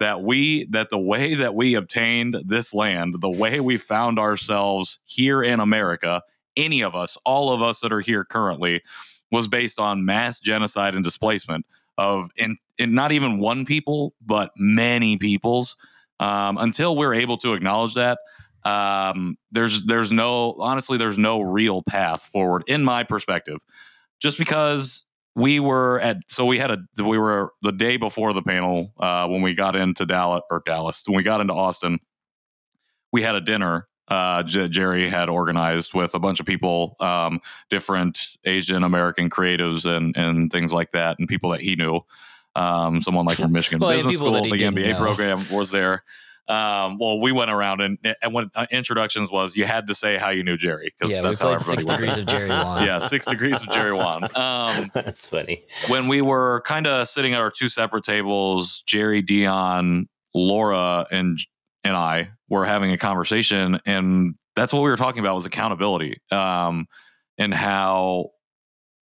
that 0.00 0.22
we 0.22 0.66
that 0.66 0.90
the 0.90 0.98
way 0.98 1.34
that 1.34 1.54
we 1.54 1.74
obtained 1.74 2.36
this 2.44 2.74
land, 2.74 3.16
the 3.20 3.30
way 3.30 3.60
we 3.60 3.78
found 3.78 4.18
ourselves 4.18 4.98
here 5.04 5.42
in 5.42 5.60
America, 5.60 6.22
any 6.56 6.82
of 6.82 6.94
us, 6.94 7.16
all 7.24 7.52
of 7.52 7.62
us 7.62 7.80
that 7.80 7.92
are 7.92 8.00
here 8.00 8.24
currently, 8.24 8.82
was 9.30 9.48
based 9.48 9.78
on 9.78 10.04
mass 10.04 10.40
genocide 10.40 10.94
and 10.94 11.04
displacement 11.04 11.64
of 11.96 12.28
in, 12.36 12.56
in 12.76 12.94
not 12.94 13.12
even 13.12 13.38
one 13.38 13.64
people, 13.64 14.14
but 14.24 14.50
many 14.56 15.16
peoples. 15.16 15.76
Um, 16.20 16.58
until 16.58 16.96
we're 16.96 17.14
able 17.14 17.38
to 17.38 17.54
acknowledge 17.54 17.94
that, 17.94 18.18
um, 18.64 19.36
there's 19.52 19.84
there's 19.84 20.10
no 20.10 20.56
honestly 20.58 20.96
there's 20.98 21.18
no 21.18 21.40
real 21.40 21.82
path 21.82 22.22
forward 22.22 22.64
in 22.66 22.84
my 22.84 23.04
perspective. 23.04 23.58
Just 24.20 24.38
because 24.38 25.04
we 25.34 25.60
were 25.60 26.00
at 26.00 26.18
so 26.28 26.46
we 26.46 26.58
had 26.58 26.70
a 26.70 26.78
we 27.02 27.18
were 27.18 27.52
the 27.62 27.72
day 27.72 27.96
before 27.96 28.32
the 28.32 28.42
panel 28.42 28.92
uh, 28.98 29.26
when 29.26 29.42
we 29.42 29.54
got 29.54 29.76
into 29.76 30.06
Dallas 30.06 30.42
or 30.50 30.62
Dallas 30.64 31.02
when 31.06 31.16
we 31.16 31.22
got 31.22 31.40
into 31.40 31.52
Austin. 31.52 31.98
We 33.12 33.22
had 33.22 33.34
a 33.34 33.40
dinner. 33.40 33.86
Uh, 34.08 34.42
J- 34.42 34.68
Jerry 34.68 35.08
had 35.08 35.30
organized 35.30 35.94
with 35.94 36.14
a 36.14 36.18
bunch 36.18 36.38
of 36.38 36.44
people, 36.44 36.94
um, 37.00 37.40
different 37.70 38.36
Asian 38.44 38.82
American 38.82 39.30
creatives 39.30 39.86
and 39.86 40.16
and 40.16 40.50
things 40.50 40.72
like 40.72 40.92
that, 40.92 41.18
and 41.18 41.28
people 41.28 41.50
that 41.50 41.60
he 41.60 41.76
knew. 41.76 42.00
Um, 42.56 43.02
someone 43.02 43.26
like 43.26 43.36
from 43.36 43.52
Michigan 43.52 43.80
well, 43.80 43.96
Business 43.96 44.16
School, 44.16 44.32
the 44.32 44.50
MBA 44.50 44.92
know. 44.92 44.98
program 44.98 45.44
was 45.50 45.70
there 45.70 46.04
um, 46.48 46.98
well, 46.98 47.20
we 47.20 47.32
went 47.32 47.50
around 47.50 47.80
and, 47.80 47.98
and 48.22 48.34
when 48.34 48.50
uh, 48.54 48.66
introductions 48.70 49.30
was, 49.30 49.56
you 49.56 49.64
had 49.64 49.86
to 49.86 49.94
say 49.94 50.18
how 50.18 50.28
you 50.28 50.42
knew 50.42 50.56
Jerry 50.56 50.92
because 50.98 51.14
yeah, 51.14 51.22
that's 51.22 51.40
we 51.40 51.46
played 51.46 51.60
six 51.60 51.84
degrees 51.86 52.18
of 52.18 52.26
Jerry 52.26 52.48
Won. 52.48 52.82
yeah, 52.86 52.98
six 52.98 53.24
degrees 53.24 53.62
of 53.62 53.70
Jerry 53.70 53.92
Won. 53.92 54.28
Um, 54.34 54.90
that's 54.92 55.26
funny. 55.26 55.62
When 55.88 56.08
we 56.08 56.20
were 56.20 56.60
kind 56.66 56.86
of 56.86 57.08
sitting 57.08 57.34
at 57.34 57.40
our 57.40 57.50
two 57.50 57.68
separate 57.68 58.04
tables, 58.04 58.82
Jerry, 58.84 59.22
Dion, 59.22 60.08
Laura, 60.34 61.06
and 61.10 61.38
and 61.82 61.96
I 61.96 62.30
were 62.48 62.64
having 62.64 62.90
a 62.90 62.98
conversation, 62.98 63.80
and 63.86 64.34
that's 64.54 64.72
what 64.72 64.82
we 64.82 64.90
were 64.90 64.96
talking 64.96 65.20
about 65.20 65.34
was 65.34 65.46
accountability, 65.46 66.20
um, 66.30 66.86
and 67.38 67.54
how 67.54 68.30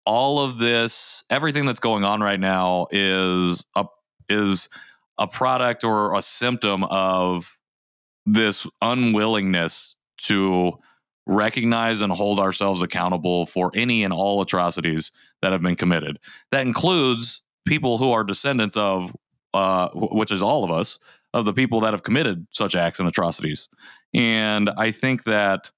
all 0.06 0.40
of 0.40 0.58
this, 0.58 1.24
everything 1.30 1.66
that's 1.66 1.80
going 1.80 2.04
on 2.04 2.20
right 2.20 2.40
now, 2.40 2.86
is 2.90 3.66
a 3.74 3.84
is 4.28 4.68
a 5.18 5.26
product 5.26 5.84
or 5.84 6.14
a 6.14 6.22
symptom 6.22 6.84
of 6.84 7.58
this 8.26 8.66
unwillingness 8.80 9.96
to 10.18 10.72
recognize 11.26 12.00
and 12.00 12.12
hold 12.12 12.40
ourselves 12.40 12.82
accountable 12.82 13.46
for 13.46 13.70
any 13.74 14.02
and 14.04 14.12
all 14.12 14.40
atrocities 14.40 15.12
that 15.42 15.52
have 15.52 15.60
been 15.60 15.74
committed. 15.74 16.18
That 16.50 16.62
includes 16.62 17.42
people 17.66 17.98
who 17.98 18.12
are 18.12 18.24
descendants 18.24 18.76
of, 18.76 19.14
uh, 19.52 19.88
which 19.94 20.32
is 20.32 20.42
all 20.42 20.64
of 20.64 20.70
us, 20.70 20.98
of 21.34 21.44
the 21.44 21.52
people 21.52 21.80
that 21.80 21.92
have 21.92 22.02
committed 22.02 22.46
such 22.50 22.74
acts 22.74 22.98
and 22.98 23.08
atrocities. 23.08 23.68
And 24.14 24.70
I 24.70 24.90
think 24.90 25.24
that 25.24 25.70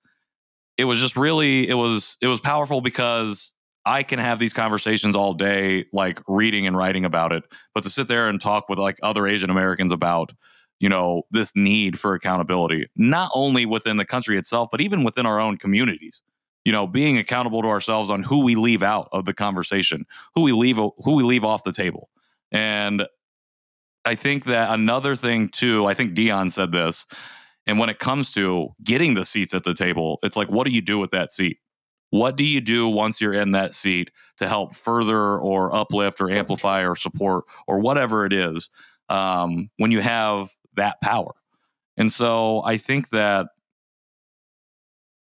it 0.78 0.84
was 0.84 1.00
just 1.00 1.16
really 1.16 1.68
it 1.68 1.74
was 1.74 2.16
it 2.20 2.28
was 2.28 2.40
powerful 2.40 2.80
because 2.80 3.52
I 3.86 4.02
can 4.02 4.18
have 4.18 4.38
these 4.38 4.52
conversations 4.52 5.16
all 5.16 5.34
day, 5.34 5.86
like 5.92 6.20
reading 6.28 6.66
and 6.66 6.76
writing 6.76 7.04
about 7.04 7.32
it, 7.32 7.44
but 7.74 7.82
to 7.84 7.90
sit 7.90 8.08
there 8.08 8.28
and 8.28 8.40
talk 8.40 8.68
with 8.68 8.78
like 8.78 8.98
other 9.02 9.26
Asian 9.26 9.50
Americans 9.50 9.92
about, 9.92 10.32
you 10.80 10.88
know, 10.88 11.22
this 11.30 11.52
need 11.56 11.98
for 11.98 12.14
accountability, 12.14 12.86
not 12.96 13.30
only 13.34 13.66
within 13.66 13.96
the 13.96 14.04
country 14.04 14.36
itself, 14.36 14.68
but 14.70 14.80
even 14.80 15.02
within 15.04 15.26
our 15.26 15.40
own 15.40 15.56
communities. 15.56 16.22
You 16.66 16.72
know, 16.72 16.86
being 16.86 17.16
accountable 17.16 17.62
to 17.62 17.68
ourselves 17.68 18.10
on 18.10 18.22
who 18.22 18.44
we 18.44 18.54
leave 18.54 18.82
out 18.82 19.08
of 19.12 19.24
the 19.24 19.32
conversation, 19.32 20.04
who 20.34 20.42
we 20.42 20.52
leave 20.52 20.76
who 20.76 21.14
we 21.14 21.22
leave 21.22 21.42
off 21.42 21.64
the 21.64 21.72
table. 21.72 22.10
And 22.52 23.06
I 24.04 24.14
think 24.14 24.44
that 24.44 24.70
another 24.70 25.16
thing 25.16 25.48
too, 25.48 25.86
I 25.86 25.94
think 25.94 26.12
Dion 26.12 26.50
said 26.50 26.70
this, 26.70 27.06
And 27.66 27.78
when 27.78 27.88
it 27.88 27.98
comes 27.98 28.30
to 28.32 28.74
getting 28.84 29.14
the 29.14 29.24
seats 29.24 29.54
at 29.54 29.64
the 29.64 29.72
table, 29.72 30.18
it's 30.22 30.36
like, 30.36 30.50
what 30.50 30.64
do 30.66 30.70
you 30.70 30.82
do 30.82 30.98
with 30.98 31.12
that 31.12 31.30
seat? 31.30 31.59
What 32.10 32.36
do 32.36 32.44
you 32.44 32.60
do 32.60 32.88
once 32.88 33.20
you're 33.20 33.32
in 33.32 33.52
that 33.52 33.74
seat 33.74 34.10
to 34.38 34.48
help 34.48 34.74
further 34.74 35.38
or 35.38 35.74
uplift 35.74 36.20
or 36.20 36.30
amplify 36.30 36.84
or 36.84 36.96
support 36.96 37.44
or 37.66 37.78
whatever 37.78 38.26
it 38.26 38.32
is 38.32 38.68
um, 39.08 39.70
when 39.76 39.90
you 39.90 40.00
have 40.00 40.50
that 40.74 41.00
power? 41.00 41.32
And 41.96 42.12
so 42.12 42.62
I 42.64 42.76
think 42.76 43.10
that 43.10 43.48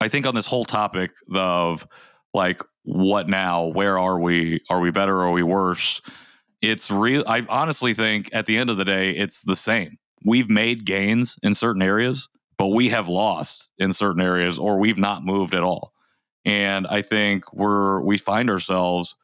I 0.01 0.07
think 0.07 0.25
on 0.25 0.35
this 0.35 0.45
whole 0.45 0.65
topic 0.65 1.11
of 1.33 1.85
like 2.33 2.61
what 2.83 3.27
now, 3.27 3.65
where 3.65 3.99
are 3.99 4.19
we? 4.19 4.61
Are 4.69 4.79
we 4.79 4.91
better? 4.91 5.21
Are 5.21 5.31
we 5.31 5.43
worse? 5.43 6.01
It's 6.61 6.89
real. 6.89 7.23
I 7.27 7.45
honestly 7.49 7.93
think 7.93 8.29
at 8.33 8.45
the 8.45 8.57
end 8.57 8.69
of 8.69 8.77
the 8.77 8.85
day, 8.85 9.11
it's 9.11 9.41
the 9.41 9.55
same. 9.55 9.97
We've 10.25 10.49
made 10.49 10.85
gains 10.85 11.37
in 11.43 11.53
certain 11.53 11.81
areas, 11.81 12.27
but 12.57 12.67
we 12.67 12.89
have 12.89 13.07
lost 13.07 13.69
in 13.77 13.93
certain 13.93 14.21
areas, 14.21 14.59
or 14.59 14.77
we've 14.77 14.97
not 14.97 15.23
moved 15.23 15.55
at 15.55 15.63
all. 15.63 15.93
And 16.45 16.87
I 16.87 17.01
think 17.01 17.51
we're 17.53 18.01
we 18.01 18.17
find 18.17 18.49
ourselves 18.49 19.15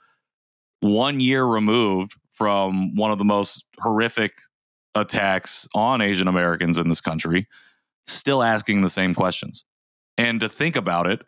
one 0.81 1.19
year 1.19 1.45
removed 1.45 2.15
from 2.31 2.95
one 2.95 3.11
of 3.11 3.17
the 3.17 3.25
most 3.25 3.65
horrific 3.79 4.33
attacks 4.93 5.67
on 5.73 6.01
Asian 6.01 6.27
Americans 6.27 6.77
in 6.77 6.89
this 6.89 7.01
country, 7.01 7.47
still 8.07 8.43
asking 8.43 8.81
the 8.81 8.89
same 8.89 9.13
questions. 9.13 9.63
And 10.17 10.39
to 10.39 10.49
think 10.49 10.75
about 10.75 11.07
it, 11.07 11.21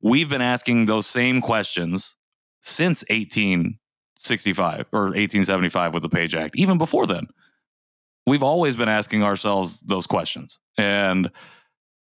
we've 0.00 0.28
been 0.28 0.42
asking 0.42 0.86
those 0.86 1.06
same 1.06 1.40
questions 1.40 2.16
since 2.62 3.04
1865 3.10 4.86
or 4.92 5.02
1875 5.04 5.94
with 5.94 6.02
the 6.02 6.08
Page 6.08 6.34
Act, 6.34 6.56
even 6.56 6.78
before 6.78 7.06
then. 7.06 7.26
We've 8.26 8.42
always 8.42 8.76
been 8.76 8.88
asking 8.88 9.24
ourselves 9.24 9.80
those 9.80 10.06
questions. 10.06 10.58
And 10.78 11.30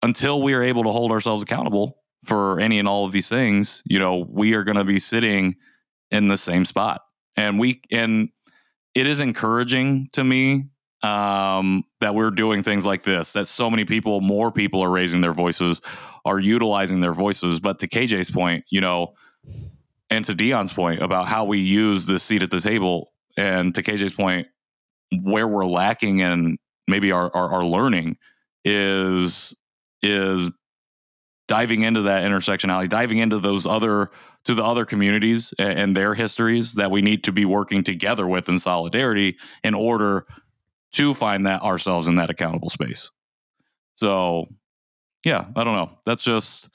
until 0.01 0.41
we 0.41 0.53
are 0.53 0.63
able 0.63 0.84
to 0.84 0.89
hold 0.89 1.11
ourselves 1.11 1.43
accountable 1.43 1.97
for 2.28 2.59
any 2.59 2.78
and 2.80 2.88
all 2.88 3.05
of 3.05 3.11
these 3.11 3.30
things, 3.30 3.82
you 3.86 3.99
know, 3.99 4.25
we 4.30 4.53
are 4.53 4.63
going 4.63 4.78
to 4.78 4.84
be 4.84 4.99
sitting 4.99 5.55
in 6.11 6.28
the 6.28 6.38
same 6.38 6.65
spot. 6.65 7.01
And 7.36 7.59
we, 7.59 7.82
and 7.91 8.30
it 8.93 9.07
is 9.07 9.19
encouraging 9.19 10.09
to 10.13 10.23
me 10.23 10.65
um, 11.03 11.84
that 12.01 12.15
we're 12.15 12.32
doing 12.32 12.63
things 12.63 12.86
like 12.86 13.03
this, 13.03 13.34
that 13.34 13.47
so 13.47 13.69
many 13.69 13.86
people, 13.86 14.21
more 14.21 14.51
people 14.51 14.84
are 14.84 14.89
raising 14.89 15.21
their 15.21 15.34
voices, 15.34 15.82
are 16.25 16.39
utilizing 16.39 17.01
their 17.01 17.13
voices. 17.13 17.59
But 17.59 17.80
to 17.80 17.88
KJ's 17.88 18.32
point, 18.32 18.65
you 18.69 18.82
know, 18.82 19.13
and 20.09 20.25
to 20.25 20.34
Dion's 20.34 20.73
point 20.73 21.01
about 21.01 21.28
how 21.28 21.45
we 21.45 21.59
use 21.59 22.05
the 22.05 22.19
seat 22.19 22.41
at 22.41 22.51
the 22.51 22.61
table, 22.61 23.13
and 23.38 23.75
to 23.75 23.84
KJ's 23.84 24.13
point, 24.13 24.47
where 25.21 25.47
we're 25.47 25.65
lacking 25.65 26.19
in 26.19 26.57
maybe 26.88 27.11
our, 27.11 27.34
our, 27.36 27.49
our 27.49 27.63
learning 27.63 28.17
is 28.65 29.53
is 30.03 30.49
diving 31.47 31.83
into 31.83 32.03
that 32.03 32.23
intersectionality, 32.23 32.89
diving 32.89 33.19
into 33.19 33.39
those 33.39 33.65
other 33.65 34.11
to 34.45 34.53
the 34.53 34.63
other 34.63 34.85
communities 34.85 35.53
and, 35.59 35.95
their 35.95 36.13
histories 36.13 36.73
that 36.75 36.89
we 36.89 37.01
need 37.01 37.23
to 37.25 37.33
be 37.33 37.43
working 37.43 37.83
together 37.83 38.25
with 38.25 38.47
in 38.47 38.57
solidarity 38.57 39.35
in 39.63 39.73
order 39.73 40.25
to 40.93 41.13
find 41.13 41.45
that 41.45 41.61
ourselves 41.61 42.07
in 42.07 42.15
that 42.15 42.29
accountable 42.29 42.69
space. 42.69 43.11
So, 43.95 44.47
yeah, 45.25 45.45
I 45.55 45.65
don't 45.65 45.75
know. 45.75 45.91
That's 46.05 46.23
just 46.23 46.69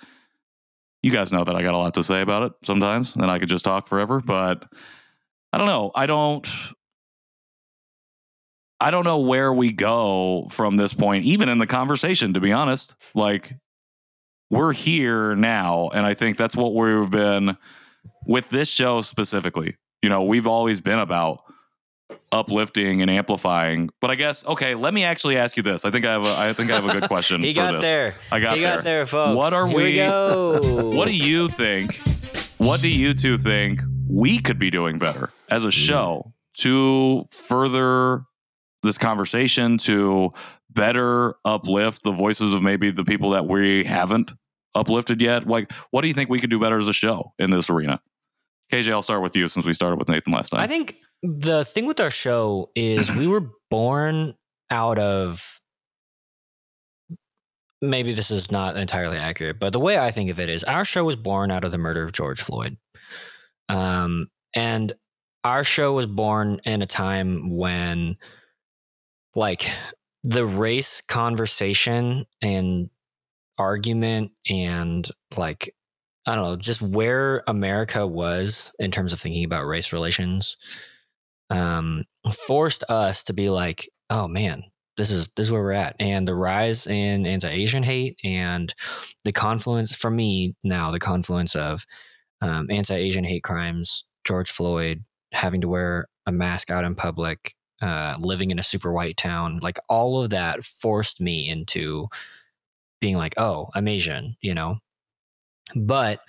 you 1.03 1.11
guys 1.11 1.33
know 1.33 1.45
that 1.45 1.57
I 1.57 1.63
got 1.63 1.75
a 1.75 1.79
lot 1.79 1.95
to 1.95 2.05
say 2.05 2.21
about 2.21 2.43
it 2.43 2.53
sometimes, 2.65 3.17
and 3.17 3.31
I 3.31 3.39
could 3.39 3.49
just 3.49 3.65
talk 3.65 3.87
forever, 3.87 4.21
but 4.21 4.65
I 5.53 5.59
don't 5.59 5.67
know. 5.67 5.91
I 5.95 6.07
don't 6.07 6.47
I 8.83 8.91
don't 8.91 9.05
know 9.05 9.21
where 9.21 9.53
we 9.53 9.71
go 9.71 10.49
from 10.51 10.77
this 10.77 10.93
point, 10.93 11.25
even 11.25 11.49
in 11.49 11.59
the 11.59 11.69
conversation, 11.69 12.35
to 12.35 12.41
be 12.41 12.53
honest. 12.53 12.97
Like, 13.15 13.55
we're 14.53 14.75
here 14.75 15.35
now. 15.35 15.89
And 15.95 16.05
I 16.05 16.13
think 16.13 16.37
that's 16.37 16.55
what 16.55 16.75
we've 16.75 17.11
been 17.11 17.57
with 18.27 18.51
this 18.51 18.69
show 18.69 19.01
specifically. 19.01 19.77
You 20.03 20.11
know, 20.11 20.23
we've 20.23 20.47
always 20.47 20.81
been 20.81 20.99
about 20.99 21.41
uplifting 22.31 23.01
and 23.01 23.11
amplifying. 23.11 23.89
But 24.01 24.11
I 24.11 24.15
guess 24.15 24.45
okay, 24.45 24.75
let 24.75 24.93
me 24.93 25.05
actually 25.05 25.39
ask 25.39 25.57
you 25.57 25.63
this. 25.63 25.87
I 25.87 25.91
think 25.91 26.05
I 26.05 26.13
have 26.13 26.27
a 26.27 26.39
I 26.39 26.53
think 26.53 26.71
I 26.71 26.75
have 26.75 26.85
a 26.85 26.93
good 26.93 27.09
question. 27.09 27.41
he 27.43 27.55
for 27.55 27.61
got 27.61 27.73
this. 27.73 27.83
there. 27.83 28.15
I 28.31 28.41
got 28.41 28.55
he 28.55 28.61
there. 28.61 28.77
got 28.77 28.85
there, 28.85 29.07
folks. 29.07 29.37
What 29.37 29.53
are 29.55 29.67
Here 29.67 29.77
we- 29.77 29.85
we 29.85 29.95
go. 29.95 30.93
What 30.93 31.07
do 31.07 31.17
you 31.17 31.49
think? 31.49 32.01
What 32.59 32.83
do 32.83 32.93
you 32.93 33.15
two 33.15 33.39
think 33.39 33.81
we 34.07 34.39
could 34.39 34.59
be 34.59 34.71
doing 34.71 34.99
better 34.99 35.31
as 35.49 35.65
a 35.65 35.69
hmm. 35.69 35.71
show 35.71 36.35
to 36.59 37.25
further 37.31 38.25
this 38.83 38.99
conversation 38.99 39.79
to 39.79 40.33
better 40.69 41.37
uplift 41.45 42.03
the 42.03 42.11
voices 42.11 42.53
of 42.53 42.63
maybe 42.63 42.91
the 42.91 43.05
people 43.05 43.31
that 43.31 43.47
we 43.47 43.85
haven't 43.85 44.33
uplifted 44.75 45.21
yet? 45.21 45.47
Like, 45.47 45.73
what 45.91 46.03
do 46.03 46.09
you 46.09 46.15
think 46.15 46.31
we 46.31 46.39
could 46.39 46.51
do 46.51 46.59
better 46.59 46.79
as 46.79 46.89
a 46.89 46.93
show 46.93 47.33
in 47.39 47.51
this 47.51 47.69
arena? 47.71 48.01
KJ, 48.73 48.91
I'll 48.93 49.03
start 49.03 49.23
with 49.23 49.37
you 49.37 49.49
since 49.49 49.67
we 49.67 49.75
started 49.75 49.99
with 49.99 50.09
Nathan 50.09 50.33
last 50.33 50.51
time. 50.51 50.61
I 50.61 50.67
think 50.67 50.97
the 51.23 51.65
thing 51.65 51.87
with 51.87 52.01
our 52.01 52.11
show 52.11 52.71
is 52.75 53.11
we 53.11 53.27
were 53.27 53.51
born 53.71 54.35
out 54.71 54.99
of 54.99 55.61
maybe 57.83 58.15
this 58.15 58.31
is 58.31 58.51
not 58.51 58.77
entirely 58.77 59.19
accurate, 59.19 59.59
but 59.59 59.73
the 59.73 59.81
way 59.81 59.99
I 59.99 60.11
think 60.11 60.31
of 60.31 60.41
it 60.41 60.49
is 60.49 60.65
our 60.65 60.85
show 60.85 61.05
was 61.05 61.17
born 61.17 61.51
out 61.51 61.65
of 61.65 61.73
the 61.73 61.79
murder 61.79 62.05
of 62.05 62.13
George 62.13 62.41
Floyd. 62.41 62.77
Um, 63.69 64.29
and 64.55 64.93
our 65.45 65.65
show 65.65 65.93
was 65.93 66.07
born 66.07 66.61
in 66.65 66.81
a 66.83 66.87
time 66.87 67.57
when 67.57 68.17
like 69.35 69.69
the 70.23 70.47
race 70.47 71.01
conversation 71.01 72.27
and 72.41 72.89
argument 73.59 74.33
and 74.49 75.09
like 75.37 75.75
I 76.27 76.37
don't 76.37 76.45
know, 76.45 76.57
just 76.57 76.81
where 76.81 77.43
America 77.49 78.07
was 78.07 78.73
in 78.79 78.93
terms 78.93 79.13
of 79.13 79.21
thinking 79.21 79.45
about 79.45 79.67
race 79.67 79.93
relations, 79.93 80.57
um, 81.51 82.05
forced 82.33 82.85
us 82.89 83.25
to 83.25 83.33
be 83.33 83.51
like, 83.51 83.91
oh 84.09 84.29
man, 84.29 84.63
this 84.97 85.11
is 85.11 85.29
this 85.37 85.49
is 85.49 85.53
where 85.53 85.63
we're 85.63 85.73
at, 85.73 85.97
and 85.99 86.29
the 86.29 86.35
rise 86.35 86.87
in 86.87 87.27
anti-Asian 87.27 87.83
hate 87.83 88.19
and 88.23 88.73
the 89.25 89.33
confluence 89.33 89.95
for 89.97 90.11
me 90.11 90.55
now, 90.63 90.91
the 90.91 91.01
confluence 91.01 91.57
of 91.57 91.87
um, 92.41 92.69
anti-Asian 92.71 93.25
hate 93.25 93.43
crimes, 93.43 94.05
George 94.25 94.51
Floyd 94.51 95.05
having 95.33 95.61
to 95.63 95.69
wear 95.69 96.09
a 96.27 96.33
mask 96.33 96.71
out 96.71 96.85
in 96.85 96.95
public, 96.95 97.55
uh, 97.81 98.15
living 98.19 98.51
in 98.51 98.59
a 98.59 98.63
super 98.63 98.93
white 98.93 99.17
town, 99.17 99.59
like 99.63 99.79
all 99.89 100.23
of 100.23 100.31
that 100.31 100.63
forced 100.63 101.21
me 101.21 101.49
into 101.49 102.07
being 103.03 103.17
like, 103.17 103.35
oh, 103.37 103.69
I'm 103.75 103.89
Asian, 103.89 104.37
you 104.41 104.55
know, 104.55 104.79
but 105.77 106.21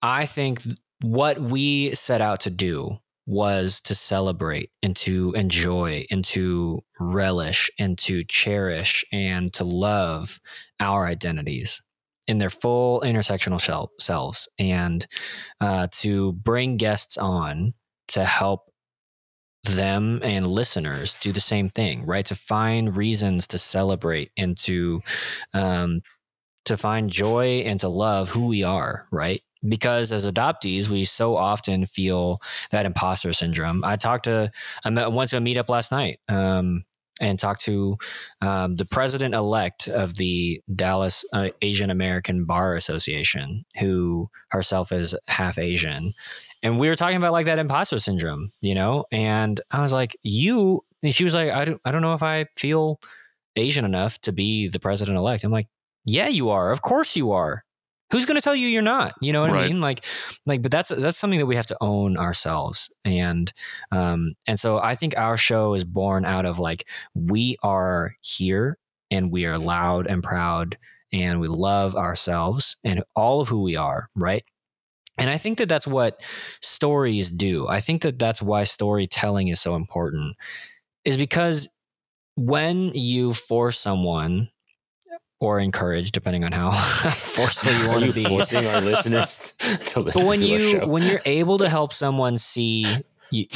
I 0.00 0.24
think 0.24 0.62
what 1.02 1.38
we 1.38 1.94
set 1.94 2.22
out 2.22 2.40
to 2.40 2.50
do 2.50 2.98
was 3.26 3.80
to 3.80 3.94
celebrate 3.94 4.70
and 4.82 4.94
to 4.96 5.32
enjoy 5.32 6.06
and 6.10 6.24
to 6.26 6.82
relish 7.00 7.70
and 7.78 7.98
to 7.98 8.22
cherish 8.24 9.04
and 9.12 9.52
to 9.54 9.64
love 9.64 10.38
our 10.78 11.06
identities 11.06 11.82
in 12.26 12.38
their 12.38 12.50
full 12.50 13.00
intersectional 13.00 13.90
selves 13.98 14.48
and 14.58 15.06
uh, 15.60 15.88
to 15.90 16.32
bring 16.34 16.76
guests 16.76 17.16
on 17.16 17.74
to 18.08 18.24
help 18.24 18.70
them 19.64 20.20
and 20.22 20.46
listeners 20.46 21.14
do 21.20 21.32
the 21.32 21.40
same 21.40 21.70
thing 21.70 22.04
right 22.04 22.26
to 22.26 22.34
find 22.34 22.96
reasons 22.96 23.46
to 23.48 23.58
celebrate 23.58 24.30
and 24.36 24.56
to 24.58 25.02
um, 25.54 26.00
to 26.64 26.76
find 26.76 27.10
joy 27.10 27.62
and 27.66 27.80
to 27.80 27.88
love 27.88 28.30
who 28.30 28.46
we 28.46 28.62
are, 28.62 29.06
right? 29.10 29.42
Because 29.66 30.12
as 30.12 30.30
adoptees, 30.30 30.88
we 30.88 31.04
so 31.04 31.36
often 31.36 31.86
feel 31.86 32.40
that 32.70 32.86
imposter 32.86 33.32
syndrome. 33.32 33.84
I 33.84 33.96
talked 33.96 34.24
to, 34.24 34.50
I 34.84 34.90
met, 34.90 35.12
went 35.12 35.30
to 35.30 35.38
a 35.38 35.40
meetup 35.40 35.68
last 35.68 35.90
night 35.90 36.20
um, 36.28 36.84
and 37.20 37.38
talked 37.38 37.62
to 37.62 37.96
um, 38.40 38.76
the 38.76 38.84
president 38.84 39.34
elect 39.34 39.88
of 39.88 40.16
the 40.16 40.60
Dallas 40.74 41.24
uh, 41.32 41.50
Asian 41.62 41.90
American 41.90 42.44
Bar 42.44 42.76
Association, 42.76 43.64
who 43.78 44.28
herself 44.50 44.92
is 44.92 45.14
half 45.28 45.58
Asian. 45.58 46.12
And 46.64 46.80
we 46.80 46.88
were 46.88 46.96
talking 46.96 47.16
about 47.16 47.32
like 47.32 47.46
that 47.46 47.58
imposter 47.60 48.00
syndrome, 48.00 48.50
you 48.62 48.74
know? 48.74 49.04
And 49.12 49.60
I 49.70 49.82
was 49.82 49.92
like, 49.92 50.16
you, 50.22 50.80
and 51.02 51.14
she 51.14 51.22
was 51.22 51.34
like, 51.34 51.50
I 51.50 51.64
don't, 51.64 51.80
I 51.84 51.92
don't 51.92 52.02
know 52.02 52.14
if 52.14 52.22
I 52.22 52.46
feel 52.56 52.98
Asian 53.54 53.84
enough 53.84 54.20
to 54.22 54.32
be 54.32 54.68
the 54.68 54.80
president 54.80 55.18
elect. 55.18 55.44
I'm 55.44 55.52
like, 55.52 55.68
yeah, 56.06 56.28
you 56.28 56.50
are. 56.50 56.72
Of 56.72 56.82
course 56.82 57.14
you 57.16 57.32
are. 57.32 57.64
Who's 58.10 58.26
going 58.26 58.36
to 58.36 58.40
tell 58.40 58.54
you 58.54 58.66
you're 58.66 58.82
not? 58.82 59.14
You 59.20 59.32
know 59.32 59.40
what 59.40 59.50
I 59.50 59.66
mean? 59.66 59.80
Like, 59.80 60.04
like, 60.46 60.62
but 60.62 60.70
that's 60.70 60.90
that's 60.90 61.18
something 61.18 61.38
that 61.38 61.46
we 61.46 61.56
have 61.56 61.66
to 61.66 61.76
own 61.80 62.16
ourselves, 62.16 62.90
and 63.04 63.52
um, 63.90 64.34
and 64.46 64.60
so 64.60 64.78
I 64.78 64.94
think 64.94 65.16
our 65.16 65.36
show 65.36 65.74
is 65.74 65.84
born 65.84 66.24
out 66.24 66.44
of 66.46 66.60
like 66.60 66.86
we 67.14 67.56
are 67.62 68.14
here 68.20 68.78
and 69.10 69.32
we 69.32 69.46
are 69.46 69.56
loud 69.56 70.06
and 70.06 70.22
proud 70.22 70.78
and 71.12 71.40
we 71.40 71.48
love 71.48 71.96
ourselves 71.96 72.76
and 72.84 73.02
all 73.16 73.40
of 73.40 73.48
who 73.48 73.62
we 73.62 73.74
are, 73.74 74.08
right? 74.14 74.44
And 75.18 75.30
I 75.30 75.38
think 75.38 75.58
that 75.58 75.68
that's 75.68 75.86
what 75.86 76.20
stories 76.60 77.30
do. 77.30 77.68
I 77.68 77.80
think 77.80 78.02
that 78.02 78.18
that's 78.18 78.42
why 78.42 78.64
storytelling 78.64 79.48
is 79.48 79.60
so 79.60 79.76
important, 79.76 80.36
is 81.04 81.16
because 81.16 81.68
when 82.36 82.92
you 82.94 83.32
force 83.32 83.78
someone 83.78 84.48
or 85.40 85.60
encourage, 85.60 86.10
depending 86.12 86.44
on 86.44 86.52
how 86.52 86.70
forceful 87.10 87.72
you 87.72 87.88
want 87.88 88.04
to 88.04 88.12
be. 88.12 88.24
forcing 88.24 88.66
our 88.66 88.80
listeners 88.80 89.54
to 89.86 90.00
listen 90.00 90.22
But 90.22 90.28
when 90.28 90.38
to 90.40 90.46
you 90.46 90.80
when 90.80 91.02
you're 91.02 91.20
able 91.26 91.58
to 91.58 91.68
help 91.68 91.92
someone 91.92 92.38
see 92.52 92.86
you, 93.30 93.46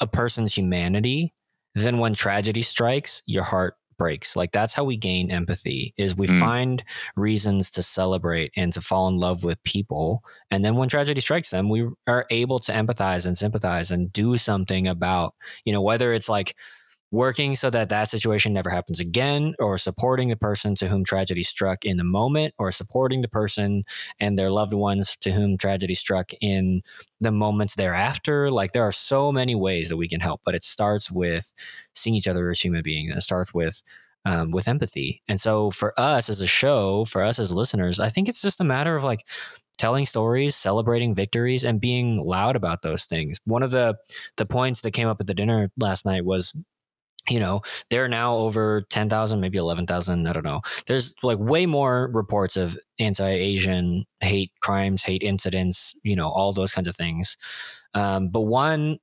a 0.00 0.06
person's 0.06 0.54
humanity, 0.54 1.32
then 1.74 1.98
when 1.98 2.14
tragedy 2.14 2.62
strikes, 2.62 3.22
your 3.26 3.44
heart 3.44 3.74
breaks. 3.98 4.36
Like 4.36 4.52
that's 4.52 4.74
how 4.74 4.84
we 4.84 4.96
gain 4.96 5.30
empathy 5.30 5.92
is 5.96 6.16
we 6.16 6.28
Mm. 6.28 6.40
find 6.40 6.84
reasons 7.16 7.70
to 7.72 7.82
celebrate 7.82 8.52
and 8.56 8.72
to 8.72 8.80
fall 8.80 9.08
in 9.08 9.16
love 9.18 9.44
with 9.44 9.62
people. 9.64 10.22
And 10.50 10.64
then 10.64 10.76
when 10.76 10.88
tragedy 10.88 11.20
strikes 11.20 11.50
them, 11.50 11.68
we 11.68 11.88
are 12.06 12.26
able 12.30 12.60
to 12.60 12.72
empathize 12.72 13.26
and 13.26 13.36
sympathize 13.36 13.90
and 13.90 14.12
do 14.12 14.38
something 14.38 14.86
about, 14.88 15.34
you 15.64 15.72
know, 15.72 15.82
whether 15.82 16.12
it's 16.14 16.28
like 16.28 16.54
working 17.10 17.56
so 17.56 17.70
that 17.70 17.88
that 17.88 18.10
situation 18.10 18.52
never 18.52 18.70
happens 18.70 19.00
again 19.00 19.54
or 19.58 19.78
supporting 19.78 20.28
the 20.28 20.36
person 20.36 20.74
to 20.74 20.88
whom 20.88 21.04
tragedy 21.04 21.42
struck 21.42 21.84
in 21.84 21.96
the 21.96 22.04
moment 22.04 22.54
or 22.58 22.70
supporting 22.70 23.22
the 23.22 23.28
person 23.28 23.84
and 24.20 24.38
their 24.38 24.50
loved 24.50 24.74
ones 24.74 25.16
to 25.20 25.32
whom 25.32 25.56
tragedy 25.56 25.94
struck 25.94 26.32
in 26.40 26.82
the 27.20 27.32
moments 27.32 27.74
thereafter. 27.76 28.50
Like 28.50 28.72
there 28.72 28.86
are 28.86 28.92
so 28.92 29.32
many 29.32 29.54
ways 29.54 29.88
that 29.88 29.96
we 29.96 30.08
can 30.08 30.20
help 30.20 30.42
but 30.44 30.54
it 30.54 30.64
starts 30.64 31.10
with 31.10 31.52
seeing 31.94 32.14
each 32.14 32.28
other 32.28 32.50
as 32.50 32.60
human 32.60 32.82
beings 32.82 33.16
it 33.16 33.22
starts 33.22 33.54
with 33.54 33.82
um, 34.24 34.50
with 34.50 34.68
empathy. 34.68 35.22
And 35.28 35.40
so 35.40 35.70
for 35.70 35.98
us 35.98 36.28
as 36.28 36.40
a 36.40 36.46
show 36.46 37.04
for 37.04 37.22
us 37.22 37.38
as 37.38 37.52
listeners 37.52 37.98
i 37.98 38.08
think 38.08 38.28
it's 38.28 38.42
just 38.42 38.60
a 38.60 38.64
matter 38.64 38.94
of 38.94 39.04
like 39.04 39.24
telling 39.78 40.04
stories 40.04 40.56
celebrating 40.56 41.14
victories 41.14 41.64
and 41.64 41.80
being 41.80 42.18
loud 42.18 42.56
about 42.56 42.82
those 42.82 43.04
things. 43.04 43.38
One 43.44 43.62
of 43.62 43.70
the 43.70 43.96
the 44.36 44.44
points 44.44 44.82
that 44.82 44.90
came 44.90 45.08
up 45.08 45.20
at 45.20 45.26
the 45.26 45.34
dinner 45.34 45.70
last 45.78 46.04
night 46.04 46.24
was 46.24 46.52
you 47.28 47.40
know, 47.40 47.62
there 47.90 48.04
are 48.04 48.08
now 48.08 48.34
over 48.36 48.82
10,000, 48.90 49.40
maybe 49.40 49.58
11,000. 49.58 50.26
I 50.26 50.32
don't 50.32 50.44
know. 50.44 50.60
There's 50.86 51.14
like 51.22 51.38
way 51.38 51.66
more 51.66 52.10
reports 52.12 52.56
of 52.56 52.78
anti 52.98 53.28
Asian 53.28 54.04
hate 54.20 54.52
crimes, 54.60 55.02
hate 55.02 55.22
incidents, 55.22 55.94
you 56.02 56.16
know, 56.16 56.28
all 56.28 56.52
those 56.52 56.72
kinds 56.72 56.88
of 56.88 56.96
things. 56.96 57.36
Um, 57.94 58.28
but 58.28 58.42
one 58.42 58.98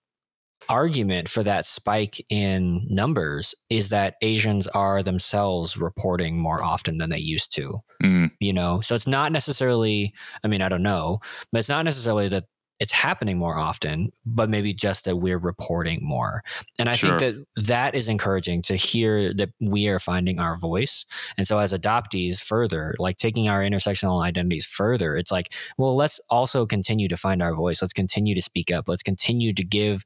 argument 0.70 1.30
for 1.30 1.44
that 1.44 1.66
spike 1.66 2.26
in 2.30 2.86
numbers 2.90 3.54
is 3.70 3.90
that 3.90 4.16
Asians 4.22 4.68
are 4.68 5.04
themselves 5.04 5.78
reporting 5.78 6.40
more 6.40 6.64
often 6.64 6.98
than 6.98 7.10
they 7.10 7.20
used 7.20 7.54
to 7.56 7.82
Mm, 8.04 8.30
you 8.42 8.52
know 8.52 8.82
so 8.82 8.94
it's 8.94 9.08
not 9.08 9.32
necessarily 9.32 10.14
i 10.44 10.48
mean 10.48 10.62
i 10.62 10.68
don't 10.68 10.84
know 10.84 11.20
but 11.52 11.60
it's 11.60 11.70
not 11.70 11.86
necessarily 11.86 12.28
that 12.28 12.44
it's 12.80 12.92
happening 12.92 13.38
more 13.38 13.58
often 13.58 14.10
but 14.26 14.50
maybe 14.50 14.74
just 14.74 15.06
that 15.06 15.18
we're 15.18 15.38
reporting 15.38 16.00
more. 16.02 16.44
And 16.80 16.90
i 16.90 16.94
Sure. 16.94 17.18
think 17.20 17.46
that 17.56 17.64
that 17.68 17.96
is 17.96 18.08
encouraging 18.10 18.62
to 18.64 18.76
hear 18.76 19.34
that 19.34 19.50
we 19.60 19.88
are 19.88 20.00
finding 20.00 20.40
our 20.40 20.58
voice. 20.58 21.06
And 21.38 21.48
so 21.48 21.60
as 21.60 21.74
adoptees 21.74 22.42
further 22.42 22.96
like 23.00 23.18
taking 23.18 23.48
our 23.50 23.62
intersectional 23.62 24.24
identities 24.24 24.66
further 24.66 25.16
it's 25.16 25.32
like 25.32 25.54
well 25.78 25.96
let's 25.96 26.20
also 26.30 26.66
continue 26.66 27.08
to 27.08 27.18
find 27.18 27.42
our 27.42 27.54
voice. 27.56 27.82
Let's 27.82 27.94
continue 27.94 28.36
to 28.36 28.42
speak 28.42 28.72
up. 28.72 28.88
Let's 28.88 29.04
continue 29.04 29.54
to 29.54 29.64
give 29.64 30.04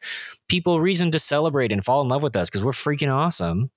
people 0.48 0.80
reason 0.80 1.12
to 1.12 1.20
celebrate 1.20 1.72
and 1.72 1.84
fall 1.84 2.02
in 2.02 2.08
love 2.08 2.24
with 2.24 2.36
us 2.36 2.50
because 2.50 2.64
we're 2.64 2.72
freaking 2.72 3.14
awesome 3.14 3.72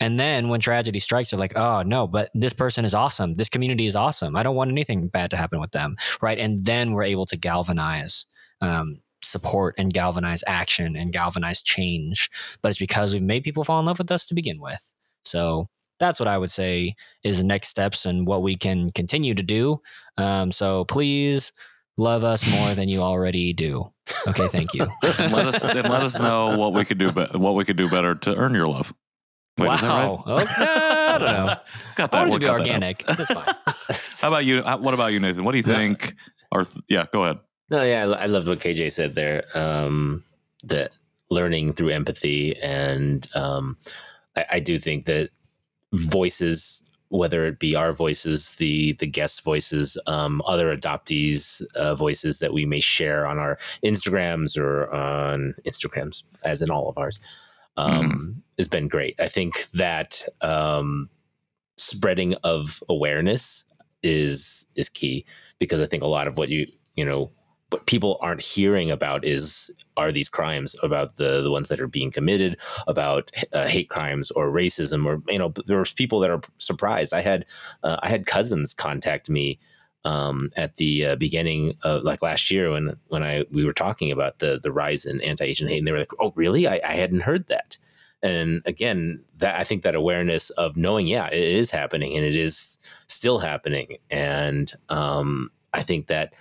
and 0.00 0.20
then 0.20 0.48
when 0.48 0.60
tragedy 0.60 0.98
strikes, 0.98 1.30
they're 1.30 1.38
like, 1.38 1.56
oh, 1.56 1.82
no, 1.82 2.06
but 2.06 2.30
this 2.34 2.52
person 2.52 2.84
is 2.84 2.94
awesome. 2.94 3.36
This 3.36 3.48
community 3.48 3.86
is 3.86 3.96
awesome. 3.96 4.36
I 4.36 4.42
don't 4.42 4.56
want 4.56 4.70
anything 4.70 5.08
bad 5.08 5.30
to 5.30 5.36
happen 5.36 5.60
with 5.60 5.70
them. 5.70 5.96
Right. 6.20 6.38
And 6.38 6.64
then 6.64 6.92
we're 6.92 7.04
able 7.04 7.26
to 7.26 7.36
galvanize 7.36 8.26
um, 8.60 9.00
support 9.22 9.74
and 9.78 9.92
galvanize 9.92 10.44
action 10.46 10.96
and 10.96 11.12
galvanize 11.12 11.62
change. 11.62 12.30
But 12.62 12.70
it's 12.70 12.78
because 12.78 13.14
we've 13.14 13.22
made 13.22 13.42
people 13.42 13.64
fall 13.64 13.80
in 13.80 13.86
love 13.86 13.98
with 13.98 14.10
us 14.10 14.26
to 14.26 14.34
begin 14.34 14.60
with. 14.60 14.92
So 15.24 15.68
that's 15.98 16.20
what 16.20 16.28
I 16.28 16.36
would 16.36 16.50
say 16.50 16.94
is 17.22 17.38
the 17.38 17.44
next 17.44 17.68
steps 17.68 18.04
and 18.04 18.26
what 18.26 18.42
we 18.42 18.56
can 18.56 18.90
continue 18.90 19.34
to 19.34 19.42
do. 19.42 19.80
Um, 20.18 20.52
so 20.52 20.84
please 20.84 21.52
love 21.96 22.22
us 22.22 22.46
more 22.50 22.74
than 22.74 22.90
you 22.90 23.00
already 23.00 23.54
do. 23.54 23.90
Okay. 24.26 24.46
Thank 24.48 24.74
you. 24.74 24.86
let 25.02 25.46
us 25.46 25.64
let 25.64 25.90
us 25.90 26.20
know 26.20 26.56
what 26.58 26.74
we 26.74 26.84
could 26.84 26.98
do. 26.98 27.12
Be- 27.12 27.38
what 27.38 27.54
we 27.54 27.64
could 27.64 27.78
do 27.78 27.88
better 27.88 28.14
to 28.14 28.34
earn 28.36 28.52
your 28.52 28.66
love. 28.66 28.92
Wait, 29.58 29.72
is 29.74 29.80
that 29.80 29.88
right? 29.88 30.06
wow. 30.06 30.24
Okay. 30.26 30.54
I 30.58 31.18
don't 31.18 31.32
know. 31.46 31.56
Got 31.96 32.10
that. 32.12 32.18
want 32.18 32.28
it 32.28 32.32
to 32.32 32.38
be 32.40 32.46
cut 32.46 32.52
that 32.58 32.60
organic. 32.60 33.06
That's 33.06 33.32
fine. 33.32 33.46
How 34.22 34.28
about 34.28 34.44
you? 34.44 34.62
What 34.62 34.94
about 34.94 35.12
you, 35.12 35.20
Nathan? 35.20 35.44
What 35.44 35.52
do 35.52 35.58
you 35.58 35.64
Yeah. 35.66 35.76
think? 35.76 36.14
Or 36.52 36.64
th- 36.64 36.84
yeah, 36.88 37.06
go 37.12 37.24
ahead. 37.24 37.38
No, 37.70 37.82
yeah, 37.82 38.02
I, 38.02 38.04
lo- 38.04 38.18
I 38.18 38.26
loved 38.26 38.46
what 38.48 38.58
KJ 38.60 38.92
said 38.92 39.14
there. 39.14 39.44
Um, 39.54 40.22
that 40.64 40.92
learning 41.30 41.72
through 41.72 41.88
empathy, 41.90 42.56
and 42.60 43.26
um, 43.34 43.76
I, 44.36 44.44
I 44.52 44.60
do 44.60 44.78
think 44.78 45.06
that 45.06 45.30
voices, 45.92 46.82
whether 47.08 47.46
it 47.46 47.58
be 47.58 47.74
our 47.74 47.92
voices, 47.92 48.54
the 48.56 48.92
the 48.94 49.06
guest 49.06 49.42
voices, 49.42 49.96
um, 50.06 50.42
other 50.46 50.76
adoptees' 50.76 51.64
uh, 51.74 51.94
voices 51.94 52.38
that 52.38 52.52
we 52.52 52.66
may 52.66 52.80
share 52.80 53.26
on 53.26 53.38
our 53.38 53.56
Instagrams 53.84 54.56
or 54.58 54.92
on 54.92 55.54
Instagrams, 55.64 56.22
as 56.44 56.62
in 56.62 56.70
all 56.70 56.88
of 56.88 56.98
ours, 56.98 57.18
um, 57.76 58.42
has 58.58 58.68
been 58.68 58.88
great. 58.88 59.14
I 59.18 59.28
think 59.28 59.70
that 59.72 60.22
um, 60.40 61.08
spreading 61.76 62.34
of 62.44 62.82
awareness 62.88 63.64
is 64.02 64.66
is 64.76 64.88
key 64.88 65.24
because 65.58 65.80
I 65.80 65.86
think 65.86 66.02
a 66.02 66.08
lot 66.08 66.28
of 66.28 66.38
what 66.38 66.48
you 66.48 66.66
you 66.94 67.04
know 67.04 67.30
what 67.70 67.86
people 67.86 68.18
aren't 68.20 68.42
hearing 68.42 68.90
about 68.90 69.24
is 69.24 69.70
are 69.96 70.12
these 70.12 70.28
crimes 70.28 70.76
about 70.82 71.16
the 71.16 71.42
the 71.42 71.50
ones 71.50 71.68
that 71.68 71.80
are 71.80 71.88
being 71.88 72.10
committed 72.10 72.56
about 72.86 73.30
uh, 73.52 73.66
hate 73.66 73.88
crimes 73.88 74.30
or 74.32 74.50
racism 74.50 75.04
or 75.04 75.20
you 75.28 75.38
know 75.38 75.52
there's 75.66 75.92
people 75.92 76.20
that 76.20 76.30
are 76.30 76.40
surprised 76.58 77.12
i 77.12 77.20
had 77.20 77.44
uh, 77.82 77.96
i 78.02 78.08
had 78.08 78.26
cousins 78.26 78.72
contact 78.72 79.28
me 79.28 79.58
um, 80.06 80.50
at 80.56 80.76
the 80.76 81.04
uh, 81.04 81.16
beginning 81.16 81.76
of 81.82 82.04
like 82.04 82.22
last 82.22 82.50
year 82.50 82.70
when 82.70 82.96
when 83.08 83.22
i 83.22 83.44
we 83.50 83.64
were 83.64 83.72
talking 83.72 84.12
about 84.12 84.38
the 84.38 84.60
the 84.62 84.72
rise 84.72 85.04
in 85.04 85.20
anti-asian 85.20 85.68
hate 85.68 85.78
and 85.78 85.86
they 85.86 85.92
were 85.92 85.98
like 85.98 86.12
oh 86.20 86.32
really? 86.36 86.66
I, 86.66 86.80
I 86.84 86.94
hadn't 86.94 87.22
heard 87.22 87.48
that. 87.48 87.76
And 88.22 88.62
again 88.64 89.24
that 89.38 89.58
i 89.58 89.64
think 89.64 89.82
that 89.82 89.94
awareness 89.94 90.50
of 90.50 90.76
knowing 90.76 91.06
yeah 91.06 91.26
it 91.26 91.42
is 91.42 91.70
happening 91.70 92.16
and 92.16 92.24
it 92.24 92.36
is 92.36 92.78
still 93.08 93.40
happening. 93.40 93.98
And 94.10 94.72
um, 94.88 95.50
i 95.74 95.82
think 95.82 96.06
that 96.06 96.34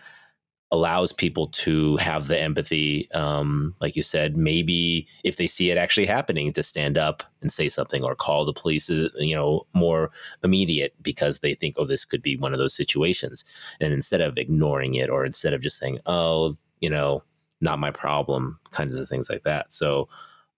allows 0.76 1.14
people 1.14 1.48
to 1.48 1.96
have 1.98 2.28
the 2.28 2.40
empathy 2.40 3.10
um, 3.12 3.74
like 3.80 3.96
you 3.96 4.02
said 4.02 4.36
maybe 4.36 5.08
if 5.24 5.38
they 5.38 5.48
see 5.48 5.72
it 5.72 5.78
actually 5.78 6.06
happening 6.06 6.52
to 6.52 6.62
stand 6.62 6.98
up 6.98 7.24
and 7.42 7.52
say 7.52 7.70
something 7.70 8.04
or 8.04 8.16
call 8.16 8.44
the 8.44 8.54
police 8.54 8.90
uh, 8.90 9.08
you 9.16 9.36
know 9.36 9.66
more 9.74 10.12
immediate 10.44 10.94
because 11.02 11.40
they 11.40 11.54
think 11.56 11.76
oh 11.78 11.86
this 11.86 12.06
could 12.06 12.22
be 12.22 12.36
one 12.36 12.52
of 12.52 12.60
those 12.60 12.76
situations. 12.76 13.46
And 13.80 13.94
instead 13.94 14.22
of 14.22 14.38
ignoring 14.38 14.96
it 14.96 15.10
or 15.10 15.26
instead 15.26 15.54
of 15.54 15.62
just 15.62 15.78
saying 15.78 16.00
oh 16.06 16.54
you 16.82 16.90
know 16.90 17.24
not 17.62 17.80
my 17.80 17.92
problem 17.92 18.60
kinds 18.72 18.98
of 18.98 19.08
things 19.08 19.30
like 19.30 19.44
that. 19.44 19.72
So 19.72 20.10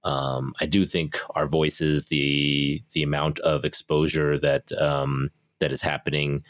um, 0.03 0.53
I 0.61 0.65
do 0.65 0.85
think 0.85 1.19
our 1.35 1.47
voices, 1.47 2.05
the 2.05 2.81
the 2.93 3.03
amount 3.03 3.39
of 3.39 3.65
exposure 3.65 4.39
that 4.39 4.71
um, 4.81 5.29
that 5.59 5.71
is 5.71 5.81
happening, 5.81 6.43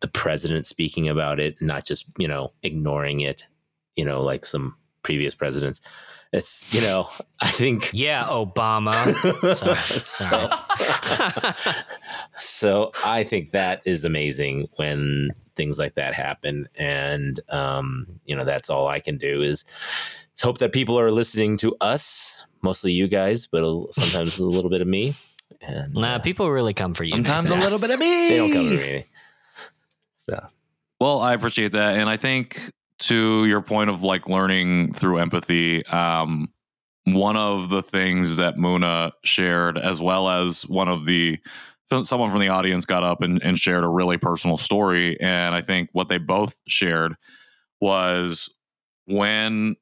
the 0.00 0.06
the 0.06 0.12
president 0.12 0.66
speaking 0.66 1.08
about 1.08 1.40
it, 1.40 1.60
not 1.60 1.84
just 1.84 2.06
you 2.18 2.28
know 2.28 2.52
ignoring 2.62 3.20
it, 3.20 3.44
you 3.96 4.04
know, 4.04 4.22
like 4.22 4.44
some 4.44 4.76
previous 5.02 5.34
presidents. 5.34 5.80
It's 6.32 6.72
you 6.74 6.80
know, 6.82 7.08
I 7.40 7.48
think 7.48 7.90
Yeah, 7.92 8.24
Obama. 8.24 8.92
Sorry, 9.56 9.76
sorry. 10.00 10.50
So, 11.58 11.72
so 12.40 12.92
I 13.04 13.24
think 13.24 13.50
that 13.52 13.82
is 13.84 14.04
amazing 14.04 14.68
when 14.76 15.30
things 15.56 15.78
like 15.78 15.94
that 15.94 16.14
happen, 16.14 16.68
and 16.76 17.40
um, 17.48 18.06
you 18.24 18.36
know 18.36 18.44
that's 18.44 18.70
all 18.70 18.88
I 18.88 19.00
can 19.00 19.16
do 19.18 19.42
is 19.42 19.64
hope 20.42 20.58
that 20.58 20.72
people 20.72 20.98
are 21.00 21.10
listening 21.10 21.56
to 21.58 21.74
us, 21.80 22.44
mostly 22.62 22.92
you 22.92 23.08
guys, 23.08 23.46
but 23.46 23.92
sometimes 23.92 24.38
a 24.38 24.44
little 24.44 24.70
bit 24.70 24.80
of 24.80 24.86
me. 24.86 25.14
And 25.62 25.94
Nah, 25.94 26.14
uh, 26.16 26.18
people 26.20 26.50
really 26.50 26.74
come 26.74 26.94
for 26.94 27.02
you. 27.04 27.12
Sometimes 27.14 27.50
a 27.50 27.56
little 27.56 27.80
bit 27.80 27.90
of 27.90 27.98
me. 27.98 28.28
they 28.28 28.36
don't 28.36 28.52
come 28.52 28.68
to 28.68 28.76
me. 28.76 29.04
So 30.28 30.46
Well, 31.00 31.20
I 31.20 31.34
appreciate 31.34 31.72
that, 31.72 31.96
and 31.96 32.08
I 32.08 32.16
think 32.16 32.70
to 33.00 33.46
your 33.46 33.60
point 33.60 33.90
of 33.90 34.02
like 34.02 34.28
learning 34.28 34.92
through 34.94 35.18
empathy, 35.18 35.86
um, 35.86 36.48
one 37.04 37.36
of 37.36 37.70
the 37.70 37.82
things 37.82 38.36
that 38.36 38.56
Muna 38.56 39.12
shared, 39.24 39.78
as 39.78 40.00
well 40.00 40.28
as 40.28 40.62
one 40.62 40.88
of 40.88 41.04
the 41.06 41.38
someone 42.04 42.30
from 42.30 42.40
the 42.40 42.48
audience 42.48 42.84
got 42.84 43.02
up 43.02 43.22
and, 43.22 43.42
and 43.42 43.58
shared 43.58 43.82
a 43.82 43.88
really 43.88 44.18
personal 44.18 44.58
story, 44.58 45.18
and 45.20 45.54
I 45.54 45.62
think 45.62 45.88
what 45.92 46.08
they 46.08 46.18
both 46.18 46.60
shared 46.68 47.14
was 47.80 48.50
when 49.06 49.76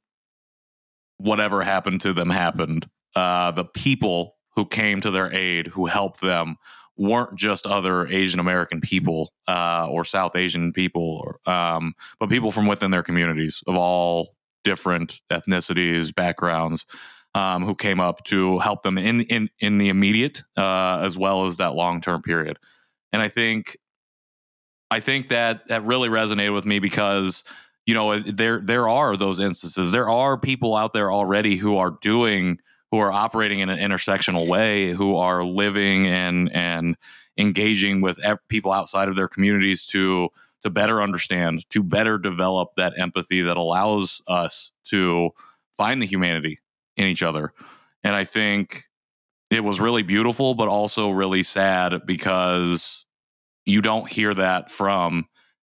whatever 1.18 1.62
happened 1.62 2.01
to 2.03 2.12
them 2.12 2.30
happened, 2.30 2.86
uh, 3.16 3.51
the 3.51 3.64
people 3.64 4.36
who 4.55 4.66
came 4.66 5.01
to 5.01 5.11
their 5.11 5.32
aid, 5.32 5.66
who 5.66 5.86
helped 5.86 6.20
them, 6.20 6.57
weren't 6.97 7.36
just 7.36 7.66
other 7.66 8.07
Asian 8.07 8.40
American 8.40 8.80
people 8.80 9.32
uh, 9.49 9.86
or 9.90 10.05
South 10.05 10.36
Asian 10.36 10.72
people, 10.72 11.22
or, 11.24 11.53
um, 11.53 11.94
but 12.18 12.28
people 12.28 12.51
from 12.51 12.66
within 12.66 12.90
their 12.90 13.03
communities 13.03 13.62
of 13.66 13.76
all 13.76 14.34
different 14.64 15.20
ethnicities, 15.30 16.14
backgrounds, 16.14 16.84
um, 17.34 17.64
who 17.64 17.74
came 17.74 18.01
up 18.01 18.24
to 18.24 18.59
help 18.61 18.82
them 18.82 18.99
in 18.99 19.20
in 19.22 19.51
in 19.61 19.78
the 19.78 19.88
immediate 19.88 20.42
uh, 20.57 21.01
as 21.03 21.18
well 21.18 21.47
as 21.47 21.59
that 21.59 21.74
long 21.74 22.01
term 22.01 22.22
period. 22.22 22.59
and 23.12 23.22
I 23.22 23.28
think 23.28 23.76
I 24.90 25.01
think 25.01 25.28
that 25.28 25.68
that 25.68 25.84
really 25.84 26.09
resonated 26.09 26.55
with 26.55 26.66
me 26.66 26.78
because 26.78 27.44
you 27.86 27.94
know 27.94 28.18
there 28.20 28.61
there 28.61 28.88
are 28.88 29.16
those 29.16 29.40
instances. 29.40 29.92
There 29.92 30.09
are 30.09 30.38
people 30.38 30.76
out 30.76 30.92
there 30.92 31.12
already 31.12 31.57
who 31.57 31.76
are 31.76 31.99
doing 32.01 32.59
who 32.91 32.99
are 32.99 33.12
operating 33.12 33.61
in 33.61 33.68
an 33.68 33.78
intersectional 33.78 34.49
way, 34.49 34.93
who 34.93 35.16
are 35.16 35.45
living 35.45 36.07
and 36.07 36.53
and 36.53 36.97
engaging 37.39 38.01
with 38.01 38.18
people 38.49 38.72
outside 38.72 39.09
of 39.09 39.16
their 39.16 39.28
communities 39.28 39.84
to 39.87 40.28
to 40.62 40.70
better 40.70 41.03
understand, 41.03 41.68
to 41.70 41.82
better 41.82 42.18
develop 42.18 42.70
that 42.76 42.95
empathy 42.99 43.43
that 43.43 43.57
allows 43.57 44.22
us 44.26 44.72
to 44.84 45.30
find 45.76 46.01
the 46.01 46.07
humanity 46.07 46.61
in 46.97 47.07
each 47.07 47.22
other. 47.22 47.53
And 48.03 48.14
I 48.14 48.24
think 48.24 48.84
it 49.51 49.62
was 49.62 49.80
really 49.80 50.03
beautiful, 50.03 50.55
but 50.55 50.68
also 50.68 51.11
really 51.11 51.43
sad 51.43 52.07
because 52.07 53.05
you 53.64 53.82
don't 53.82 54.11
hear 54.11 54.32
that 54.34 54.70
from 54.70 55.26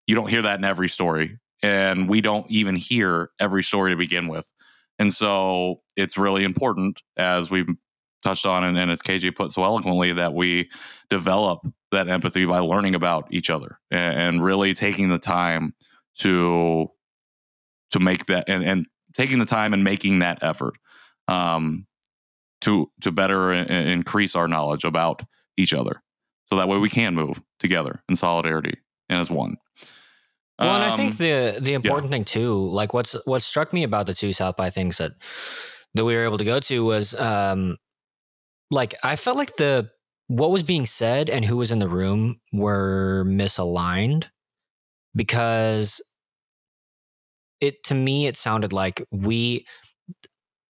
you 0.06 0.14
don't 0.14 0.28
hear 0.28 0.42
that 0.42 0.58
in 0.58 0.64
every 0.64 0.88
story 0.88 1.38
and 1.62 2.08
we 2.08 2.20
don't 2.20 2.50
even 2.50 2.76
hear 2.76 3.30
every 3.38 3.62
story 3.62 3.90
to 3.90 3.96
begin 3.96 4.28
with 4.28 4.50
and 4.98 5.12
so 5.12 5.80
it's 5.96 6.16
really 6.16 6.44
important 6.44 7.02
as 7.16 7.50
we've 7.50 7.68
touched 8.22 8.46
on 8.46 8.64
and, 8.64 8.78
and 8.78 8.90
as 8.90 9.00
kj 9.00 9.34
put 9.34 9.52
so 9.52 9.64
eloquently 9.64 10.12
that 10.12 10.34
we 10.34 10.68
develop 11.08 11.60
that 11.92 12.08
empathy 12.08 12.44
by 12.44 12.58
learning 12.58 12.94
about 12.94 13.26
each 13.30 13.50
other 13.50 13.78
and, 13.90 14.18
and 14.18 14.44
really 14.44 14.74
taking 14.74 15.08
the 15.08 15.18
time 15.18 15.74
to 16.18 16.90
to 17.90 18.00
make 18.00 18.26
that 18.26 18.44
and, 18.48 18.64
and 18.64 18.86
taking 19.14 19.38
the 19.38 19.46
time 19.46 19.72
and 19.72 19.84
making 19.84 20.18
that 20.18 20.38
effort 20.42 20.74
um, 21.28 21.86
to 22.60 22.90
to 23.00 23.12
better 23.12 23.52
increase 23.52 24.34
our 24.34 24.48
knowledge 24.48 24.84
about 24.84 25.22
each 25.56 25.72
other 25.72 26.02
so 26.46 26.56
that 26.56 26.68
way 26.68 26.78
we 26.78 26.88
can 26.88 27.14
move 27.14 27.40
together 27.58 28.02
in 28.08 28.16
solidarity 28.16 28.78
and 29.08 29.20
as 29.20 29.30
one. 29.30 29.56
Well, 30.58 30.70
um, 30.70 30.82
and 30.82 30.92
I 30.92 30.96
think 30.96 31.12
um, 31.12 31.16
the 31.18 31.58
the 31.60 31.74
important 31.74 32.10
yeah. 32.10 32.16
thing 32.16 32.24
too, 32.24 32.68
like 32.70 32.92
what's 32.92 33.14
what 33.24 33.42
struck 33.42 33.72
me 33.72 33.84
about 33.84 34.06
the 34.06 34.14
two 34.14 34.32
South 34.32 34.56
by 34.56 34.70
things 34.70 34.98
that 34.98 35.12
that 35.94 36.04
we 36.04 36.14
were 36.14 36.24
able 36.24 36.38
to 36.38 36.44
go 36.44 36.60
to 36.60 36.84
was 36.84 37.18
um 37.18 37.76
like 38.70 38.94
I 39.02 39.16
felt 39.16 39.36
like 39.36 39.56
the 39.56 39.90
what 40.26 40.50
was 40.50 40.62
being 40.62 40.86
said 40.86 41.30
and 41.30 41.44
who 41.44 41.56
was 41.56 41.70
in 41.70 41.78
the 41.78 41.88
room 41.88 42.40
were 42.52 43.24
misaligned 43.26 44.26
because 45.14 46.00
it 47.60 47.82
to 47.84 47.94
me 47.94 48.26
it 48.26 48.36
sounded 48.36 48.72
like 48.72 49.02
we 49.10 49.66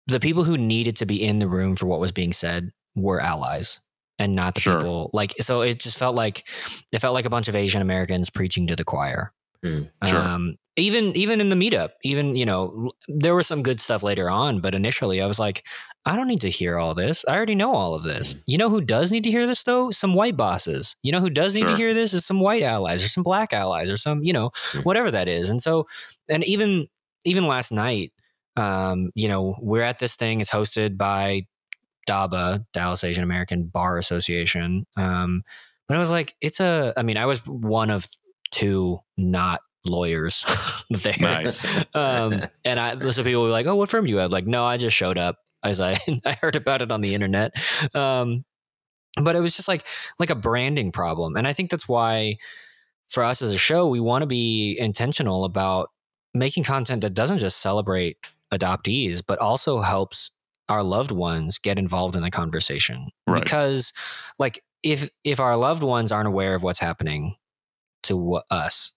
the 0.07 0.21
people 0.21 0.45
who 0.45 0.59
needed 0.59 0.97
to 0.97 1.07
be 1.07 1.23
in 1.23 1.39
the 1.39 1.49
room 1.49 1.77
for 1.77 1.87
what 1.87 2.01
was 2.01 2.13
being 2.13 2.33
said 2.33 2.71
were 2.95 3.21
allies 3.21 3.79
and 4.19 4.35
not 4.35 4.55
the 4.55 4.61
sure. 4.61 4.79
people 4.79 5.11
like 5.13 5.35
so 5.41 5.61
it 5.61 5.81
just 5.81 5.99
felt 5.99 6.17
like 6.17 6.49
it 6.93 6.99
felt 6.99 7.15
like 7.15 7.25
a 7.25 7.31
bunch 7.31 7.49
of 7.49 7.55
asian 7.55 7.83
americans 7.83 8.31
preaching 8.31 8.67
to 8.67 8.77
the 8.77 8.85
choir 8.85 9.33
mm, 9.65 9.89
sure. 10.07 10.19
um, 10.19 10.57
even 10.77 11.15
even 11.17 11.41
in 11.41 11.51
the 11.51 11.57
meetup 11.57 11.91
even 12.03 12.35
you 12.35 12.47
know 12.47 12.91
there 13.09 13.35
was 13.35 13.47
some 13.47 13.63
good 13.63 13.81
stuff 13.81 14.03
later 14.03 14.31
on 14.31 14.61
but 14.61 14.75
initially 14.75 15.21
i 15.21 15.27
was 15.27 15.39
like 15.39 15.67
i 16.07 16.17
don't 16.17 16.27
need 16.27 16.41
to 16.41 16.49
hear 16.49 16.79
all 16.79 16.95
this 16.95 17.25
i 17.29 17.37
already 17.37 17.55
know 17.55 17.75
all 17.75 17.95
of 17.95 18.03
this 18.05 18.35
mm. 18.35 18.43
you 18.47 18.57
know 18.57 18.71
who 18.71 18.81
does 18.81 19.13
need 19.13 19.25
to 19.25 19.31
hear 19.31 19.47
this 19.47 19.63
though 19.65 19.91
some 19.91 20.15
white 20.15 20.37
bosses 20.37 20.97
you 21.03 21.13
know 21.13 21.21
who 21.21 21.29
does 21.29 21.55
need 21.55 21.61
sure. 21.61 21.69
to 21.69 21.77
hear 21.77 21.93
this 21.93 22.15
is 22.15 22.25
some 22.25 22.41
white 22.41 22.63
allies 22.63 23.05
or 23.05 23.09
some 23.09 23.23
black 23.23 23.53
allies 23.53 23.91
or 23.91 23.97
some 23.97 24.23
you 24.23 24.33
know 24.33 24.49
mm. 24.51 24.85
whatever 24.85 25.11
that 25.11 25.29
is 25.29 25.51
and 25.51 25.63
so 25.63 25.87
and 26.29 26.43
even 26.45 26.87
even 27.25 27.47
last 27.47 27.71
night 27.71 28.13
um, 28.57 29.11
you 29.15 29.29
know 29.29 29.57
we're 29.61 29.83
at 29.83 29.99
this 29.99 30.15
thing 30.15 30.41
it's 30.41 30.51
hosted 30.51 30.97
by 30.97 31.47
DABA, 32.09 32.67
Dallas 32.73 33.05
Asian 33.05 33.25
American 33.25 33.65
Bar 33.65 33.99
Association. 33.99 34.87
Um, 34.97 35.45
but 35.89 35.97
I 35.97 35.99
was 35.99 36.11
like, 36.11 36.35
it's 36.41 36.61
a, 36.61 36.93
I 36.97 37.03
mean, 37.03 37.17
I 37.17 37.27
was 37.27 37.47
one 37.47 37.91
of 37.91 38.09
two 38.53 39.01
not 39.17 39.61
lawyers 39.85 40.45
there. 40.91 41.15
Nice. 41.19 41.85
um, 41.95 42.45
and 42.65 42.79
I, 42.79 42.95
listen, 42.95 43.25
people 43.25 43.43
were 43.43 43.49
like, 43.49 43.67
oh, 43.67 43.75
what 43.77 43.89
firm 43.89 44.05
do 44.05 44.11
you 44.11 44.19
have? 44.19 44.31
Like, 44.31 44.47
no, 44.47 44.65
I 44.65 44.77
just 44.77 44.97
showed 44.97 45.19
up 45.19 45.39
as 45.65 45.81
I, 45.81 45.97
I 46.25 46.33
heard 46.41 46.57
about 46.57 46.83
it 46.83 46.91
on 46.91 47.01
the 47.01 47.15
internet. 47.15 47.53
Um, 47.95 48.45
but 49.21 49.37
it 49.37 49.41
was 49.41 49.57
just 49.57 49.69
like, 49.69 49.85
like 50.19 50.31
a 50.31 50.35
branding 50.35 50.93
problem. 50.93 51.37
And 51.37 51.47
I 51.47 51.53
think 51.53 51.71
that's 51.71 51.89
why 51.89 52.37
for 53.09 53.25
us 53.25 53.43
as 53.43 53.53
a 53.53 53.59
show, 53.59 53.89
we 53.89 54.01
want 54.01 54.23
to 54.23 54.27
be 54.27 54.77
intentional 54.79 55.45
about 55.45 55.91
making 56.33 56.65
content 56.65 57.03
that 57.03 57.13
doesn't 57.13 57.39
just 57.39 57.59
celebrate 57.61 58.17
adoptees, 58.53 59.23
but 59.27 59.39
also 59.39 59.81
helps 59.81 60.31
our 60.69 60.83
loved 60.83 61.11
ones 61.11 61.59
get 61.59 61.79
involved 61.79 62.17
in 62.17 62.23
the 62.23 62.31
conversation 62.31 63.09
right. 63.27 63.43
because 63.43 63.93
like 64.39 64.63
if 64.83 65.11
if 65.25 65.41
our 65.41 65.57
loved 65.57 65.83
ones 65.83 66.11
aren't 66.11 66.29
aware 66.29 66.55
of 66.55 66.63
what's 66.63 66.79
happening 66.79 67.35
to 68.05 68.41
us 68.51 68.93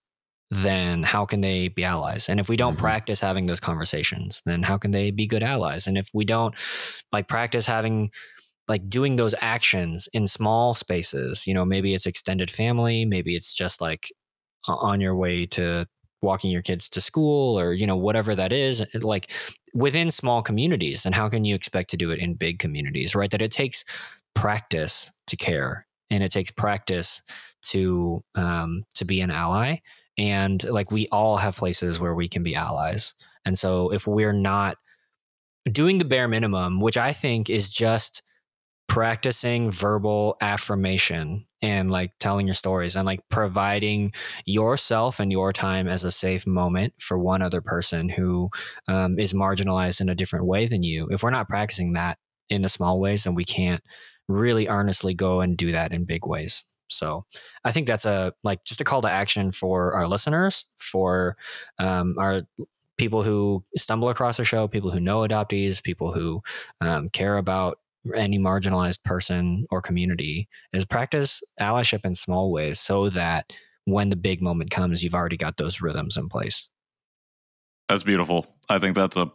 then 0.52 1.02
how 1.02 1.26
can 1.26 1.42
they 1.42 1.70
be 1.70 1.84
allies? 1.84 2.30
And 2.30 2.40
if 2.40 2.48
we 2.48 2.56
don't 2.56 2.74
mm-hmm. 2.74 2.84
practice 2.84 3.20
having 3.20 3.48
those 3.48 3.60
conversations 3.60 4.42
then 4.46 4.64
how 4.64 4.78
can 4.78 4.92
they 4.92 5.12
be 5.12 5.28
good 5.28 5.44
allies? 5.44 5.88
And 5.88 5.98
if 5.98 6.10
we 6.14 6.26
don't 6.26 6.56
like 7.12 7.28
practice 7.28 7.66
having 7.66 8.12
like 8.68 8.88
doing 8.90 9.16
those 9.16 9.36
actions 9.42 10.08
in 10.14 10.26
small 10.26 10.74
spaces 10.74 11.46
you 11.46 11.54
know 11.54 11.66
maybe 11.66 11.94
it's 11.94 12.08
extended 12.08 12.50
family 12.50 13.06
maybe 13.06 13.36
it's 13.36 13.54
just 13.54 13.80
like 13.80 14.12
on 14.68 15.00
your 15.00 15.16
way 15.16 15.46
to 15.46 15.86
walking 16.24 16.50
your 16.50 16.64
kids 16.64 16.90
to 16.90 17.00
school 17.00 17.60
or 17.60 17.74
you 17.74 17.86
know 17.86 17.96
whatever 17.96 18.34
that 18.34 18.52
is 18.52 18.84
like 18.96 19.32
within 19.76 20.10
small 20.10 20.42
communities 20.42 21.06
and 21.06 21.14
how 21.14 21.30
can 21.30 21.46
you 21.46 21.54
expect 21.54 21.90
to 21.92 21.98
do 21.98 22.10
it 22.10 22.20
in 22.20 22.34
big 22.34 22.60
communities 22.60 23.14
right? 23.14 23.32
That 23.32 23.42
it 23.42 23.52
takes 23.52 23.86
practice 24.34 25.12
to 25.28 25.38
care 25.38 25.86
and 26.10 26.24
it 26.24 26.32
takes 26.32 26.52
practice 26.52 27.22
to 27.66 28.24
um, 28.36 28.84
to 28.96 29.06
be 29.06 29.22
an 29.22 29.32
ally 29.32 29.78
and 30.18 30.64
like 30.66 30.92
we 30.92 31.08
all 31.10 31.38
have 31.38 31.58
places 31.58 32.00
where 32.00 32.16
we 32.16 32.28
can 32.28 32.44
be 32.44 32.56
allies 32.56 33.14
and 33.46 33.58
so 33.58 33.92
if 33.92 34.08
we're 34.08 34.34
not 34.34 34.78
doing 35.72 35.98
the 35.98 36.06
bare 36.06 36.28
minimum 36.28 36.80
which 36.80 36.98
i 36.98 37.12
think 37.12 37.50
is 37.50 37.70
just 37.70 38.22
practicing 38.88 39.72
verbal 39.72 40.38
affirmation 40.42 41.46
and 41.62 41.90
like 41.90 42.12
telling 42.20 42.46
your 42.46 42.54
stories 42.54 42.96
and 42.96 43.06
like 43.06 43.20
providing 43.30 44.14
yourself 44.46 45.20
and 45.20 45.32
your 45.32 45.52
time 45.52 45.88
as 45.88 46.04
a 46.04 46.12
safe 46.12 46.46
moment 46.46 46.94
for 47.00 47.18
one 47.18 47.42
other 47.42 47.62
person 47.62 48.08
who 48.08 48.50
um, 48.88 49.18
is 49.18 49.34
marginalized 49.34 50.02
in 50.02 50.10
a 50.10 50.16
different 50.16 50.46
way 50.46 50.68
than 50.68 50.84
you. 50.84 51.08
If 51.10 51.24
we're 51.24 51.32
not 51.32 51.50
practicing 51.50 51.94
that 51.94 52.20
in 52.50 52.62
the 52.62 52.70
small 52.70 53.00
ways, 53.00 53.24
then 53.24 53.34
we 53.34 53.46
can't 53.46 53.82
really 54.28 54.68
earnestly 54.68 55.14
go 55.14 55.42
and 55.42 55.58
do 55.58 55.72
that 55.72 55.92
in 55.92 56.06
big 56.06 56.28
ways. 56.28 56.64
So 56.90 57.26
I 57.64 57.72
think 57.72 57.88
that's 57.88 58.06
a 58.06 58.34
like 58.44 58.64
just 58.64 58.82
a 58.82 58.84
call 58.84 59.02
to 59.02 59.10
action 59.10 59.52
for 59.52 59.94
our 59.94 60.08
listeners, 60.08 60.66
for 60.78 61.38
um, 61.80 62.16
our 62.20 62.44
people 62.98 63.24
who 63.24 63.64
stumble 63.78 64.10
across 64.10 64.38
the 64.38 64.44
show, 64.44 64.68
people 64.68 64.92
who 64.92 65.00
know 65.00 65.20
adoptees, 65.20 65.84
people 65.84 66.14
who 66.14 66.42
um, 66.82 67.10
care 67.10 67.38
about 67.38 67.80
any 68.16 68.38
marginalized 68.38 69.04
person 69.04 69.66
or 69.72 69.82
community 69.82 70.48
is 70.74 70.86
practice 70.86 71.42
allyship 71.60 72.06
in 72.06 72.14
small 72.14 72.52
ways 72.52 72.80
so 72.80 73.10
that 73.10 73.52
when 73.86 74.10
the 74.10 74.16
big 74.16 74.42
moment 74.42 74.72
comes, 74.72 75.04
you've 75.04 75.16
already 75.16 75.38
got 75.38 75.58
those 75.58 75.82
rhythms 75.82 76.18
in 76.18 76.30
place. 76.30 76.70
That's 77.90 78.04
beautiful. 78.04 78.48
I 78.70 78.80
think 78.80 78.96
that's 78.96 79.18
a 79.18 79.32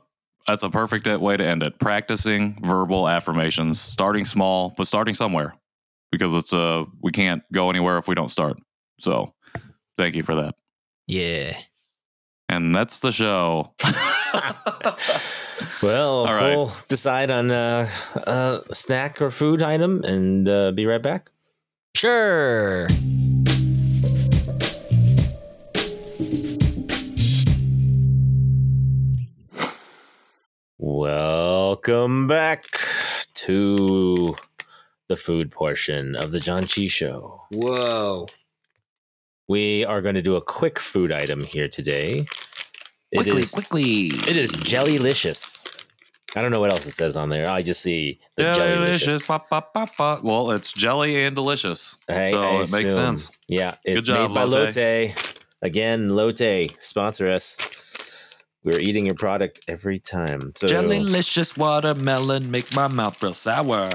that's 0.47 0.63
a 0.63 0.71
perfect 0.71 1.07
way 1.07 1.37
to 1.37 1.47
end 1.47 1.63
it. 1.63 1.79
Practicing 1.79 2.59
verbal 2.65 3.09
affirmations, 3.09 3.81
starting 3.81 4.25
small, 4.25 4.75
but 4.77 4.87
starting 4.89 5.15
somewhere, 5.15 5.55
because 6.11 6.35
it's 6.35 6.53
a 6.53 6.59
uh, 6.59 6.85
we 7.01 7.13
can't 7.13 7.43
go 7.53 7.71
anywhere 7.71 7.99
if 7.99 8.09
we 8.09 8.15
don't 8.15 8.31
start. 8.31 8.59
So, 9.01 9.35
thank 9.97 10.15
you 10.15 10.23
for 10.23 10.35
that. 10.37 10.55
Yeah. 11.07 11.57
And 12.49 12.75
that's 12.75 12.99
the 12.99 13.13
show. 13.13 13.75
well, 15.83 16.25
right. 16.27 16.57
we'll 16.57 16.73
decide 16.89 17.31
on 17.31 17.51
a, 17.51 17.89
a, 18.27 18.61
snack 18.73 19.23
or 19.23 19.31
food 19.31 19.63
item 19.63 20.03
and 20.05 20.49
uh, 20.49 20.73
be 20.73 20.85
right 20.85 21.03
back. 21.03 21.31
Sure. 21.95 22.89
Welcome 30.79 32.27
back 32.27 32.65
to 33.35 34.35
the 35.11 35.17
food 35.17 35.51
portion 35.51 36.15
of 36.15 36.31
the 36.31 36.39
Janchi 36.39 36.89
Show. 36.89 37.43
Whoa. 37.53 38.29
We 39.49 39.85
are 39.85 40.01
going 40.01 40.15
to 40.15 40.23
do 40.23 40.37
a 40.37 40.41
quick 40.41 40.79
food 40.79 41.11
item 41.11 41.43
here 41.43 41.67
today. 41.69 42.27
Quickly, 43.13 43.33
it 43.33 43.39
is, 43.39 43.51
quickly. 43.51 44.07
It 44.07 44.37
is 44.37 44.53
Jellylicious. 44.53 45.67
I 46.37 46.41
don't 46.41 46.53
know 46.53 46.61
what 46.61 46.73
else 46.73 46.87
it 46.87 46.93
says 46.93 47.17
on 47.17 47.29
there. 47.29 47.51
I 47.51 47.61
just 47.61 47.81
see 47.83 48.21
the 48.37 48.45
Jellylicious. 48.45 49.27
Jellylicious. 49.27 50.23
Well, 50.23 50.53
it's 50.53 50.73
jelly 50.73 51.25
and 51.25 51.35
delicious. 51.35 51.99
Hey, 52.07 52.31
so 52.31 52.39
I 52.41 52.63
it 52.63 52.71
makes 52.71 52.95
sense. 52.95 53.33
Yeah, 53.49 53.75
it's 53.85 54.07
Good 54.07 54.15
job, 54.15 54.31
made 54.31 54.35
by 54.37 54.45
Lotte. 54.45 54.77
Lotte. 54.77 55.39
Again, 55.61 56.11
Lotte, 56.11 56.77
sponsor 56.79 57.29
us. 57.29 57.57
We're 58.63 58.79
eating 58.79 59.07
your 59.07 59.17
product 59.17 59.59
every 59.67 59.99
time. 59.99 60.53
So 60.55 60.69
Jellylicious 60.69 61.59
watermelon 61.59 62.53
make 62.53 62.73
my 62.77 62.87
mouth 62.87 63.21
real 63.21 63.35
sour. 63.35 63.91